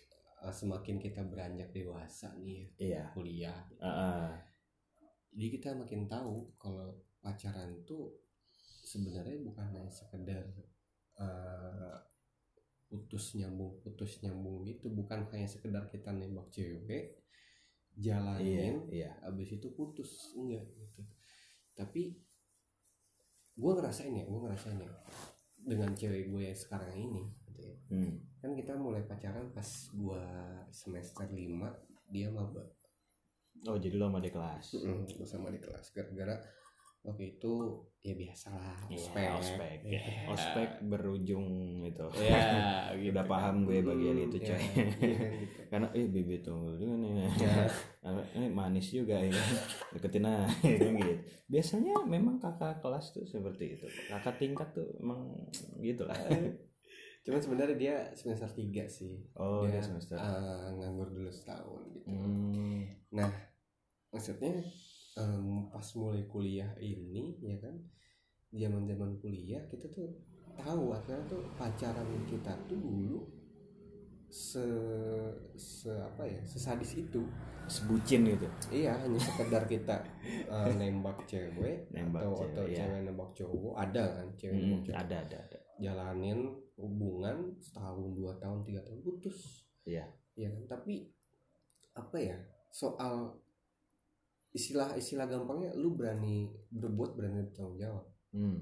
eh, 0.45 0.53
semakin 0.53 0.97
kita 0.97 1.21
beranjak 1.25 1.69
dewasa 1.73 2.33
nih 2.41 2.69
ya, 2.77 2.85
iya 2.85 3.03
kuliah, 3.13 3.59
Heeh. 3.81 4.29
jadi 5.33 5.47
kita 5.55 5.69
makin 5.77 6.09
tahu 6.09 6.51
kalau 6.57 6.97
pacaran 7.21 7.71
tuh 7.85 8.17
sebenarnya 8.83 9.37
bukan 9.45 9.65
hanya 9.69 9.91
sekedar 9.91 10.41
eh, 11.19 11.95
putus 12.89 13.37
nyambung 13.37 13.77
putus 13.85 14.19
nyambung 14.25 14.65
gitu. 14.65 14.89
Bukan 14.89 15.29
hanya 15.31 15.45
sekedar 15.45 15.85
kita 15.87 16.09
nembak 16.09 16.49
cewek 16.49 17.21
iya 17.99 18.15
jalanin 18.15 18.87
iya 18.89 19.11
abis 19.23 19.61
itu 19.61 19.69
putus. 19.71 20.33
Enggak 20.35 20.65
gitu. 20.73 21.01
Tapi 21.77 22.17
gue 23.59 23.71
ngerasain 23.75 24.15
ya 24.15 24.25
gue 24.25 24.39
ngerasain 24.39 24.79
ya 24.79 24.91
dengan 25.59 25.91
cewek 25.93 26.31
gue 26.31 26.41
yang 26.49 26.57
sekarang 26.57 26.95
ini 26.95 27.23
gitu 27.51 27.61
ya. 27.67 27.75
Hmm. 27.91 28.15
kan 28.39 28.55
kita 28.55 28.79
mulai 28.79 29.03
pacaran 29.03 29.51
pas 29.51 29.67
gue 29.91 30.23
semester 30.71 31.27
5 31.27 31.35
dia 32.07 32.31
maba 32.31 32.63
oh 33.67 33.75
jadi 33.75 33.99
lu 33.99 34.07
sama 34.07 34.23
di 34.23 34.31
kelas? 34.31 34.65
Mm, 34.79 35.03
bersama 35.19 35.47
di 35.51 35.59
kelas. 35.59 35.91
Gara-gara 35.91 36.35
waktu 36.99 37.33
itu 37.33 37.53
ya 37.99 38.15
biasalah 38.15 38.75
Iya, 38.87 38.95
ospek. 38.95 39.27
ospek. 39.39 39.77
Iya. 39.83 40.01
ospek 40.27 40.69
berujung 40.83 41.47
itu. 41.83 42.05
Ya 42.21 42.39
gitu 42.99 43.11
udah 43.11 43.25
paham 43.25 43.63
gue 43.63 43.79
bagian 43.81 44.15
Hmm, 44.15 44.25
itu 44.27 44.37
ya, 44.39 44.47
coy. 44.51 44.59
iya 44.59 44.67
kan, 44.67 44.87
gitu. 45.35 45.61
karena 45.67 45.87
eh 45.91 46.05
bibit 46.07 46.43
juga 46.43 46.95
nih. 46.95 47.11
Ini 48.35 48.47
manis 48.49 48.87
juga 48.89 49.15
ya. 49.19 49.31
Kan 49.31 49.55
deketin 49.95 50.25
aja 50.27 50.47
kan 50.79 50.93
gitu. 50.95 51.13
Biasanya 51.47 51.93
memang 52.05 52.35
kakak 52.37 52.79
kelas 52.79 53.11
tuh 53.11 53.23
seperti 53.23 53.75
itu. 53.75 53.87
Kakak 54.07 54.35
tingkat 54.37 54.71
tuh 54.71 54.87
emang 54.99 55.35
gitu 55.79 56.03
lah 56.03 56.15
cuman 57.19 57.43
sebenarnya 57.43 57.75
dia 57.75 57.95
semester 58.15 58.47
3 58.47 58.87
sih. 58.87 59.27
Oh 59.35 59.67
dia 59.67 59.77
dia 59.77 59.83
semester. 59.83 60.15
eh, 60.15 60.67
nganggur 60.73 61.11
dulu 61.11 61.27
setahun 61.29 61.83
gitu. 61.91 62.07
Hmm, 62.09 62.79
maksudnya 64.09 64.55
em, 65.17 65.65
pas 65.71 65.87
mulai 65.95 66.21
kuliah 66.27 66.69
ini 66.77 67.39
ya 67.41 67.57
kan 67.57 67.75
zaman 68.51 68.85
zaman 68.85 69.11
kuliah 69.17 69.61
kita 69.65 69.89
tuh 69.89 70.09
tahu 70.53 70.91
akhirnya 70.91 71.23
tuh 71.25 71.41
pacaran 71.55 72.05
kita 72.27 72.51
tuh 72.67 72.77
dulu 72.77 73.19
se 74.29 74.61
se 75.57 75.89
apa 75.89 76.21
ya 76.21 76.37
sesadis 76.45 77.01
itu. 77.01 77.21
Sebucin 77.69 78.25
gitu? 78.25 78.49
Iya 78.73 78.97
hanya 78.97 79.17
sekedar 79.21 79.61
kita 79.65 80.01
eh, 80.25 80.73
nembak 80.81 81.21
cewek 81.29 81.85
Nembak 81.93 82.25
atau 82.25 82.33
cewek, 82.33 82.49
atau 82.53 82.65
iya. 82.65 82.77
cewek 82.81 82.99
nembak 83.05 83.29
cowok 83.37 83.73
ada 83.77 84.03
kan 84.17 84.27
cewek 84.37 84.53
Hmm, 84.57 84.61
nembak 84.65 84.81
cowok. 84.89 84.97
ada 85.05 85.15
ada 85.21 85.37
ada. 85.37 85.59
Jalanin 85.77 86.39
hubungan 86.75 87.37
setahun 87.61 88.09
dua 88.17 88.33
tahun 88.41 88.59
tiga 88.65 88.81
tahun 88.81 88.99
putus. 89.05 89.37
Iya. 89.85 90.05
ya 90.33 90.49
kan 90.49 90.63
tapi 90.69 91.09
apa 91.93 92.17
ya 92.17 92.37
soal 92.69 93.33
istilah 94.49 94.97
istilah 94.97 95.29
gampangnya 95.29 95.71
lu 95.77 95.93
berani 95.93 96.49
berbuat 96.73 97.13
berani 97.13 97.45
bertanggung 97.45 97.77
jawab 97.77 98.05
hmm. 98.33 98.59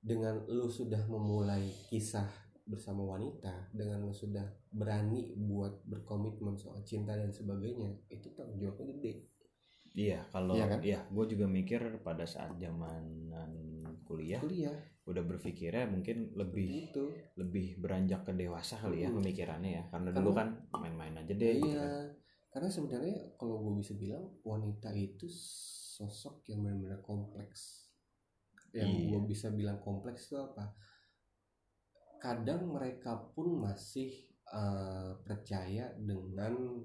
dengan 0.00 0.46
lu 0.46 0.70
sudah 0.70 1.02
memulai 1.10 1.66
kisah 1.90 2.28
bersama 2.66 3.02
wanita 3.06 3.70
dengan 3.70 4.02
lu 4.02 4.10
sudah 4.14 4.42
berani 4.70 5.34
buat 5.38 5.82
berkomitmen 5.86 6.54
soal 6.58 6.82
cinta 6.82 7.14
dan 7.14 7.30
sebagainya 7.30 7.94
itu 8.10 8.30
tanggung 8.34 8.58
jawabnya 8.58 8.94
gede 8.94 9.12
iya 9.94 10.22
kalau 10.30 10.54
Iya 10.54 10.66
kan? 10.68 10.78
iya 10.82 11.00
gue 11.08 11.24
juga 11.26 11.46
mikir 11.48 11.80
pada 12.02 12.26
saat 12.26 12.54
zamanan 12.58 13.50
kuliah 14.06 14.38
kuliah 14.38 14.74
udah 15.06 15.22
berpikirnya 15.22 15.86
mungkin 15.86 16.34
lebih 16.34 16.90
itu 16.90 17.04
lebih 17.38 17.78
beranjak 17.78 18.26
ke 18.26 18.34
dewasa 18.34 18.78
kali 18.78 19.06
ya 19.06 19.10
Hmm. 19.10 19.22
pemikirannya 19.22 19.70
ya 19.78 19.82
karena 19.90 20.10
dulu 20.10 20.30
kan 20.34 20.48
main-main 20.74 21.14
aja 21.16 21.30
deh 21.34 21.52
gitu 21.58 21.70
iya 21.70 21.82
kan. 21.86 22.06
Karena 22.56 22.72
sebenarnya 22.72 23.36
kalau 23.36 23.60
gue 23.68 23.84
bisa 23.84 23.92
bilang 23.92 24.32
wanita 24.40 24.88
itu 24.96 25.28
sosok 25.28 26.40
yang 26.48 26.64
benar-benar 26.64 27.04
kompleks. 27.04 27.92
Yang 28.72 28.96
Iya. 28.96 29.04
gue 29.12 29.20
bisa 29.28 29.52
bilang 29.52 29.76
kompleks 29.84 30.32
itu 30.32 30.40
apa? 30.40 30.72
Kadang 32.16 32.72
mereka 32.72 33.12
pun 33.36 33.60
masih 33.60 34.24
eh, 34.46 35.12
percaya 35.20 35.92
dengan 36.00 36.80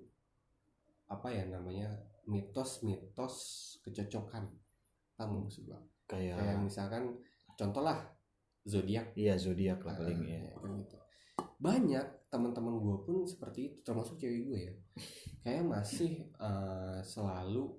apa 1.07 1.27
ya 1.31 1.47
namanya 1.47 1.87
mitos-mitos 2.27 3.35
kecocokan. 3.79 4.51
Nggak 5.15 5.27
maksud 5.31 5.71
gue 5.71 5.79
kayak 6.03 6.35
kayak 6.35 6.57
misalkan 6.59 7.15
contoh 7.55 7.79
lah 7.79 8.11
zodiak. 8.67 9.15
Iya 9.15 9.39
zodiak 9.39 9.79
lah 9.87 9.95
paling 9.95 10.19
ya 10.27 10.51
Ah, 10.51 10.59
kan 10.59 10.73
gitu. 10.83 10.97
Banyak 11.61 12.05
teman-teman 12.27 12.75
gue 12.75 12.97
pun 13.01 13.21
seperti 13.23 13.59
itu, 13.67 13.77
termasuk 13.81 14.17
cewek 14.17 14.41
gue 14.43 14.59
ya. 14.61 14.73
Kayak 15.41 15.63
masih 15.67 16.11
eh, 16.31 16.99
selalu 17.01 17.77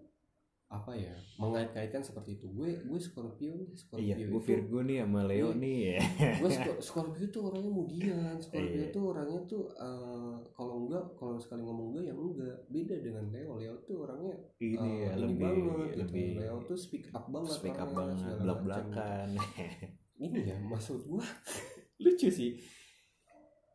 apa 0.66 0.96
ya 0.96 1.12
mengait-kaitkan 1.36 2.00
seperti 2.00 2.38
itu. 2.38 2.48
Gue 2.48 2.80
gue 2.80 2.96
Scorpio 2.96 3.52
nih, 3.52 3.68
Scorpio 3.74 4.00
iya 4.00 4.16
gue 4.16 4.24
itu. 4.24 4.40
Virgo 4.40 4.80
nih 4.80 5.04
sama 5.04 5.20
Leo 5.22 5.50
Iya. 5.50 5.60
nih 5.60 5.76
ya 5.84 6.00
Gue 6.40 6.48
Sco- 6.50 6.80
Scorpio 6.80 7.26
tuh 7.28 7.42
orangnya 7.44 7.68
mudian. 7.70 8.34
Scorpio 8.38 8.64
Iya. 8.78 8.88
tuh 8.88 9.02
orangnya 9.04 9.40
tuh 9.44 9.62
eh, 9.68 10.32
kalau 10.50 10.74
enggak 10.80 11.04
kalau 11.12 11.36
sekali 11.36 11.60
ngomong 11.60 11.92
enggak 11.92 12.04
ya 12.06 12.14
enggak. 12.14 12.56
Beda 12.66 12.94
dengan 12.96 13.24
Leo. 13.28 13.52
Leo 13.54 13.74
tuh 13.82 13.96
orangnya 14.00 14.32
ini 14.58 14.78
eh, 14.80 14.96
ya 15.02 15.12
ini 15.12 15.20
lebih 15.20 15.36
banget 15.42 15.60
gitu. 15.68 15.98
lebih 16.00 16.26
Leo 16.38 16.56
tuh 16.62 16.78
speak 16.78 17.04
up 17.10 17.24
banget. 17.28 17.52
speak 17.52 17.76
up 17.76 17.90
banget 17.90 18.32
belak 18.38 18.58
belakan 18.62 19.28
ini 20.24 20.40
ya 20.46 20.56
maksud 20.56 21.04
gua 21.04 21.26
lucu 22.00 22.30
sih 22.30 22.56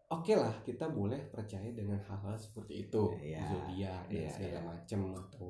oke 0.07 0.33
lah 0.33 0.55
kita 0.63 0.87
boleh 0.87 1.27
percaya 1.27 1.69
dengan 1.71 1.99
hal-hal 1.99 2.35
seperti 2.39 2.87
itu 2.87 3.01
Iya, 3.19 3.43
zodiak 3.43 4.03
dan 4.07 4.15
iya, 4.23 4.29
segala 4.31 4.59
iya. 4.59 4.61
macem 4.63 4.99
atau 5.11 5.47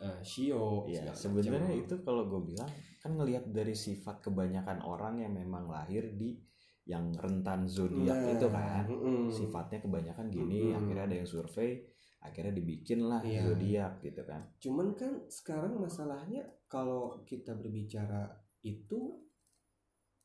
eh, 0.00 0.20
shio 0.24 0.84
segala 0.88 1.12
sebenarnya 1.12 1.74
itu 1.76 1.94
kalau 2.00 2.24
gue 2.28 2.40
bilang 2.52 2.70
kan 3.00 3.12
ngelihat 3.14 3.44
dari 3.52 3.76
sifat 3.76 4.24
kebanyakan 4.24 4.80
orang 4.82 5.20
yang 5.20 5.32
memang 5.36 5.68
lahir 5.68 6.08
di 6.16 6.40
yang 6.86 7.10
rentan 7.18 7.66
zodiak 7.66 8.14
Nah, 8.14 8.32
itu 8.32 8.46
kan 8.48 8.86
mm-mm. 8.86 9.26
sifatnya 9.26 9.78
kebanyakan 9.82 10.26
gini 10.30 10.70
Mm-mm. 10.70 10.78
akhirnya 10.78 11.04
ada 11.10 11.16
yang 11.18 11.28
survei 11.28 11.82
akhirnya 12.22 12.54
dibikin 12.54 13.06
lah 13.06 13.20
Iya. 13.22 13.42
zodiak 13.44 13.92
gitu 14.02 14.22
kan 14.24 14.42
cuman 14.58 14.94
kan 14.94 15.12
sekarang 15.28 15.76
masalahnya 15.78 16.42
kalau 16.66 17.22
kita 17.22 17.54
berbicara 17.54 18.30
itu 18.64 19.20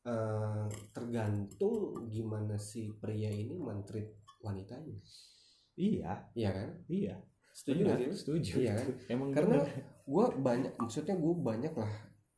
eh, 0.02 0.66
tergantung 0.92 1.78
gimana 2.08 2.58
si 2.58 2.90
pria 2.98 3.30
ini 3.30 3.54
mentreat 3.56 4.10
wanitanya. 4.42 4.98
Iya. 5.78 6.12
Iya 6.34 6.50
kan? 6.52 6.70
Iya. 6.88 7.16
Setuju 7.52 7.82
nggak 7.84 8.00
sih 8.00 8.10
setuju. 8.16 8.54
Iya 8.62 8.74
kan? 8.80 8.88
emang 9.14 9.30
karena 9.32 9.58
gue 10.02 10.26
banyak 10.40 10.74
maksudnya 10.78 11.16
gue 11.16 11.34
banyak 11.36 11.74
lah 11.76 11.94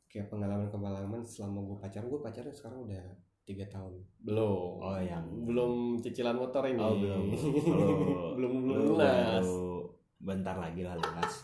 kayak 0.09 0.29
pengalaman-pengalaman 0.29 1.21
selama 1.23 1.59
gue 1.63 1.77
pacaran. 1.79 2.07
Gue 2.09 2.21
pacaran 2.21 2.53
sekarang 2.53 2.85
udah 2.85 3.03
tiga 3.43 3.65
tahun. 3.67 3.99
Belum. 4.23 4.79
Oh, 4.79 4.99
yang- 4.99 5.43
belum 5.43 5.99
cicilan 5.99 6.37
motor 6.39 6.63
ini. 6.67 6.79
Oh, 6.79 6.95
belum. 6.95 7.23
Belum 8.39 8.53
belum 8.65 8.77
lu 8.81 8.85
lunas. 8.97 9.45
bentar 10.17 10.55
lagi 10.55 10.81
lah 10.81 10.95
lunas 10.95 11.33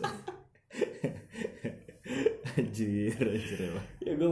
anjir 2.60 3.16
anjir 3.16 3.58
emang. 3.72 3.86
ya 4.04 4.12
gue 4.16 4.30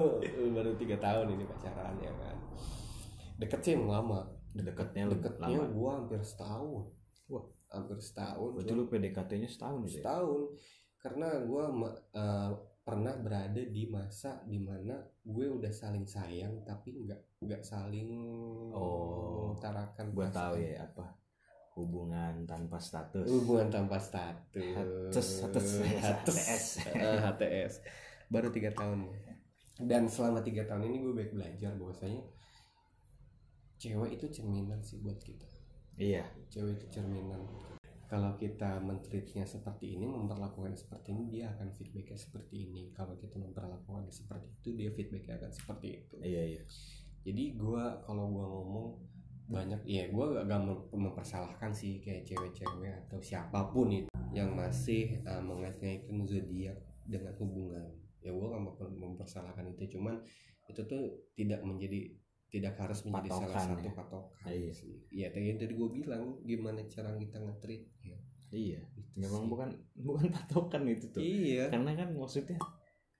baru 0.53 0.71
tiga 0.77 0.97
tahun 1.01 1.35
ini 1.35 1.45
pacaran 1.49 1.97
ya 1.99 2.13
kan. 2.13 2.37
Deket 3.39 3.61
sih 3.65 3.73
emang 3.79 3.91
lama. 4.03 4.21
Deketnya 4.53 5.09
deketnya 5.09 5.63
lama. 5.63 5.73
gue 5.73 5.91
hampir 5.91 6.21
setahun. 6.21 6.85
Wah. 7.29 7.47
hampir 7.69 8.01
setahun 8.01 8.57
berarti 8.57 8.73
lu 8.73 8.89
PDKT-nya 8.89 9.49
setahun 9.49 9.85
ya? 9.85 10.01
setahun. 10.01 10.43
Karena 10.99 11.29
gue 11.45 11.65
pernah 12.81 13.15
berada 13.21 13.61
di 13.61 13.85
masa 13.93 14.41
di 14.49 14.57
mana 14.57 14.97
gue 15.21 15.47
udah 15.53 15.69
saling 15.69 16.09
sayang 16.09 16.65
tapi 16.65 17.05
nggak 17.05 17.45
nggak 17.45 17.61
saling 17.61 18.09
Oh, 18.73 19.53
mengutarakan 19.53 20.07
gue 20.17 20.27
tahu 20.33 20.55
ya 20.57 20.89
apa? 20.89 21.07
Hubungan 21.77 22.49
tanpa 22.49 22.81
status. 22.81 23.29
Hubungan 23.29 23.69
tanpa 23.71 24.01
status. 24.01 24.75
Hatus, 24.75 25.29
Hatus. 25.45 25.69
HTS. 25.85 26.65
Eh, 26.97 27.19
HTS 27.23 27.75
baru 28.29 28.49
tiga 28.53 28.71
tahun. 28.77 29.09
Dan 29.79 30.11
selama 30.11 30.43
tiga 30.45 30.67
tahun 30.67 30.91
ini 30.91 30.97
gue 31.01 31.15
baik 31.15 31.33
belajar 31.39 31.73
bahwasanya 31.79 32.23
cewek 33.79 34.19
itu 34.19 34.27
cerminan 34.29 34.83
sih 34.83 34.99
buat 35.01 35.17
kita. 35.23 35.47
Iya. 35.99 36.27
Cewek 36.51 36.83
itu 36.83 36.87
cerminan. 36.99 37.41
Kalau 38.09 38.35
kita 38.41 38.81
mentreatnya 38.81 39.45
seperti 39.45 40.01
ini 40.01 40.09
memperlakukan 40.09 40.73
seperti 40.73 41.13
ini 41.13 41.29
dia 41.29 41.53
akan 41.53 41.69
feedbacknya 41.77 42.17
seperti 42.17 42.55
ini. 42.65 42.83
Kalau 42.97 43.15
kita 43.21 43.37
memperlakukan 43.37 44.09
seperti 44.09 44.49
itu 44.49 44.69
dia 44.75 44.91
feedbacknya 44.91 45.35
akan 45.39 45.53
seperti 45.53 45.87
itu. 46.01 46.17
Iya 46.25 46.43
iya. 46.57 46.63
Jadi 47.29 47.45
gua 47.61 48.01
kalau 48.03 48.33
gua 48.33 48.47
ngomong 48.49 48.87
banyak 49.49 49.81
ya 49.85 50.09
gua 50.09 50.41
gak, 50.41 50.45
gak 50.49 50.63
mem- 50.65 50.89
mempersalahkan 50.93 51.71
sih 51.73 52.01
kayak 52.01 52.25
cewek-cewek 52.25 52.93
atau 53.07 53.21
siapa 53.21 53.69
pun 53.69 53.93
itu 53.93 54.09
yang 54.33 54.57
masih 54.57 55.21
uh, 55.29 55.41
mengait-ngaitkan 55.41 56.25
zodiak 56.25 56.77
dengan 57.09 57.33
hubungan 57.41 57.89
ya 58.21 58.31
gua 58.31 58.47
gak 58.51 58.63
mem- 58.63 58.99
mempersalahkan 58.99 59.67
itu 59.69 59.95
cuman 59.95 60.19
itu 60.67 60.81
tuh 60.83 61.03
tidak 61.33 61.61
menjadi 61.61 62.13
tidak 62.49 62.75
harus 62.77 63.05
menjadi 63.05 63.29
salah 63.29 63.45
Patokan 63.47 63.67
satu 63.69 63.85
ya. 63.85 63.93
patokan 63.95 64.49
Iya. 64.49 64.73
sih 64.73 64.95
ya 65.11 65.27
tadi 65.29 65.45
yang 65.47 65.59
tadi 65.59 65.73
gue 65.73 65.89
bilang 65.93 66.23
gimana 66.43 66.81
cara 66.87 67.13
kita 67.15 67.37
nge-treat 67.39 67.83
ya 68.03 68.19
iya 68.51 68.81
itu 68.93 69.11
memang 69.15 69.43
sih. 69.45 69.49
bukan 69.49 69.69
bukan 70.09 70.27
patokan 70.31 70.83
itu 70.87 71.07
tuh 71.09 71.21
iya 71.21 71.69
karena 71.69 71.93
kan 71.95 72.09
maksudnya 72.11 72.57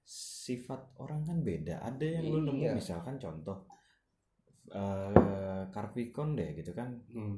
sifat 0.03 0.81
orang 0.97 1.21
kan 1.23 1.39
beda 1.41 1.79
ada 1.79 2.01
yang 2.03 2.25
lu 2.27 2.41
nemu 2.43 2.63
Iya. 2.63 2.73
misalkan 2.75 3.17
contoh 3.17 3.69
eh 4.69 5.63
Carpicon 5.69 6.33
deh 6.33 6.53
gitu 6.55 6.73
kan 6.73 6.97
Hmm. 7.09 7.37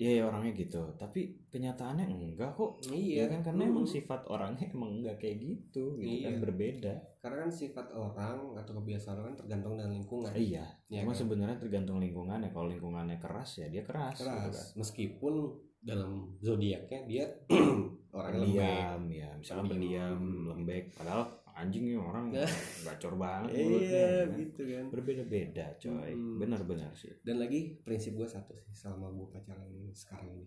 Iya 0.00 0.10
ya 0.16 0.22
orangnya 0.26 0.56
gitu. 0.56 0.80
Tapi 0.96 1.20
kenyataannya 1.46 2.08
enggak 2.08 2.56
kok. 2.56 2.80
Iya. 2.88 2.96
Iya 2.96 3.24
kan? 3.28 3.40
Karena 3.44 3.62
Hmm. 3.62 3.72
emang 3.76 3.86
sifat 3.86 4.20
orangnya 4.26 4.64
emang 4.66 4.90
enggak 4.96 5.20
kayak 5.20 5.36
gitu 5.38 6.00
gitu 6.00 6.24
kan 6.24 6.32
Iya. 6.32 6.40
berbeda. 6.40 6.92
Karena 7.20 7.36
kan 7.44 7.52
sifat 7.52 7.86
orang 7.92 8.38
atau 8.56 8.72
kebiasaan 8.74 9.14
orang 9.14 9.28
kan 9.30 9.38
tergantung 9.38 9.76
dengan 9.76 9.92
lingkungan. 9.92 10.32
Iya. 10.32 10.64
Ya 10.88 11.04
cuma 11.04 11.12
kan? 11.12 11.20
sebenarnya 11.20 11.58
tergantung 11.60 12.00
lingkungannya. 12.00 12.48
Kalau 12.48 12.66
lingkungannya 12.66 13.20
keras 13.20 13.60
ya 13.60 13.68
dia 13.68 13.84
keras, 13.84 14.16
gitu 14.16 14.24
kan. 14.24 14.48
keras 14.48 14.72
meskipun 14.74 15.34
dalam 15.80 16.32
zodiaknya 16.40 17.00
dia 17.04 17.24
orangnya 18.12 18.40
lembek. 18.40 18.56
pendiam 18.56 19.02
ya 19.06 19.28
Pendiam. 19.36 19.64
pendiam 19.68 20.18
lembek. 20.48 20.84
Padahal 20.92 21.22
anjing 21.60 21.84
nih 21.86 22.00
orang 22.00 22.32
gacor 22.86 23.14
banget 23.14 23.52
mulutnya 23.52 23.84
iya 23.84 24.08
gitu 24.24 24.26
kan. 24.26 24.38
gitu 24.40 24.62
kan. 24.66 24.84
Berbeda-beda 24.88 25.66
coy. 25.76 26.10
Hmm. 26.12 26.36
benar-benar 26.38 26.92
sih. 26.92 27.12
Dan 27.20 27.36
lagi 27.38 27.76
prinsip 27.80 28.16
gue 28.16 28.24
satu 28.24 28.56
sih 28.56 28.72
selama 28.72 29.12
gue 29.12 29.26
pacaran 29.28 29.68
sekarang 29.92 30.32
ini. 30.32 30.46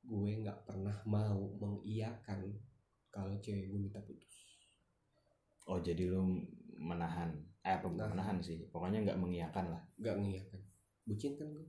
Gue 0.00 0.36
nggak 0.38 0.68
pernah 0.68 1.00
mau 1.04 1.40
mengiyakan 1.56 2.52
kalau 3.08 3.32
cewek 3.40 3.66
gue 3.66 3.80
minta 3.80 3.98
putus. 4.00 4.34
Oh 5.64 5.80
jadi 5.80 6.12
lu 6.12 6.44
menahan 6.76 7.32
eh 7.64 7.72
apa 7.72 7.88
Nahan. 7.88 8.12
menahan 8.12 8.36
sih. 8.38 8.68
Pokoknya 8.68 9.00
nggak 9.00 9.16
mengiyakan 9.16 9.72
lah. 9.72 9.82
Nggak 9.96 10.16
mengiyakan. 10.20 10.60
Bucin 11.02 11.32
kan 11.34 11.48
gue 11.48 11.66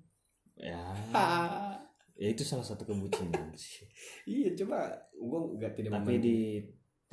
ya. 0.58 0.84
Ya 2.16 2.32
itu 2.32 2.48
salah 2.48 2.64
satu 2.64 2.88
kebucinan 2.88 3.52
sih. 3.60 3.84
Iya 4.24 4.56
coba 4.56 4.88
gue 5.12 5.40
nggak 5.60 5.76
tidak 5.76 5.92
tapi 6.00 6.16
memandang- 6.16 6.24
di 6.24 6.38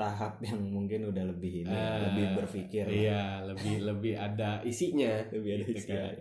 tahap 0.03 0.35
yang 0.41 0.59
mungkin 0.61 1.01
udah 1.07 1.25
lebih 1.29 1.63
ini 1.63 1.71
Ah, 1.71 2.03
lebih 2.05 2.27
berpikir 2.37 2.85
lah. 2.85 2.93
iya 2.93 3.23
lebih 3.45 3.75
lebih 3.81 4.15
ada 4.17 4.59
isinya 4.63 5.13
lebih 5.35 5.51
ada 5.53 5.65
Gitu 5.65 5.73
isi 5.77 5.89
kan. 5.89 6.03
lah. 6.03 6.13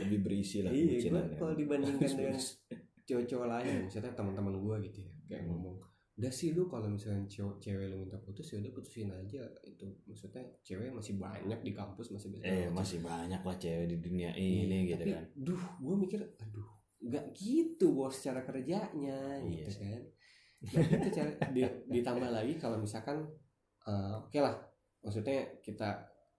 lebih 0.00 0.18
berisi 0.20 0.58
lah 0.60 0.70
iya 0.70 0.82
gue 0.82 0.90
kebucinannya. 0.92 1.36
kalau 1.36 1.54
dibandingkan 1.54 2.10
dengan 2.18 2.38
cowok-cowok 3.04 3.46
lain 3.48 3.74
misalnya 3.84 4.12
teman-teman 4.12 4.54
gue 4.56 4.76
gitu 4.84 4.98
ya 5.00 5.10
kayak 5.26 5.40
Hmm. 5.40 5.50
ngomong 5.50 5.76
udah 6.18 6.32
sih 6.32 6.50
lu 6.50 6.66
kalau 6.66 6.88
misalnya 6.88 7.22
cowok 7.26 7.56
cewek 7.58 7.86
lu 7.86 7.96
minta 7.96 8.18
putus 8.18 8.46
ya 8.48 8.58
udah 8.58 8.72
putusin 8.72 9.06
aja 9.08 9.38
itu 9.62 9.86
maksudnya 10.02 10.42
cewek 10.60 10.90
masih 10.90 11.14
banyak 11.16 11.60
di 11.62 11.72
kampus 11.72 12.10
masih 12.10 12.28
banyak 12.32 12.42
eh 12.44 12.66
masih 12.68 12.98
banyak 13.00 13.38
lah 13.38 13.54
cewek 13.56 13.86
di 13.86 13.96
dunia 13.98 14.30
Iya, 14.30 14.66
ini 14.66 14.78
gitu 14.84 14.98
tapi, 15.00 15.14
kan 15.14 15.24
duh 15.36 15.62
gue 15.78 15.94
mikir 15.96 16.20
aduh 16.36 16.66
nggak 17.00 17.24
gitu 17.32 17.86
bos 17.92 18.18
cara 18.18 18.42
kerjanya 18.42 19.38
Iya 19.38 19.62
gitu 19.62 19.70
sih. 19.70 19.86
kan 19.86 20.02
Nggak 20.58 20.84
gitu 20.90 21.08
cara 21.22 21.30
di- 21.54 21.78
ditambah 21.88 22.30
lagi 22.30 22.54
kalau 22.58 22.76
misalkan 22.76 23.22
eh, 23.84 24.14
oke 24.18 24.38
lah 24.38 24.54
maksudnya 25.00 25.46
kita 25.62 25.88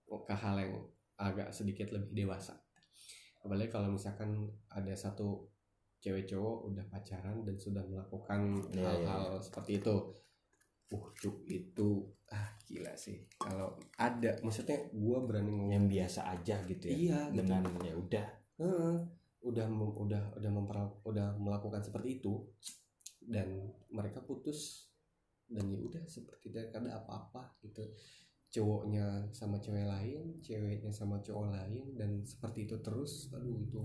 ke 0.04 0.34
hal 0.34 0.60
yang 0.60 0.74
agak 1.16 1.48
sedikit 1.50 1.88
lebih 1.90 2.26
dewasa 2.26 2.58
apalagi 3.40 3.70
kalau 3.70 3.88
misalkan 3.88 4.44
ada 4.68 4.92
satu 4.92 5.48
cewek 5.96 6.26
cowok 6.26 6.68
udah 6.68 6.84
pacaran 6.88 7.40
dan 7.44 7.56
sudah 7.56 7.80
melakukan 7.84 8.60
Iya, 8.72 8.84
hal-hal 9.04 9.40
seperti 9.40 9.80
itu 9.80 9.94
uh 10.90 11.06
cuk 11.14 11.46
itu 11.46 11.88
ah 12.28 12.50
gila 12.66 12.90
sih 12.98 13.22
kalau 13.38 13.78
ada 13.94 14.34
maksudnya 14.42 14.74
gue 14.90 15.18
berani 15.22 15.54
ngomong 15.54 15.70
yang 15.70 15.86
biasa 15.86 16.26
aja 16.28 16.58
gitu 16.66 16.90
ya 16.90 16.94
iya 16.96 17.20
gitu. 17.30 17.36
dengan 17.46 17.62
ya 17.80 17.94
udah 17.94 18.26
Heeh. 18.58 18.96
udah 19.40 19.66
mem- 19.70 19.96
udah 19.96 20.22
udah 20.34 20.50
memper- 20.50 20.98
udah 21.06 21.28
melakukan 21.38 21.78
seperti 21.80 22.18
itu 22.18 22.42
dan 23.24 23.68
mereka 23.90 24.20
putus 24.20 24.90
dan 25.50 25.66
ya 25.66 25.78
udah 25.78 26.02
seperti 26.06 26.48
tidak 26.50 26.70
ada 26.72 27.00
apa-apa 27.00 27.58
gitu. 27.62 27.82
Cowoknya 28.50 29.30
sama 29.30 29.62
cewek 29.62 29.86
lain 29.86 30.42
ceweknya 30.42 30.90
sama 30.90 31.22
cowok 31.22 31.54
lain 31.54 31.94
dan 31.94 32.18
seperti 32.26 32.66
itu 32.66 32.74
terus. 32.82 33.30
Aduh 33.30 33.62
itu 33.62 33.78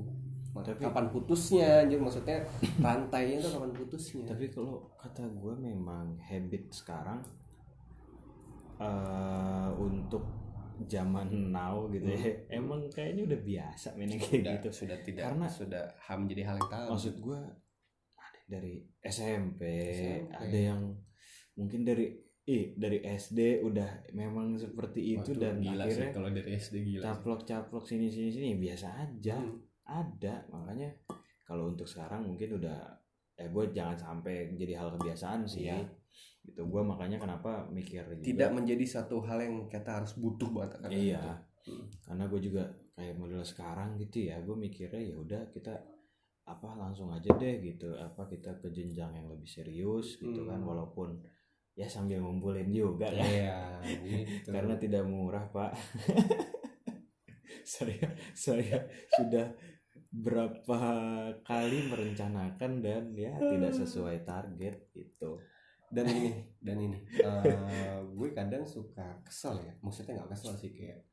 Tapi- 0.56 0.82
kapan 0.82 1.06
putusnya? 1.14 1.86
Anjir 1.86 2.02
maksudnya 2.02 2.42
rantainya 2.82 3.46
tuh 3.46 3.52
kapan 3.62 3.72
putusnya? 3.78 4.26
Tapi 4.26 4.50
kalau 4.50 4.90
kata 4.98 5.30
gue 5.30 5.54
memang 5.54 6.18
habit 6.18 6.74
sekarang 6.74 7.22
eh 8.76 9.70
untuk 9.80 10.24
zaman 10.84 11.56
now 11.56 11.88
gitu 11.88 12.04
ya 12.12 12.36
emang 12.52 12.92
kayaknya 12.92 13.24
udah 13.24 13.40
biasa 13.40 13.96
main 13.96 14.12
yang 14.12 14.20
kayak 14.20 14.44
sudah, 14.44 14.54
gitu. 14.60 14.70
sudah 14.76 14.98
tidak 15.00 15.24
Karena- 15.32 15.48
sudah 15.48 15.84
ham 16.04 16.28
menjadi 16.28 16.44
hal 16.52 16.56
yang 16.60 16.68
tahu 16.68 16.88
maksud 16.92 17.16
gue 17.24 17.40
dari 18.46 18.78
SMP, 19.00 19.62
SMP. 19.91 20.30
ada 20.32 20.58
yang 20.72 20.82
mungkin 21.54 21.82
dari 21.82 22.14
eh 22.46 22.78
dari 22.78 23.02
SD 23.02 23.39
udah 23.60 23.89
memang 24.14 24.54
seperti 24.54 25.18
itu 25.18 25.34
Waduh, 25.34 25.41
dan 25.41 25.56
gila 25.58 25.74
sih 25.84 25.98
akhirnya 25.98 26.10
kalau 26.14 26.30
dari 26.30 26.50
SD 26.54 26.76
gila 26.84 27.02
sih. 27.02 27.06
caplok-caplok 27.08 27.84
sini 27.84 28.08
sini 28.08 28.30
sini 28.30 28.48
ya 28.54 28.58
biasa 28.62 28.88
aja 28.96 29.38
Hmm. 29.39 29.58
ada 29.84 30.36
makanya 30.48 30.89
kalau 31.41 31.68
untuk 31.68 31.86
sekarang 31.86 32.22
mungkin 32.24 32.56
udah 32.56 32.78
eh 33.36 33.48
gue 33.48 33.64
jangan 33.72 33.98
sampai 33.98 34.54
jadi 34.54 34.78
hal 34.78 34.93
kebiasaan 34.93 35.41
sih 35.43 35.66
Iya. 35.66 35.82
gitu 36.43 36.62
gue 36.64 36.82
makanya 36.82 37.18
kenapa 37.18 37.66
mikir 37.68 38.06
juga, 38.08 38.22
tidak 38.24 38.50
menjadi 38.54 38.86
satu 38.86 39.20
hal 39.22 39.41
yang 39.41 39.66
kita 39.66 39.98
harus 39.98 40.14
butuh 40.14 40.48
banget 40.48 40.78
karena 40.80 40.93
iya 40.93 41.24
itu. 41.24 41.34
Hmm. 41.66 41.86
karena 42.04 42.24
gue 42.26 42.41
juga 42.43 42.64
kayak 42.93 43.16
model 43.16 43.41
sekarang 43.41 43.98
gitu 43.98 44.18
ya 44.24 44.38
gue 44.39 44.54
mikirnya 44.56 45.02
ya 45.02 45.16
udah 45.16 45.41
kita 45.50 45.74
apa 46.46 46.70
langsung 46.76 47.10
aja 47.10 47.34
deh 47.34 47.58
gitu 47.60 47.93
apa 47.93 48.26
kita 48.26 48.54
ke 48.56 48.70
jenjang 48.70 49.12
yang 49.14 49.28
lebih 49.28 49.46
serius 49.46 50.16
gitu 50.16 50.46
kan 50.46 50.58
Hmm. 50.58 50.70
walaupun 50.70 51.18
ya 51.74 51.86
sambil 51.86 52.22
ngumpulin 52.22 52.70
juga 52.70 53.10
kan 53.10 53.26
Iya, 53.26 53.58
gitu. 54.06 54.50
karena 54.50 54.78
tidak 54.78 55.04
murah 55.04 55.43
pak 55.50 55.74
saya 57.66 57.98
saya 58.32 58.78
sudah 59.12 59.48
berapa 60.08 60.80
kali 61.43 61.89
merencanakan 61.89 62.72
dan 62.80 63.12
ya 63.12 63.36
tidak 63.36 63.74
sesuai 63.76 64.24
target 64.24 64.88
gitu 64.93 65.41
dan 65.89 66.06
ini 66.08 66.32
dan 66.62 66.78
ini 66.80 66.98
eh, 67.20 68.00
gue 68.06 68.30
kadang 68.32 68.64
suka 68.64 69.20
kesel 69.22 69.60
ya 69.60 69.74
maksudnya 69.82 70.16
nggak 70.16 70.32
kesel 70.32 70.54
sih 70.56 70.72
kayak 70.72 71.04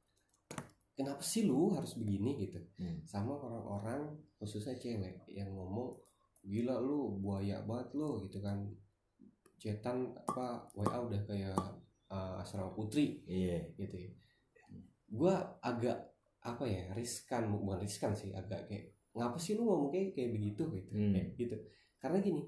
kenapa 0.97 1.23
sih 1.25 1.49
lu 1.49 1.73
harus 1.73 1.97
begini? 1.97 2.47
Gitu. 2.47 2.61
Hmm. 2.79 3.01
sama 3.09 3.37
orang-orang 3.37 4.13
khususnya 4.37 4.77
cewek 4.77 5.25
yang 5.31 5.49
ngomong 5.53 5.97
gila 6.43 6.83
lu 6.83 7.23
buaya 7.23 7.63
banget 7.65 7.89
lu 7.97 8.23
gitu 8.27 8.43
kan. 8.43 8.59
Cetan 9.63 10.11
apa 10.27 10.67
WA 10.75 10.99
udah 10.99 11.23
kayak 11.23 11.59
eh, 12.11 12.43
asrama 12.43 12.75
putri. 12.75 13.23
Iya. 13.25 13.73
Gitu 13.79 13.97
ya. 13.97 14.11
Gue 15.13 15.35
agak 15.63 16.13
apa 16.43 16.67
ya 16.67 16.91
riskan 16.99 17.47
bukan 17.55 17.79
riskan 17.79 18.11
sih 18.19 18.35
agak 18.35 18.67
kayak 18.67 18.91
ngapa 19.15 19.39
sih 19.39 19.55
lu 19.55 19.63
ngomong 19.69 19.91
kayak 19.95 20.13
kayak 20.19 20.31
begitu? 20.35 20.67
Gitu. 20.69 20.91
Hmm. 20.91 21.13
Kayak 21.15 21.29
gitu. 21.39 21.57
Karena 22.03 22.19
gini 22.19 22.43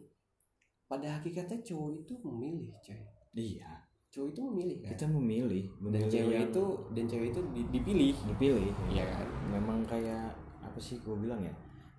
pada 0.84 1.18
hakikatnya 1.18 1.64
cowok 1.64 1.90
itu 2.04 2.12
memilih 2.22 2.74
coy. 2.84 3.00
Iya 3.34 3.93
cowok 4.14 4.28
itu 4.30 4.40
memilih 4.40 4.76
kan? 4.78 4.90
Kita 4.94 5.06
memilih 5.10 5.64
dan 5.90 6.02
cewek 6.06 6.30
yang 6.30 6.46
itu 6.48 6.64
dan 6.94 7.04
cewek 7.04 7.28
itu 7.34 7.40
di- 7.50 7.68
dipilih. 7.68 8.14
Dipilih. 8.30 8.70
Iya 8.88 9.04
kan? 9.04 9.26
Memang 9.50 9.78
kayak 9.82 10.30
apa 10.60 10.78
sih 10.78 11.02
gue 11.02 11.16
bilang 11.18 11.42
ya? 11.42 11.50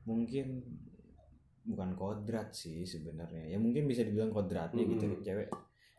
Mungkin 0.03 0.63
bukan 1.65 1.89
kodrat 1.93 2.49
sih 2.49 2.81
sebenarnya. 2.81 3.51
Ya 3.51 3.57
mungkin 3.57 3.83
bisa 3.85 4.01
dibilang 4.01 4.31
kodratnya 4.31 4.79
Hmm. 4.79 4.91
gitu 4.93 5.05
cewek 5.21 5.49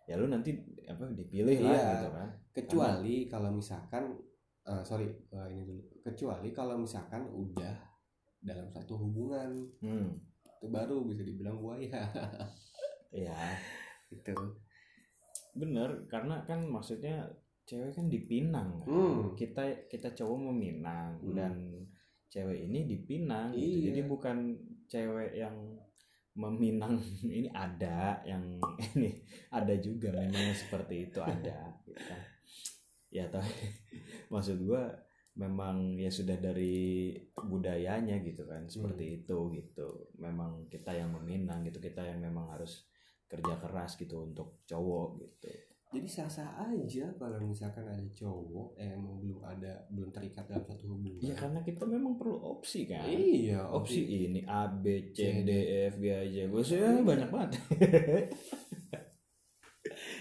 ya 0.07 0.15
lu 0.15 0.31
nanti 0.31 0.55
apa 0.87 1.03
dipilih 1.11 1.59
lah 1.61 1.75
Iya. 1.75 1.87
gitu 1.93 2.09
kan. 2.11 2.29
Kecuali 2.55 3.17
kalau 3.27 3.51
misalkan 3.51 4.17
eh, 4.63 4.83
sorry 4.83 5.07
eh, 5.07 5.47
ini 5.51 5.63
dulu. 5.65 5.83
Kecuali 6.01 6.49
kalau 6.51 6.79
misalkan 6.79 7.29
udah 7.29 7.77
dalam 8.39 8.67
satu 8.67 8.97
hubungan. 8.97 9.53
Hmm. 9.79 10.17
Itu 10.57 10.73
baru 10.73 11.05
bisa 11.05 11.21
dibilang 11.21 11.61
buaya. 11.61 12.09
Ya 13.13 13.33
gitu 14.07 14.35
bener 15.57 16.05
karena 16.07 16.45
kan 16.45 16.63
maksudnya 16.63 17.25
cewek 17.67 17.97
kan 17.97 18.07
dipinang 18.07 18.85
kan? 18.85 18.89
Hmm. 18.89 19.35
kita 19.35 19.89
kita 19.91 20.15
cowok 20.15 20.39
meminang 20.53 21.19
Hmm. 21.19 21.35
dan 21.35 21.55
cewek 22.29 22.69
ini 22.69 22.87
dipinang 22.87 23.51
gitu. 23.51 23.65
Iya. 23.65 23.83
jadi 23.91 24.01
bukan 24.07 24.37
cewek 24.87 25.33
yang 25.35 25.57
meminang 26.37 27.01
ini 27.27 27.49
ada 27.51 28.21
yang 28.23 28.61
ini 28.95 29.11
ada 29.51 29.75
juga 29.81 30.13
memang 30.13 30.53
seperti 30.53 31.11
itu 31.11 31.19
ada 31.19 31.75
gitu 31.83 32.15
ya 33.11 33.25
tapi 33.33 33.49
maksud 34.33 34.61
gua 34.63 34.93
memang 35.37 36.01
ya 36.01 36.09
sudah 36.09 36.37
dari 36.41 37.13
budayanya 37.37 38.21
gitu 38.25 38.49
kan 38.49 38.65
seperti 38.69 39.21
itu 39.21 39.37
gitu 39.53 40.09
memang 40.17 40.65
kita 40.69 40.97
yang 40.97 41.13
meminang 41.13 41.61
gitu 41.61 41.77
kita 41.77 42.01
yang 42.01 42.25
memang 42.25 42.49
harus 42.49 42.89
kerja 43.27 43.55
keras 43.59 43.99
gitu 43.99 44.23
untuk 44.23 44.63
cowok 44.67 45.09
gitu. 45.23 45.51
Jadi 45.87 46.09
sah-sah 46.11 46.67
aja 46.67 47.07
kalau 47.15 47.39
misalkan 47.47 47.87
ada 47.87 48.03
cowok 48.11 48.75
yang 48.75 48.99
emang 48.99 49.23
belum 49.23 49.39
ada 49.47 49.87
belum 49.87 50.11
terikat 50.11 50.45
dalam 50.51 50.67
satu 50.67 50.93
hubungan. 50.93 51.23
Iya 51.23 51.35
karena 51.39 51.63
kita 51.63 51.87
memang 51.87 52.19
perlu 52.19 52.37
opsi 52.43 52.91
kan. 52.91 53.07
iya 53.07 53.63
Opsi 53.65 54.03
ini 54.03 54.43
A 54.45 54.67
B 54.67 55.15
C 55.15 55.47
D 55.47 55.51
E 55.51 55.79
F 55.95 55.97
G 56.03 56.07
H 56.11 56.21
J. 56.27 56.37
K 56.51 56.71
L 56.75 56.99
banyak 57.07 57.31
banget. 57.31 57.51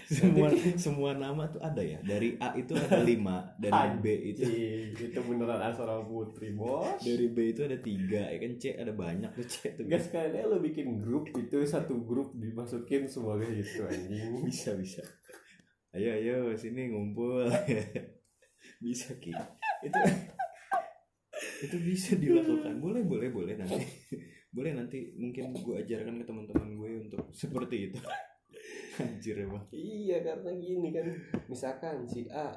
semua 0.06 0.48
semua 0.78 1.10
nama 1.18 1.50
tuh 1.50 1.58
ada 1.58 1.82
ya. 1.82 1.98
Dari 2.06 2.38
A 2.38 2.54
itu 2.54 2.78
ada 2.78 3.02
lima, 3.02 3.50
dari 3.58 3.98
B 3.98 4.06
itu 4.34 4.42
itu 4.94 5.18
beneran 5.26 5.58
asal 5.66 6.06
putri 6.06 6.54
bos 6.54 7.02
dari 7.02 7.26
B 7.26 7.50
itu 7.50 7.66
ada 7.66 7.74
tiga, 7.82 8.30
ya 8.30 8.38
kan 8.38 8.52
C 8.56 8.78
ada 8.78 8.94
banyak 8.94 9.30
tuh 9.34 9.46
C 9.50 9.74
tuh. 9.74 9.84
Gak 9.90 10.06
sekalian 10.06 10.46
lo 10.46 10.62
bikin 10.62 11.02
grup 11.02 11.26
itu 11.34 11.58
satu 11.66 11.98
grup 12.06 12.32
dimasukin 12.38 13.10
semuanya 13.10 13.50
gitu 13.58 13.82
anjing 13.82 14.40
bisa 14.48 14.78
bisa. 14.78 15.02
Ayo 15.90 16.14
ayo 16.14 16.36
sini 16.54 16.94
ngumpul. 16.94 17.50
bisa 18.84 19.18
ki. 19.18 19.34
Itu 19.82 20.00
itu 21.66 21.76
bisa 21.82 22.14
dilakukan. 22.14 22.78
Boleh 22.78 23.02
boleh 23.02 23.28
boleh 23.34 23.54
nanti. 23.58 23.84
boleh 24.56 24.72
nanti 24.72 25.12
mungkin 25.20 25.52
gue 25.52 25.84
ajarkan 25.84 26.16
ke 26.16 26.24
teman-teman 26.24 26.68
gue 26.80 26.90
untuk 27.04 27.28
seperti 27.36 27.92
itu. 27.92 28.00
Anjir 29.02 29.36
emang. 29.38 29.64
Iya 29.68 30.16
karena 30.22 30.50
gini 30.54 30.88
kan. 30.90 31.06
Misalkan 31.46 32.04
si 32.04 32.26
A 32.28 32.52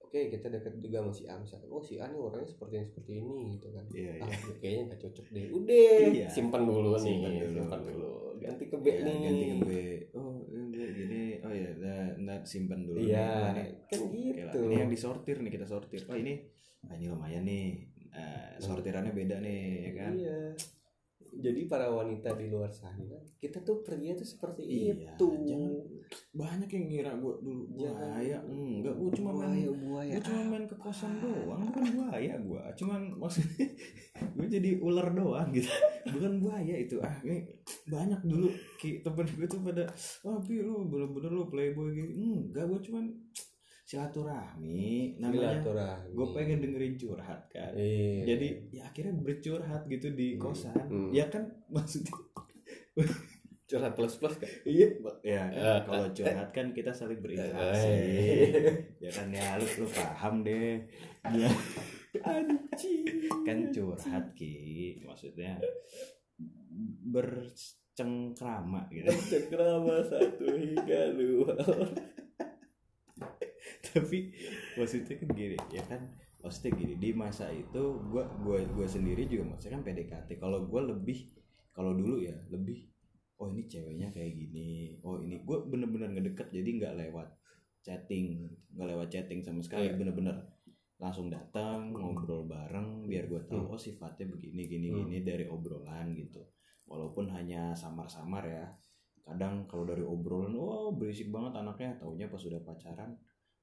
oke 0.00 0.26
kita 0.26 0.46
dekat 0.48 0.74
juga 0.76 1.00
sama 1.00 1.12
si 1.12 1.24
A 1.24 1.34
misalkan 1.34 1.70
oh 1.70 1.78
si 1.78 1.94
A 1.96 2.06
nih 2.06 2.18
orangnya 2.18 2.46
seperti 2.46 2.74
ini 2.76 2.86
seperti 2.86 3.12
ini 3.16 3.36
gitu 3.54 3.68
kan. 3.70 3.84
Iya, 3.88 4.10
ah 4.16 4.26
iya. 4.26 4.54
kayaknya 4.58 4.82
nggak 4.88 5.00
cocok 5.00 5.26
deh. 5.30 5.44
Udah 5.50 5.98
Iya. 6.10 6.26
simpan 6.26 6.62
dulu 6.64 6.90
nih 6.94 7.02
Simpan 7.14 7.32
dulu. 7.36 7.54
simpan 7.56 7.80
dulu. 7.84 8.10
Ganti 8.40 8.64
ke 8.66 8.76
B 8.76 8.86
Ya, 8.88 8.98
nih. 9.04 9.16
ganti 9.22 9.44
ke 9.44 9.56
B. 9.60 9.70
Oh 10.10 10.34
ini 10.48 10.84
gini 10.90 11.22
oh 11.38 11.52
ya 11.52 11.70
nah, 11.76 12.06
nah, 12.18 12.38
simpan 12.42 12.80
dulu 12.82 12.98
iya 12.98 13.54
nih. 13.54 13.68
kan 13.86 14.00
gitu. 14.10 14.58
Ini 14.66 14.76
yang 14.78 14.90
disortir 14.90 15.36
nih 15.38 15.52
kita 15.52 15.64
sortir. 15.64 16.02
Oh 16.06 16.16
ini 16.16 16.40
ah, 16.82 16.94
ini 16.94 17.06
lumayan 17.06 17.44
nih. 17.44 17.68
Ah, 18.10 18.58
sortirannya 18.58 19.14
beda 19.14 19.38
nih 19.38 19.62
ya 19.86 19.92
kan? 19.94 20.12
Iya 20.12 20.38
jadi 21.30 21.60
para 21.64 21.86
wanita 21.86 22.34
di 22.34 22.50
luar 22.50 22.68
sana 22.68 23.06
kita 23.40 23.62
tuh 23.62 23.80
pergi 23.80 24.12
tuh 24.12 24.28
seperti 24.28 24.62
Iya, 24.68 25.16
itu. 25.16 25.28
jangan. 25.48 25.72
Banyak 26.36 26.68
yang 26.68 26.84
ngira 26.92 27.12
gue 27.16 27.34
dulu 27.40 27.62
buaya. 27.72 28.38
Enggak 28.44 28.94
gue 29.00 29.10
cuma 29.16 29.30
main 29.32 29.64
buaya 29.64 30.12
gue 30.12 30.22
cuma 30.28 30.42
main 30.52 30.64
ke 30.68 30.76
kosan 30.76 31.12
doang. 31.24 31.60
Bukan 31.70 31.84
buaya 31.96 32.34
gue 32.36 32.62
cuman 32.76 33.00
maksudnya 33.16 33.66
gue 34.36 34.46
jadi 34.50 34.70
ular 34.84 35.08
doang 35.16 35.48
gitu. 35.56 35.70
Bukan 36.12 36.32
buaya 36.44 36.74
itu 36.76 37.00
ah 37.00 37.16
ini 37.24 37.48
banyak 37.88 38.20
dulu 38.26 38.52
ki. 38.76 39.00
Temen 39.00 39.24
gue 39.24 39.48
tuh 39.48 39.60
pada 39.64 39.88
oh 40.28 40.36
pi 40.42 40.60
lu 40.60 40.84
bener-bener 40.84 41.30
lu 41.32 41.48
playboy 41.48 41.96
gitu 41.96 42.12
enggak 42.12 42.68
gue 42.68 42.80
cuman 42.90 43.04
silaturahmi 43.90 45.18
namanya 45.18 45.58
Silaturahmi. 45.58 46.14
gue 46.14 46.26
pengen 46.30 46.58
dengerin 46.60 46.94
curhat 46.94 47.42
kan 47.48 47.74
Iya. 47.74 48.22
jadi 48.24 48.48
ya 48.70 48.82
akhirnya 48.86 49.14
bercurhat 49.16 49.82
gitu 49.84 50.14
di 50.14 50.28
Hmm. 50.32 50.40
kosan 50.40 50.78
Hmm. 50.86 51.10
ya 51.10 51.26
kan 51.26 51.42
maksudnya 51.74 52.14
curhat 53.66 53.94
plus 53.94 54.14
plus 54.14 54.34
kan 54.34 54.46
iya 54.64 54.86
ya 55.22 55.42
kan? 55.42 55.50
Eh, 55.50 55.80
kalau 55.84 56.06
curhat 56.08 56.48
kan 56.50 56.66
kita 56.70 56.90
saling 56.90 57.18
berinteraksi 57.18 57.86
Eh. 57.86 58.50
ya 59.04 59.10
kan 59.10 59.26
ya 59.28 59.58
lu 59.58 59.66
lu 59.76 59.86
paham 59.86 60.34
deh 60.40 60.86
ya 61.28 61.50
anjing 62.20 63.06
kan 63.42 63.58
curhat 63.70 64.24
ki 64.34 64.54
maksudnya 65.02 65.58
bercengkrama 67.04 68.86
gitu 68.88 69.10
Cengkrama 69.10 69.98
satu 70.04 70.46
hingga 70.48 71.10
dua 71.12 71.54
tapi 73.90 74.30
maksudnya 74.74 75.14
kan 75.16 75.28
gini 75.30 75.56
ya 75.70 75.82
kan 75.84 76.00
maksudnya 76.38 76.70
gini 76.74 76.94
di 76.96 77.10
masa 77.12 77.48
itu 77.48 77.82
gua 78.06 78.24
gua 78.38 78.58
gua 78.66 78.86
sendiri 78.86 79.24
juga 79.24 79.50
maksudnya 79.50 79.76
kan 79.76 79.84
PDKT 79.84 80.28
kalau 80.36 80.64
gua 80.64 80.86
lebih 80.86 81.28
kalau 81.70 81.92
dulu 81.92 82.18
ya 82.18 82.34
lebih 82.48 82.88
oh 83.36 83.48
ini 83.48 83.64
ceweknya 83.64 84.08
kayak 84.08 84.32
gini 84.32 84.96
oh 85.00 85.18
ini 85.18 85.40
gua 85.40 85.62
bener-bener 85.62 86.10
ngedeket 86.10 86.48
jadi 86.50 86.68
nggak 86.76 86.94
lewat 86.98 87.28
chatting 87.80 88.44
nggak 88.70 88.88
lewat 88.88 89.08
chatting 89.08 89.40
sama 89.40 89.60
sekali 89.60 89.88
Iya. 89.88 89.96
bener-bener 89.96 90.36
langsung 90.96 91.32
datang 91.32 91.96
ngobrol 91.96 92.44
bareng 92.44 93.08
biar 93.08 93.24
gua 93.24 93.40
tahu 93.42 93.64
Hmm. 93.64 93.72
oh 93.72 93.80
sifatnya 93.80 94.28
begini 94.28 94.62
gini 94.66 94.86
Hmm. 94.88 94.98
gini 95.04 95.24
dari 95.24 95.44
obrolan 95.44 96.12
gitu 96.12 96.44
walaupun 96.84 97.30
hanya 97.30 97.72
samar-samar 97.72 98.44
ya 98.44 98.66
kadang 99.22 99.64
kalau 99.64 99.84
dari 99.84 100.02
obrolan 100.02 100.52
oh 100.52 100.92
berisik 100.92 101.30
banget 101.30 101.54
anaknya 101.54 101.96
taunya 101.96 102.26
pas 102.26 102.36
sudah 102.36 102.60
pacaran 102.60 103.16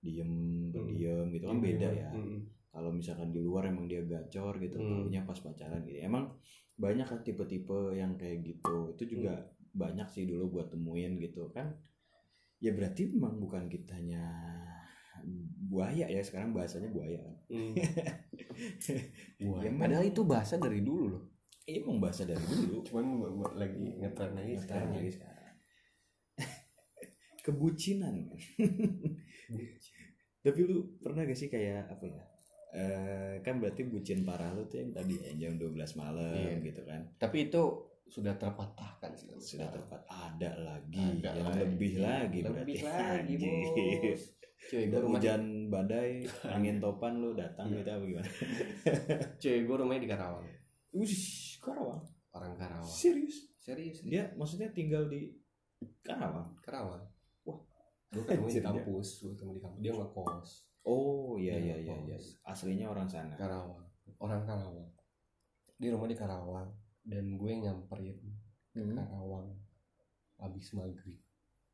diem 0.08 0.32
berdiam 0.72 1.28
gitu 1.36 1.52
kan 1.52 1.60
beda 1.60 1.90
ya. 1.92 2.10
Hmm. 2.16 2.48
kalau 2.72 2.94
misalkan 2.94 3.34
di 3.34 3.42
luar 3.44 3.68
emang 3.68 3.90
dia 3.90 4.06
gacor 4.06 4.56
gitu 4.62 4.78
Hmm. 4.80 5.10
pas 5.26 5.40
pacaran 5.42 5.82
gitu. 5.84 5.98
Emang 6.00 6.30
banyak 6.78 7.10
kan 7.10 7.20
tipe-tipe 7.26 7.98
yang 7.98 8.14
kayak 8.16 8.46
gitu. 8.46 8.94
Itu 8.94 9.04
juga 9.18 9.50
banyak 9.74 10.06
sih 10.08 10.30
dulu 10.30 10.62
buat 10.62 10.70
temuin 10.70 11.18
gitu 11.18 11.50
kan. 11.52 11.74
Ya 12.62 12.72
berarti 12.78 13.10
memang 13.12 13.42
bukan 13.42 13.66
kitanya 13.66 14.24
buaya 15.68 16.06
ya 16.06 16.22
sekarang 16.22 16.54
bahasanya 16.54 16.94
buaya. 16.94 17.18
Kan 17.20 17.36
Hmm. 17.50 17.74
Buaya. 19.42 19.70
Ya, 19.70 19.72
padahal 19.74 20.06
itu 20.06 20.22
bahasa 20.26 20.58
dari 20.62 20.82
dulu 20.86 21.06
loh. 21.18 21.24
Iya, 21.66 21.82
emang 21.82 21.98
bahasa 21.98 22.30
dari 22.30 22.42
dulu. 22.42 22.86
Cuman 22.86 23.06
lagi 23.58 23.78
ngetren 23.98 24.34
lagi 24.38 24.54
sekarang 24.60 24.94
sekarang 24.94 25.02
lagi 25.02 25.12
sekarang 25.18 25.36
kebucinan 27.48 28.28
tapi 30.40 30.60
lu 30.62 30.98
pernah 30.98 31.22
gak 31.22 31.36
sih 31.36 31.48
kayak 31.48 31.90
apa 31.90 32.06
ya 32.06 32.24
Eh, 32.68 33.40
kan 33.42 33.58
berarti 33.58 33.88
bucin 33.88 34.22
parah 34.22 34.52
lu 34.52 34.68
tuh 34.68 34.78
yang 34.78 34.92
tadi 34.92 35.16
ya, 35.18 35.32
jam 35.40 35.56
12 35.56 35.72
malam 35.98 36.36
Iya. 36.36 36.60
gitu 36.62 36.84
kan. 36.84 37.00
Tapi 37.16 37.48
itu 37.48 37.64
sudah 38.06 38.36
terpatahkan 38.36 39.12
sekarang. 39.16 39.40
sudah 39.42 39.70
tepat 39.72 40.02
ada 40.06 40.52
lagi 40.58 41.00
Ada 41.18 41.32
yang 41.32 41.48
lagi. 41.48 41.60
lebih 41.64 41.94
lagi 41.98 42.40
lebih 42.44 42.76
berarti. 42.76 42.76
lagi 42.84 43.34
bos. 43.40 44.22
Cuy 44.60 44.84
gue 44.86 45.00
rumah 45.00 45.16
di, 45.16 45.26
hujan 45.26 45.42
badai 45.68 46.12
angin 46.46 46.78
topan 46.84 47.14
lu 47.18 47.32
datang 47.34 47.72
Iya. 47.72 47.78
gitu 47.80 47.90
apa 47.90 48.04
gimana? 48.06 48.30
Cuy 49.42 49.58
gue 49.64 49.76
rumahnya 49.80 50.02
di 50.04 50.10
Karawang. 50.10 50.46
Wih, 50.92 51.16
Karawang? 51.58 52.02
Orang 52.30 52.54
Karawang. 52.54 52.86
Serius 52.86 53.48
serius. 53.58 54.04
Dia 54.04 54.28
maksudnya 54.36 54.70
tinggal 54.70 55.08
di 55.08 55.34
Karawang? 56.04 56.52
Karawang. 56.60 57.02
Gue 58.08 58.24
ketemu 58.24 58.48
di 58.48 58.54
dia. 58.54 58.64
kampus 58.64 59.08
gue 59.20 59.30
ketemu 59.36 59.52
di 59.52 59.62
kampus. 59.62 59.80
Dia 59.80 59.92
ngekos 59.94 60.50
oh 60.88 61.36
iya 61.36 61.54
iya 61.60 61.76
iya 61.76 61.96
iya. 62.00 62.16
ngekos. 62.16 62.26
aslinya 62.44 62.88
orang 62.88 63.08
sana. 63.08 63.36
Karawang. 63.36 63.84
Orang 64.18 64.44
Karawang. 64.44 64.88
Di 65.76 65.88
rumah 65.92 66.08
di 66.08 66.16
Karawang. 66.16 66.70
Dan 67.04 67.36
gue 67.36 67.52
nyamperin 67.58 68.18
Hmm. 68.72 68.94
Karawang 68.94 69.58
habis 70.38 70.70
maghrib. 70.72 71.18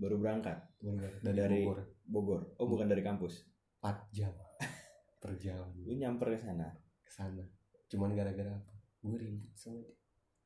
Baru 0.00 0.18
berangkat? 0.18 0.58
Bener, 0.78 1.10
Dari- 1.20 1.66
Bogor. 1.66 1.78
Bogor? 2.04 2.40
Oh 2.58 2.66
bukan 2.66 2.86
dari 2.86 3.02
kampus? 3.02 3.46
4 3.82 4.10
jam. 4.10 4.32
Perjalanan 5.22 5.74
lu 5.76 5.94
nyamper 5.94 6.34
ke 6.34 6.40
sana? 6.40 6.68
Ke 7.02 7.10
sana. 7.10 7.44
Cuman 7.90 8.14
gara-gara 8.14 8.52
apa? 8.52 8.72
Gue 9.02 9.16
ribut 9.18 9.52
sama 9.54 9.82
dia. 9.82 9.94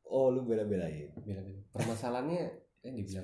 Oh 0.08 0.32
lu 0.32 0.42
bela-belain? 0.42 1.12
Bilang 1.20 1.46
permasalahannya 1.70 2.48
eh 2.80 2.92
dibilang. 2.92 3.22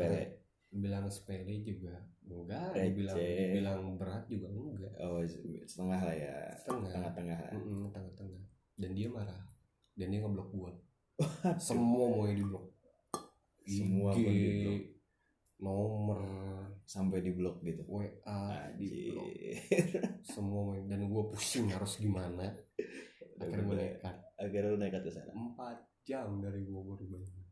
Dibilang 0.74 1.06
sepele 1.06 1.62
juga 1.62 1.94
enggak 2.26 2.74
Receh. 2.74 2.84
dibilang 2.90 3.16
dibilang 3.22 3.80
berat 3.94 4.24
juga 4.26 4.50
enggak. 4.50 4.92
Oh 4.98 5.22
setengah 5.62 6.00
lah 6.02 6.16
ya. 6.18 6.34
Setengah. 6.58 6.90
tengah-tengah. 6.90 7.38
Lah. 7.38 7.52
Tengah-tengah. 7.94 8.42
Dan 8.74 8.90
dia 8.98 9.06
marah. 9.06 9.42
Dan 9.94 10.10
dia 10.10 10.18
ngeblok 10.18 10.50
gua. 10.50 10.72
Semua 11.62 12.06
mau 12.10 12.26
di 12.26 12.42
blok. 12.42 12.66
Semua 13.62 14.10
IG, 14.12 14.18
pun 14.18 14.34
di-blok. 14.34 14.82
nomor. 15.62 16.20
Sampai 16.82 17.22
di 17.22 17.30
blok 17.30 17.62
gitu. 17.62 17.86
WA 17.86 18.74
di 18.74 19.14
semua 20.26 20.74
mau. 20.74 20.74
Dan 20.90 21.06
gua 21.06 21.30
pusing 21.30 21.70
harus 21.70 22.02
gimana. 22.02 22.50
Akhirnya 23.38 23.62
Bener. 23.66 23.98
nekat. 23.98 24.16
akhirnya 24.34 24.74
lu 24.74 24.78
nekat 24.78 25.02
ke 25.06 25.10
sana? 25.10 25.30
Empat 25.30 25.78
jam 26.02 26.42
dari 26.42 26.66
Bogor 26.66 26.98
ke 26.98 27.06
Bandung 27.06 27.43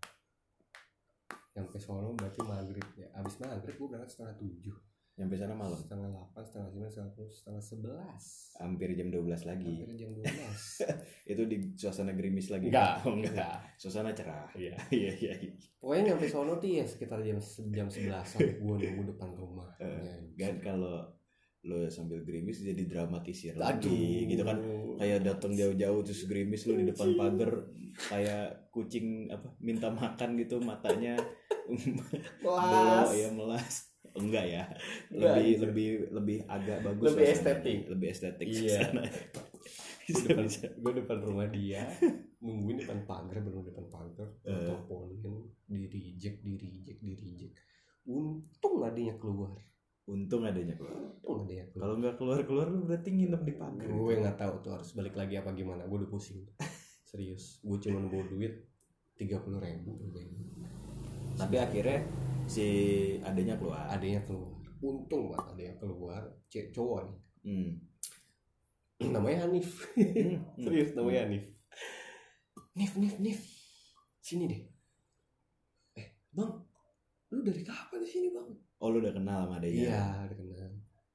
sampai 1.53 1.79
Solo 1.79 2.17
berarti 2.17 2.41
maghrib 2.43 2.89
ya. 2.97 3.09
Abis 3.15 3.37
maghrib 3.39 3.77
gue 3.77 3.89
berangkat 3.89 4.11
setengah 4.11 4.35
tujuh. 4.37 4.77
Nyampe 5.13 5.37
sana 5.37 5.53
malam? 5.53 5.77
Setengah 5.77 6.09
delapan 6.09 6.41
setengah 6.41 6.69
sembilan 6.73 6.89
setengah 6.89 7.11
sepuluh 7.13 7.31
setengah 7.31 7.63
sebelas. 7.63 8.25
Hampir 8.57 8.89
jam 8.97 9.09
12 9.13 9.45
lagi. 9.45 9.75
Hampir 9.85 9.97
jam 10.01 10.11
dua 10.17 10.25
belas. 10.25 10.63
Itu 11.33 11.43
di 11.45 11.57
suasana 11.77 12.13
gerimis 12.17 12.49
lagi? 12.49 12.73
Enggak 12.73 13.05
Oh, 13.05 13.13
enggak. 13.13 13.57
suasana 13.77 14.17
cerah. 14.17 14.49
Iya. 14.57 14.73
Iya 14.89 15.13
iya 15.13 15.33
iya. 15.37 15.53
pokoknya 15.77 16.03
nyampe 16.17 16.27
sono 16.33 16.57
tuh 16.57 16.71
ya 16.81 16.85
sekitar 16.89 17.21
jam 17.21 17.37
jam 17.69 17.87
sebelasan 17.93 18.41
gue 18.57 18.75
nunggu 18.81 19.13
depan 19.13 19.31
rumah. 19.37 19.69
Eh, 19.85 20.33
kan 20.41 20.57
kalau 20.65 21.05
lo 21.63 21.87
sambil 21.87 22.21
gerimis 22.21 22.59
jadi 22.61 22.83
dramatisir 22.83 23.55
Aduh. 23.55 23.63
lagi 23.63 24.27
gitu 24.27 24.43
kan 24.43 24.59
kayak 24.97 25.23
datang 25.23 25.55
jauh-jauh 25.55 26.01
terus 26.03 26.27
gerimis 26.27 26.67
lu 26.67 26.75
di 26.75 26.91
depan 26.91 27.15
pagar 27.15 27.71
kayak 28.09 28.67
kucing 28.69 29.29
apa 29.29 29.47
minta 29.59 29.87
makan 29.89 30.35
gitu 30.37 30.59
matanya 30.59 31.15
belok 32.43 33.11
ya 33.13 33.29
melas 33.31 33.95
enggak 34.13 34.45
ya 34.45 34.65
Enggak, 35.09 35.39
lebih 35.39 35.47
gitu. 35.49 35.63
lebih 35.65 35.89
lebih 36.11 36.39
agak 36.47 36.79
bagus 36.83 37.07
Lebih 37.09 37.27
estetik. 37.31 37.79
lebih 37.89 38.09
estetik 38.11 38.47
Iya. 38.47 38.79
depan, 40.13 40.45
gue 40.77 40.93
depan 40.99 41.19
rumah 41.23 41.47
dia 41.47 41.87
nungguin 42.43 42.83
depan 42.83 43.07
pagar 43.07 43.39
baru 43.39 43.63
depan 43.63 43.87
pagar 43.87 44.29
gue 44.35 44.51
Eh. 44.51 44.67
teleponin 44.67 45.23
di 45.65 45.87
reject 45.87 46.43
di 46.43 46.59
reject 46.59 46.99
di 47.01 47.13
reject 47.15 47.55
untung 48.05 48.83
adanya 48.83 49.15
keluar 49.17 49.55
untung 50.13 50.45
adanya 50.45 50.77
keluar. 50.77 51.01
Untung 51.25 51.49
adanya 51.49 51.65
keluar. 51.73 51.83
Kalau 51.89 51.95
nggak 51.97 52.15
keluar 52.21 52.39
keluar 52.45 52.67
lu 52.69 52.85
berarti 52.85 53.09
nginep 53.17 53.43
di 53.49 53.55
pagar 53.57 53.89
gue 53.89 54.15
nggak 54.21 54.37
tahu 54.37 54.55
tuh 54.61 54.73
harus 54.77 54.91
balik 54.93 55.17
lagi 55.17 55.41
apa 55.41 55.51
gimana. 55.57 55.89
Gue 55.89 56.05
udah 56.05 56.11
pusing. 56.13 56.45
Serius. 57.09 57.65
Gue 57.65 57.81
cuma 57.81 58.05
bawa 58.05 58.25
duit 58.29 58.69
tiga 59.17 59.41
puluh 59.41 59.59
ribu. 59.65 59.97
Tapi 61.41 61.57
akhirnya 61.57 62.05
si 62.45 62.67
adanya 63.25 63.57
keluar. 63.57 63.89
Adanya 63.89 64.21
keluar. 64.29 64.53
Untung 64.85 65.33
banget 65.33 65.47
adanya 65.57 65.75
keluar. 65.81 66.23
Cek 66.53 66.77
cowok 66.77 67.09
nih. 67.09 67.19
Hmm. 67.49 67.71
namanya 69.17 69.49
Hanif. 69.49 69.89
Hmm. 69.97 70.39
serius 70.63 70.93
namanya 70.93 71.25
Hanif. 71.25 71.45
Nif 72.77 72.93
Nif 73.01 73.17
Nif. 73.17 73.41
Sini 74.21 74.45
deh. 74.47 74.63
Eh 75.97 76.07
bang 76.37 76.72
lu 77.33 77.41
dari 77.41 77.65
kapan 77.65 77.99
di 78.05 78.09
sini 78.09 78.29
bang 78.31 78.49
oh 78.53 78.89
lu 78.93 79.01
udah 79.01 79.15
kenal 79.17 79.49
sama 79.49 79.57
adanya 79.57 79.81
iya 79.89 80.05
udah 80.29 80.37
kenal 80.37 80.53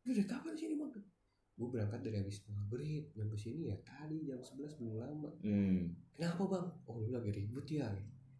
Lu 0.07 0.15
dari 0.15 0.23
kapan 0.23 0.55
di 0.55 0.59
sini 0.63 0.73
bang? 0.79 0.91
Gue 1.59 1.67
berangkat 1.67 1.99
dari 1.99 2.15
habis 2.23 2.39
maghrib 2.47 3.11
nyampe 3.11 3.35
sini 3.35 3.67
ya 3.67 3.75
tadi 3.83 4.23
jam 4.23 4.39
11 4.39 4.79
belum 4.79 4.95
lama. 5.03 5.31
Hmm. 5.43 5.91
Kenapa 6.15 6.43
bang? 6.47 6.67
Oh 6.87 6.95
lu 7.03 7.11
lagi 7.11 7.35
ribut 7.35 7.67
ya? 7.67 7.91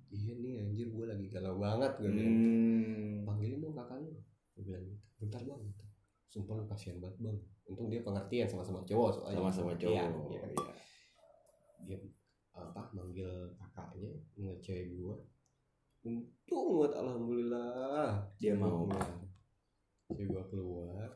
Iya 0.08 0.40
nih 0.40 0.64
anjir 0.64 0.88
gue 0.88 1.06
lagi 1.12 1.28
galau 1.28 1.60
banget 1.60 1.92
gue 2.00 2.08
bilang. 2.08 2.32
Hmm. 2.32 3.16
Panggilin 3.28 3.60
dong 3.60 3.76
kakak 3.76 4.00
lu. 4.00 4.16
Gue 4.56 4.64
bilang 4.64 4.84
gitu. 4.88 5.04
Bentar 5.20 5.42
bang. 5.44 5.60
Gitu. 5.68 5.86
Sumpah 6.32 6.56
lu 6.56 6.64
kasihan 6.72 6.98
banget 7.04 7.18
bang. 7.20 7.38
Untung 7.68 7.92
dia 7.92 8.00
pengertian 8.00 8.48
sama-sama 8.48 8.80
cowok 8.88 9.10
soalnya. 9.20 9.36
Sama-sama 9.44 9.72
cowok. 9.76 9.92
Iya, 9.92 10.08
iya. 10.08 10.42
Iya. 10.48 10.74
Dia 11.84 11.98
apa 12.56 12.82
manggil 12.96 13.28
kakaknya 13.60 14.16
ngeliat 14.40 14.60
cewek 14.64 14.96
gue. 14.96 15.16
Untung 16.08 16.68
banget 16.80 16.94
alhamdulillah. 17.04 18.24
Dia 18.40 18.56
mau. 18.56 18.88
gua 18.88 18.96
keluar. 18.96 19.12
Cewek 20.08 20.28
gue 20.32 20.44
keluar. 20.48 21.10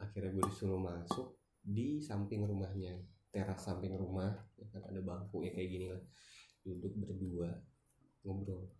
Akhirnya 0.00 0.32
gue 0.32 0.44
disuruh 0.48 0.80
masuk 0.80 1.36
di 1.60 2.00
samping 2.00 2.48
rumahnya 2.48 2.96
teras 3.28 3.60
samping 3.60 3.92
rumah 3.92 4.32
ya 4.56 4.64
kan 4.72 4.80
ada 4.88 5.04
bangku 5.04 5.44
ya 5.44 5.52
kayak 5.52 5.68
gini 5.68 5.86
lah 5.92 6.00
duduk 6.64 6.96
berdua 6.96 7.60
ngobrol 8.24 8.72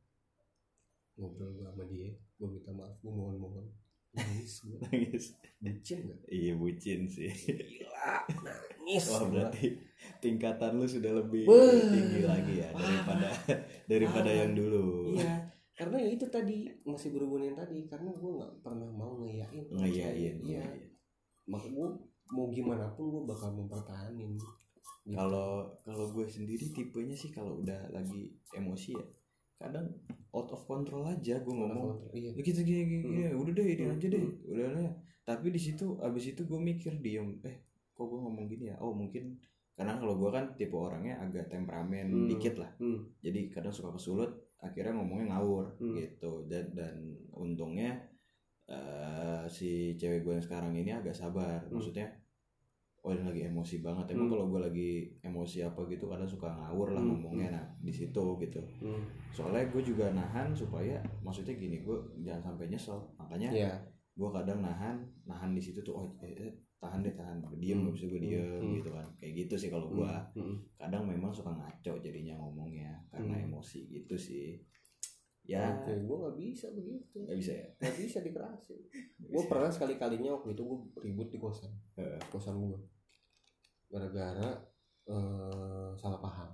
ngobrol 1.20 1.52
gue 1.52 1.68
sama 1.68 1.84
dia 1.84 2.16
gue 2.16 2.48
minta 2.48 2.72
maaf 2.72 2.96
gue 3.04 3.12
mohon 3.12 3.36
mohon 3.36 3.66
nangis 4.18 4.52
gue 4.60 4.78
Nangis. 4.82 5.24
bucin 5.58 5.98
gak 6.04 6.20
Iya 6.26 6.52
bucin 6.54 7.00
sih. 7.06 7.30
gila 7.30 8.26
nangis 8.40 9.04
Wah 9.08 9.22
berarti 9.24 9.66
tingkatan 10.18 10.74
lu 10.74 10.84
sudah 10.84 11.12
lebih 11.16 11.44
Wah. 11.44 11.70
tinggi 11.70 12.22
lagi 12.22 12.54
ya 12.58 12.68
daripada 12.70 13.28
daripada 13.86 14.28
Ah. 14.28 14.36
yang 14.36 14.52
dulu. 14.52 15.14
iya 15.14 15.46
karena 15.72 15.96
ya 15.96 16.10
itu 16.10 16.26
tadi 16.26 16.66
masih 16.82 17.10
berhubungan 17.10 17.48
yang 17.48 17.58
tadi 17.58 17.86
karena 17.86 18.10
gue 18.10 18.30
nggak 18.34 18.52
pernah 18.60 18.88
mau 18.88 19.14
ngeyain 19.16 19.64
Ngeyain. 19.70 20.36
iya 20.42 20.66
mak 21.46 21.62
gue 21.64 21.88
mau 22.28 22.46
gimana 22.48 22.90
pun 22.92 23.08
gue 23.08 23.22
bakal 23.24 23.54
mempertahanin 23.54 24.34
Gitu. 25.00 25.16
Kalau 25.16 25.64
kalau 25.80 26.04
gue 26.10 26.26
sendiri 26.26 26.68
tipenya 26.68 27.14
sih 27.14 27.30
kalau 27.30 27.58
udah 27.58 27.88
lagi 27.88 28.28
emosi 28.50 28.92
ya 28.92 29.04
kadang 29.58 29.86
out 30.30 30.48
of 30.48 30.62
control 30.64 31.02
aja 31.04 31.34
gue 31.36 31.50
ngomong 31.52 32.14
iya 32.14 32.30
ya 32.30 32.40
gitu 32.40 32.62
gini 32.62 32.82
gini, 32.86 33.02
gini. 33.04 33.22
udah 33.34 33.52
deh 33.52 33.66
ini 33.66 33.84
Hmm. 33.84 33.94
aja 33.94 34.06
deh 34.06 34.22
udah 34.46 34.66
lah 34.70 34.92
tapi 35.24 35.50
di 35.50 35.60
situ 35.60 35.98
abis 35.98 36.32
itu 36.32 36.42
gue 36.42 36.56
mikir 36.56 36.94
diem 36.98 37.42
eh 37.42 37.58
kok 37.90 38.06
gue 38.06 38.18
ngomong 38.18 38.46
gini 38.46 38.70
ya 38.70 38.76
oh 38.78 38.94
mungkin 38.94 39.34
karena 39.74 39.94
kalau 39.94 40.14
gue 40.16 40.30
kan 40.30 40.54
tipe 40.54 40.74
orangnya 40.74 41.18
agak 41.18 41.46
temperamen 41.48 42.06
Hmm. 42.06 42.28
dikit 42.28 42.54
lah 42.56 42.70
Hmm. 42.78 43.02
jadi 43.18 43.50
kadang 43.50 43.70
suka 43.70 43.92
kesulut 43.92 44.30
akhirnya 44.58 44.94
ngomongnya 44.94 45.34
ngawur 45.34 45.66
Hmm. 45.78 45.94
gitu 45.94 46.46
dan 46.46 46.70
dan 46.72 46.94
untungnya 47.30 47.98
eh, 48.66 49.44
si 49.48 49.96
cewek 49.96 50.22
gue 50.22 50.32
yang 50.34 50.44
sekarang 50.44 50.72
ini 50.72 50.92
agak 50.92 51.14
sabar 51.14 51.64
Hmm. 51.64 51.72
maksudnya 51.74 52.06
oh 53.00 53.10
ini 53.10 53.22
lagi 53.22 53.42
emosi 53.44 53.78
banget 53.78 54.10
emang 54.10 54.26
Hmm. 54.26 54.32
kalau 54.32 54.44
gue 54.48 54.60
lagi 54.60 54.90
emosi 55.20 55.58
apa 55.60 55.80
gitu 55.86 56.04
kadang 56.06 56.26
suka 56.26 56.48
ngawur 56.50 56.92
lah 56.92 57.00
Hmm. 57.00 57.10
ngomongnya 57.14 57.48
nah 57.50 57.64
di 57.78 57.90
situ 57.90 58.24
gitu 58.38 58.60
Hmm. 58.78 59.02
soalnya 59.30 59.64
gue 59.66 59.82
juga 59.82 60.10
nahan 60.10 60.50
supaya 60.50 60.98
maksudnya 61.20 61.54
gini 61.54 61.80
gue 61.80 61.94
jangan 62.20 62.42
sampai 62.48 62.66
nyesel 62.66 62.98
makanya 63.16 63.48
Iya. 63.50 63.72
gue 64.12 64.28
kadang 64.28 64.60
nahan 64.60 64.96
nahan 65.24 65.50
di 65.50 65.60
situ 65.60 65.78
tuh 65.80 65.94
oh 65.94 66.08
eh, 66.20 66.34
eh, 66.36 66.52
tahan 66.76 67.00
deh 67.00 67.10
tahan 67.12 67.38
diem 67.56 67.78
Hmm. 67.80 67.90
itu 67.90 68.06
gue 68.08 68.20
diem 68.20 68.58
Hmm. 68.60 68.74
gitu 68.76 68.90
kan 68.90 69.06
kayak 69.16 69.34
gitu 69.40 69.54
sih 69.56 69.68
kalau 69.68 69.86
gue 69.88 70.12
Hmm. 70.34 70.58
kadang 70.74 71.02
memang 71.04 71.30
suka 71.30 71.50
ngaco 71.50 71.98
jadinya 71.98 72.34
ngomongnya 72.36 72.98
karena 73.08 73.34
Hmm. 73.36 73.46
emosi 73.48 73.86
gitu 73.88 74.14
sih 74.14 74.58
ya 75.48 75.64
Oke, 75.74 75.96
gue 75.96 76.16
nggak 76.18 76.36
bisa 76.36 76.66
begitu. 76.70 77.24
nggak 77.24 77.38
bisa 77.40 77.52
ya 77.54 77.68
Nggak 77.74 77.96
bisa 77.96 78.18
dikerasin. 78.20 78.80
Gue 79.32 79.42
pernah 79.44 79.68
sekali 79.68 79.96
kalinya 79.96 80.36
waktu 80.36 80.52
itu 80.52 80.62
gue 80.62 80.78
ribut 81.00 81.28
di 81.28 81.36
kosan, 81.36 81.72
Heeh. 81.96 82.20
kosan 82.28 82.56
gue, 82.58 82.80
gara-gara 83.86 84.60
eh, 85.06 85.90
salah 85.94 86.16
paham, 86.18 86.52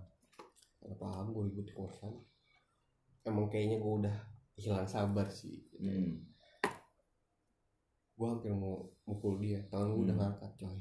salah 0.76 0.94
paham 0.96 1.26
gue 1.30 1.42
ribut 1.50 1.66
di 1.66 1.74
kosan. 1.74 2.14
Emang 3.22 3.46
kayaknya 3.46 3.78
gue 3.78 3.92
udah 4.00 4.16
hilang 4.54 4.86
sabar 4.86 5.26
sih. 5.26 5.66
Hmm. 5.76 6.22
Gue 8.14 8.26
hampir 8.26 8.50
mau 8.50 8.86
mukul 9.04 9.38
dia, 9.38 9.58
tangan 9.66 9.90
gue 9.92 10.02
udah 10.04 10.14
Hmm. 10.14 10.22
ngangkat 10.30 10.52
coy. 10.56 10.78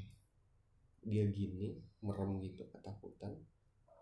Dia 1.04 1.24
gini, 1.28 1.74
merem 2.00 2.38
gitu 2.40 2.62
ketakutan, 2.70 3.34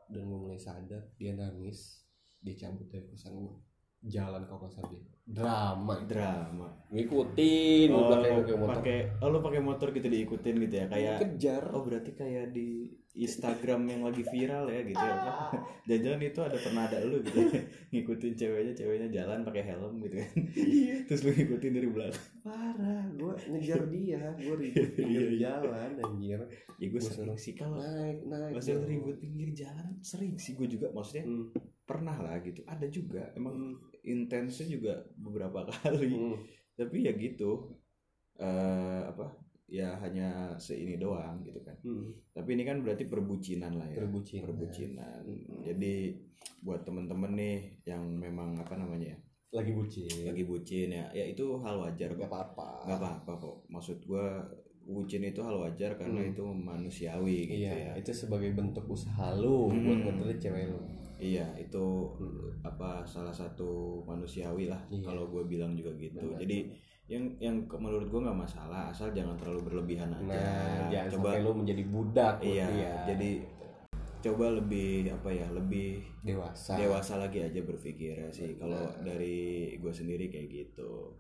dan 0.07 0.23
gue 0.23 0.39
mulai 0.39 0.57
sadar, 0.57 1.13
dia 1.17 1.33
nangis, 1.33 2.05
dia 2.39 2.55
cabut 2.55 2.87
dari 2.87 3.05
kosan 3.07 3.35
gue, 3.35 3.57
jalan 4.03 4.43
kosan 4.51 4.83
dia, 4.91 5.03
drama. 5.23 5.95
Drama. 6.03 6.69
Ngikutin 6.91 7.89
oh, 7.95 8.11
pakai 8.11 8.31
pakai 8.35 8.57
motor. 8.59 8.75
pakai 8.75 8.99
oh 9.23 9.29
lu 9.31 9.39
pakai 9.39 9.61
motor 9.63 9.89
gitu 9.95 10.09
diikutin 10.11 10.55
gitu 10.59 10.75
ya 10.75 10.87
kayak 10.91 11.19
kejar. 11.23 11.63
Oh 11.71 11.87
berarti 11.87 12.11
kayak 12.19 12.51
di 12.51 12.91
Instagram 13.13 13.87
yang 13.87 14.03
lagi 14.03 14.27
viral 14.27 14.67
ya 14.67 14.83
gitu 14.83 14.99
ya. 14.99 15.15
Apa 15.31 15.57
jajan 15.87 16.19
itu 16.19 16.41
ada 16.43 16.59
pernah 16.59 16.83
ada 16.91 16.99
lu 17.07 17.23
gitu. 17.23 17.39
Ya, 17.39 17.63
ngikutin 17.95 18.33
ceweknya 18.35 18.73
ceweknya 18.75 19.09
jalan 19.15 19.47
pakai 19.47 19.63
helm 19.71 20.03
gitu 20.03 20.17
kan. 20.19 20.31
Iya. 20.59 20.95
Terus 21.07 21.21
lu 21.23 21.31
ngikutin 21.39 21.73
dari 21.79 21.89
belakang. 21.89 22.25
Parah 22.43 23.05
gue 23.15 23.35
ngejar 23.55 23.83
dia. 23.87 24.23
Gue 24.35 24.57
ribut 24.59 24.91
Iya, 24.91 24.97
pinggir 24.99 25.29
iya. 25.31 25.39
jalan 25.47 25.91
anjir. 26.03 26.41
Ya 26.83 26.87
gue 26.91 27.03
sering 27.05 27.39
sih 27.39 27.55
kalau 27.55 27.79
naik 27.79 28.27
naik 28.27 28.59
masalah 28.59 28.83
bro. 28.83 28.91
ribut 28.91 29.17
pinggir 29.23 29.49
jalan 29.55 29.95
sering 30.03 30.35
sih 30.35 30.59
gue 30.59 30.67
juga. 30.67 30.91
Maksudnya 30.91 31.31
hmm. 31.31 31.55
pernah 31.87 32.19
lah 32.19 32.43
gitu. 32.43 32.67
Ada 32.67 32.91
juga. 32.91 33.31
Emang 33.39 33.55
Hmm. 33.55 33.92
Intensnya 34.05 34.67
juga 34.69 34.95
beberapa 35.15 35.67
kali 35.71 36.11
Hmm. 36.13 36.37
tapi 36.75 37.07
ya 37.07 37.13
gitu 37.15 37.71
eh 38.37 39.03
apa 39.05 39.37
ya 39.69 39.97
hanya 40.01 40.53
seini 40.57 40.97
doang 40.97 41.41
gitu 41.43 41.61
kan 41.63 41.77
Hmm. 41.81 42.13
tapi 42.31 42.55
ini 42.55 42.63
kan 42.63 42.81
berarti 42.81 43.07
perbucinan 43.07 43.77
lah 43.77 43.89
ya 43.89 44.03
Perbucinan. 44.03 44.45
perbucinan 44.45 45.21
Hmm. 45.25 45.63
jadi 45.65 45.95
buat 46.61 46.83
temen-temen 46.83 47.33
nih 47.33 47.59
yang 47.85 48.03
memang 48.11 48.59
apa 48.59 48.75
namanya 48.75 49.15
ya 49.15 49.19
lagi 49.53 49.71
bucin 49.71 50.09
lagi 50.25 50.43
bucin 50.43 50.89
ya 50.91 51.07
ya 51.13 51.25
itu 51.29 51.45
hal 51.61 51.77
wajar 51.79 52.09
gak 52.11 52.25
apa-apa 52.27 52.89
nggak 52.89 52.99
apa-apa 52.99 53.33
kok 53.37 53.57
maksud 53.69 54.01
gua 54.03 54.49
bucin 54.93 55.25
itu 55.25 55.41
hal 55.41 55.57
wajar 55.57 55.97
karena 55.97 56.21
Hmm. 56.21 56.31
itu 56.31 56.45
manusiawi 56.45 57.39
gitu 57.49 57.65
iya 57.65 57.73
ya 57.73 57.93
itu 57.97 58.13
sebagai 58.13 58.53
bentuk 58.53 58.85
usaha 58.87 59.33
lu 59.35 59.73
Hmm. 59.73 60.21
buat 60.21 60.37
cewek 60.37 60.69
lu 60.69 60.79
iya 61.17 61.49
itu 61.57 61.85
Hmm. 62.13 62.53
apa 62.63 63.01
salah 63.03 63.33
satu 63.33 64.01
manusiawi 64.05 64.69
lah 64.69 64.79
Iya. 64.87 65.03
kalau 65.03 65.27
gue 65.27 65.43
bilang 65.47 65.73
juga 65.73 65.91
gitu 65.97 66.21
Benar. 66.21 66.39
jadi 66.39 66.59
yang 67.09 67.25
yang 67.39 67.57
menurut 67.67 68.07
gue 68.07 68.21
nggak 68.21 68.39
masalah 68.39 68.89
asal 68.89 69.11
jangan 69.11 69.35
terlalu 69.35 69.61
berlebihan 69.67 70.13
aja 70.13 70.23
nah 70.29 70.89
jangan 70.89 71.11
coba 71.11 71.29
sampai 71.31 71.43
lu 71.43 71.51
menjadi 71.55 71.83
budak 71.85 72.35
iya 72.41 72.67
dia. 72.69 72.93
jadi 73.09 73.31
coba 74.23 74.55
lebih 74.55 75.11
apa 75.11 75.29
ya 75.29 75.51
lebih 75.51 75.99
dewasa 76.23 76.79
dewasa 76.79 77.19
lagi 77.19 77.43
aja 77.43 77.59
berpikir 77.59 78.15
ya 78.15 78.31
sih 78.31 78.55
kalau 78.55 78.87
dari 79.03 79.75
gue 79.75 79.93
sendiri 79.93 80.31
kayak 80.31 80.47
gitu 80.49 81.11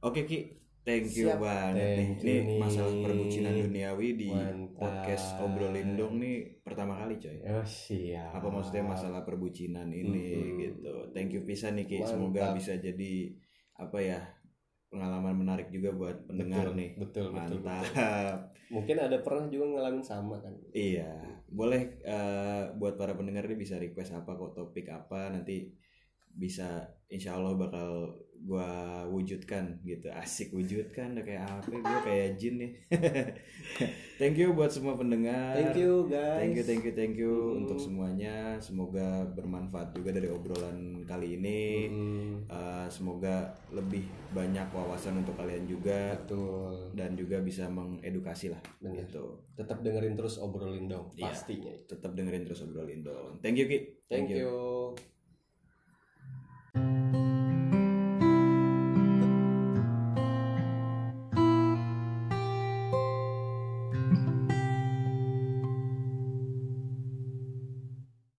oke 0.00 0.20
ki 0.22 0.52
thank 0.84 1.08
you 1.16 1.26
Siap. 1.32 1.40
banget 1.40 1.96
nih 1.96 2.08
ini 2.20 2.34
nih. 2.44 2.58
masalah 2.60 2.92
perbucinan 3.00 3.54
duniawi 3.56 4.08
di 4.14 4.28
Mantap. 4.30 4.76
podcast 4.76 5.26
obrolin 5.40 5.96
dong 5.96 6.14
nih 6.20 6.36
pertama 6.60 6.92
kali 7.00 7.16
coy 7.16 7.38
oh 7.42 7.64
siap 7.64 8.30
apa 8.36 8.46
maksudnya 8.46 8.84
masalah 8.84 9.20
perbucinan 9.24 9.88
ini 9.88 10.24
Mm-mm. 10.36 10.58
gitu 10.60 10.94
thank 11.10 11.32
you 11.32 11.42
pisan 11.42 11.80
nih 11.80 11.88
ki 11.88 12.04
semoga 12.04 12.52
bisa 12.52 12.76
jadi 12.76 13.32
apa 13.74 13.98
ya 13.98 14.20
pengalaman 14.92 15.34
menarik 15.34 15.74
juga 15.74 15.90
buat 15.90 16.16
pendengar 16.30 16.70
Betul, 16.70 16.78
nih 16.78 16.90
betul 16.94 17.24
betul, 17.34 17.58
mantap 17.58 17.82
betul. 17.82 18.32
mungkin 18.70 18.96
ada 19.02 19.18
pernah 19.18 19.44
juga 19.50 19.64
ngalamin 19.74 20.04
sama 20.06 20.38
kan 20.38 20.54
Iya, 20.70 21.10
boleh 21.50 21.98
eh, 22.00 22.64
buat 22.78 22.94
para 22.94 23.18
pendengar 23.18 23.42
ini 23.50 23.58
bisa 23.58 23.74
request 23.76 24.14
apa 24.14 24.38
kok 24.38 24.54
topik 24.54 24.86
apa 24.86 25.34
nanti 25.34 25.74
bisa 26.30 26.86
insya 27.10 27.34
Allah 27.34 27.54
bakal 27.54 28.14
gua 28.44 28.68
wujudkan 29.06 29.80
gitu. 29.82 30.12
Asik 30.12 30.52
wujudkan 30.52 31.16
udah 31.16 31.24
kayak 31.24 31.42
apa? 31.42 31.64
Gue 31.66 32.00
kayak 32.04 32.28
jin 32.36 32.54
nih. 32.60 32.72
Thank 34.20 34.36
you 34.36 34.52
buat 34.52 34.68
semua 34.68 34.94
pendengar. 34.94 35.56
Thank 35.56 35.74
you 35.76 36.06
guys. 36.06 36.38
Thank 36.38 36.54
you 36.54 36.64
thank 36.64 36.82
you 36.82 36.92
thank 36.92 37.14
you 37.14 37.32
Mm. 37.34 37.58
untuk 37.60 37.78
semuanya. 37.78 38.36
Semoga 38.58 39.06
bermanfaat 39.26 39.90
juga 39.92 40.12
dari 40.12 40.28
obrolan 40.28 41.02
kali 41.02 41.34
ini. 41.34 41.62
Mm, 41.88 42.32
Eh, 42.44 42.86
semoga 42.86 43.42
lebih 43.70 44.04
banyak 44.30 44.68
wawasan 44.70 45.18
untuk 45.18 45.34
kalian 45.34 45.64
juga. 45.64 46.12
Betul. 46.20 46.92
Dan 46.92 47.16
juga 47.16 47.40
bisa 47.40 47.66
mengedukasi 47.66 48.52
lah 48.52 48.60
Bener. 48.78 49.02
gitu. 49.02 49.40
Tetap 49.54 49.80
dengerin 49.80 50.14
terus 50.14 50.36
obrolin 50.36 50.84
dong 50.84 51.08
Iya. 51.14 51.30
pastinya 51.30 51.72
tetap 51.84 52.12
dengerin 52.12 52.44
terus 52.44 52.60
obrolin 52.60 53.00
dong. 53.00 53.40
Thank 53.40 53.56
you 53.56 53.66
Ki. 53.66 53.78
thank 54.06 54.28
you 54.28 54.92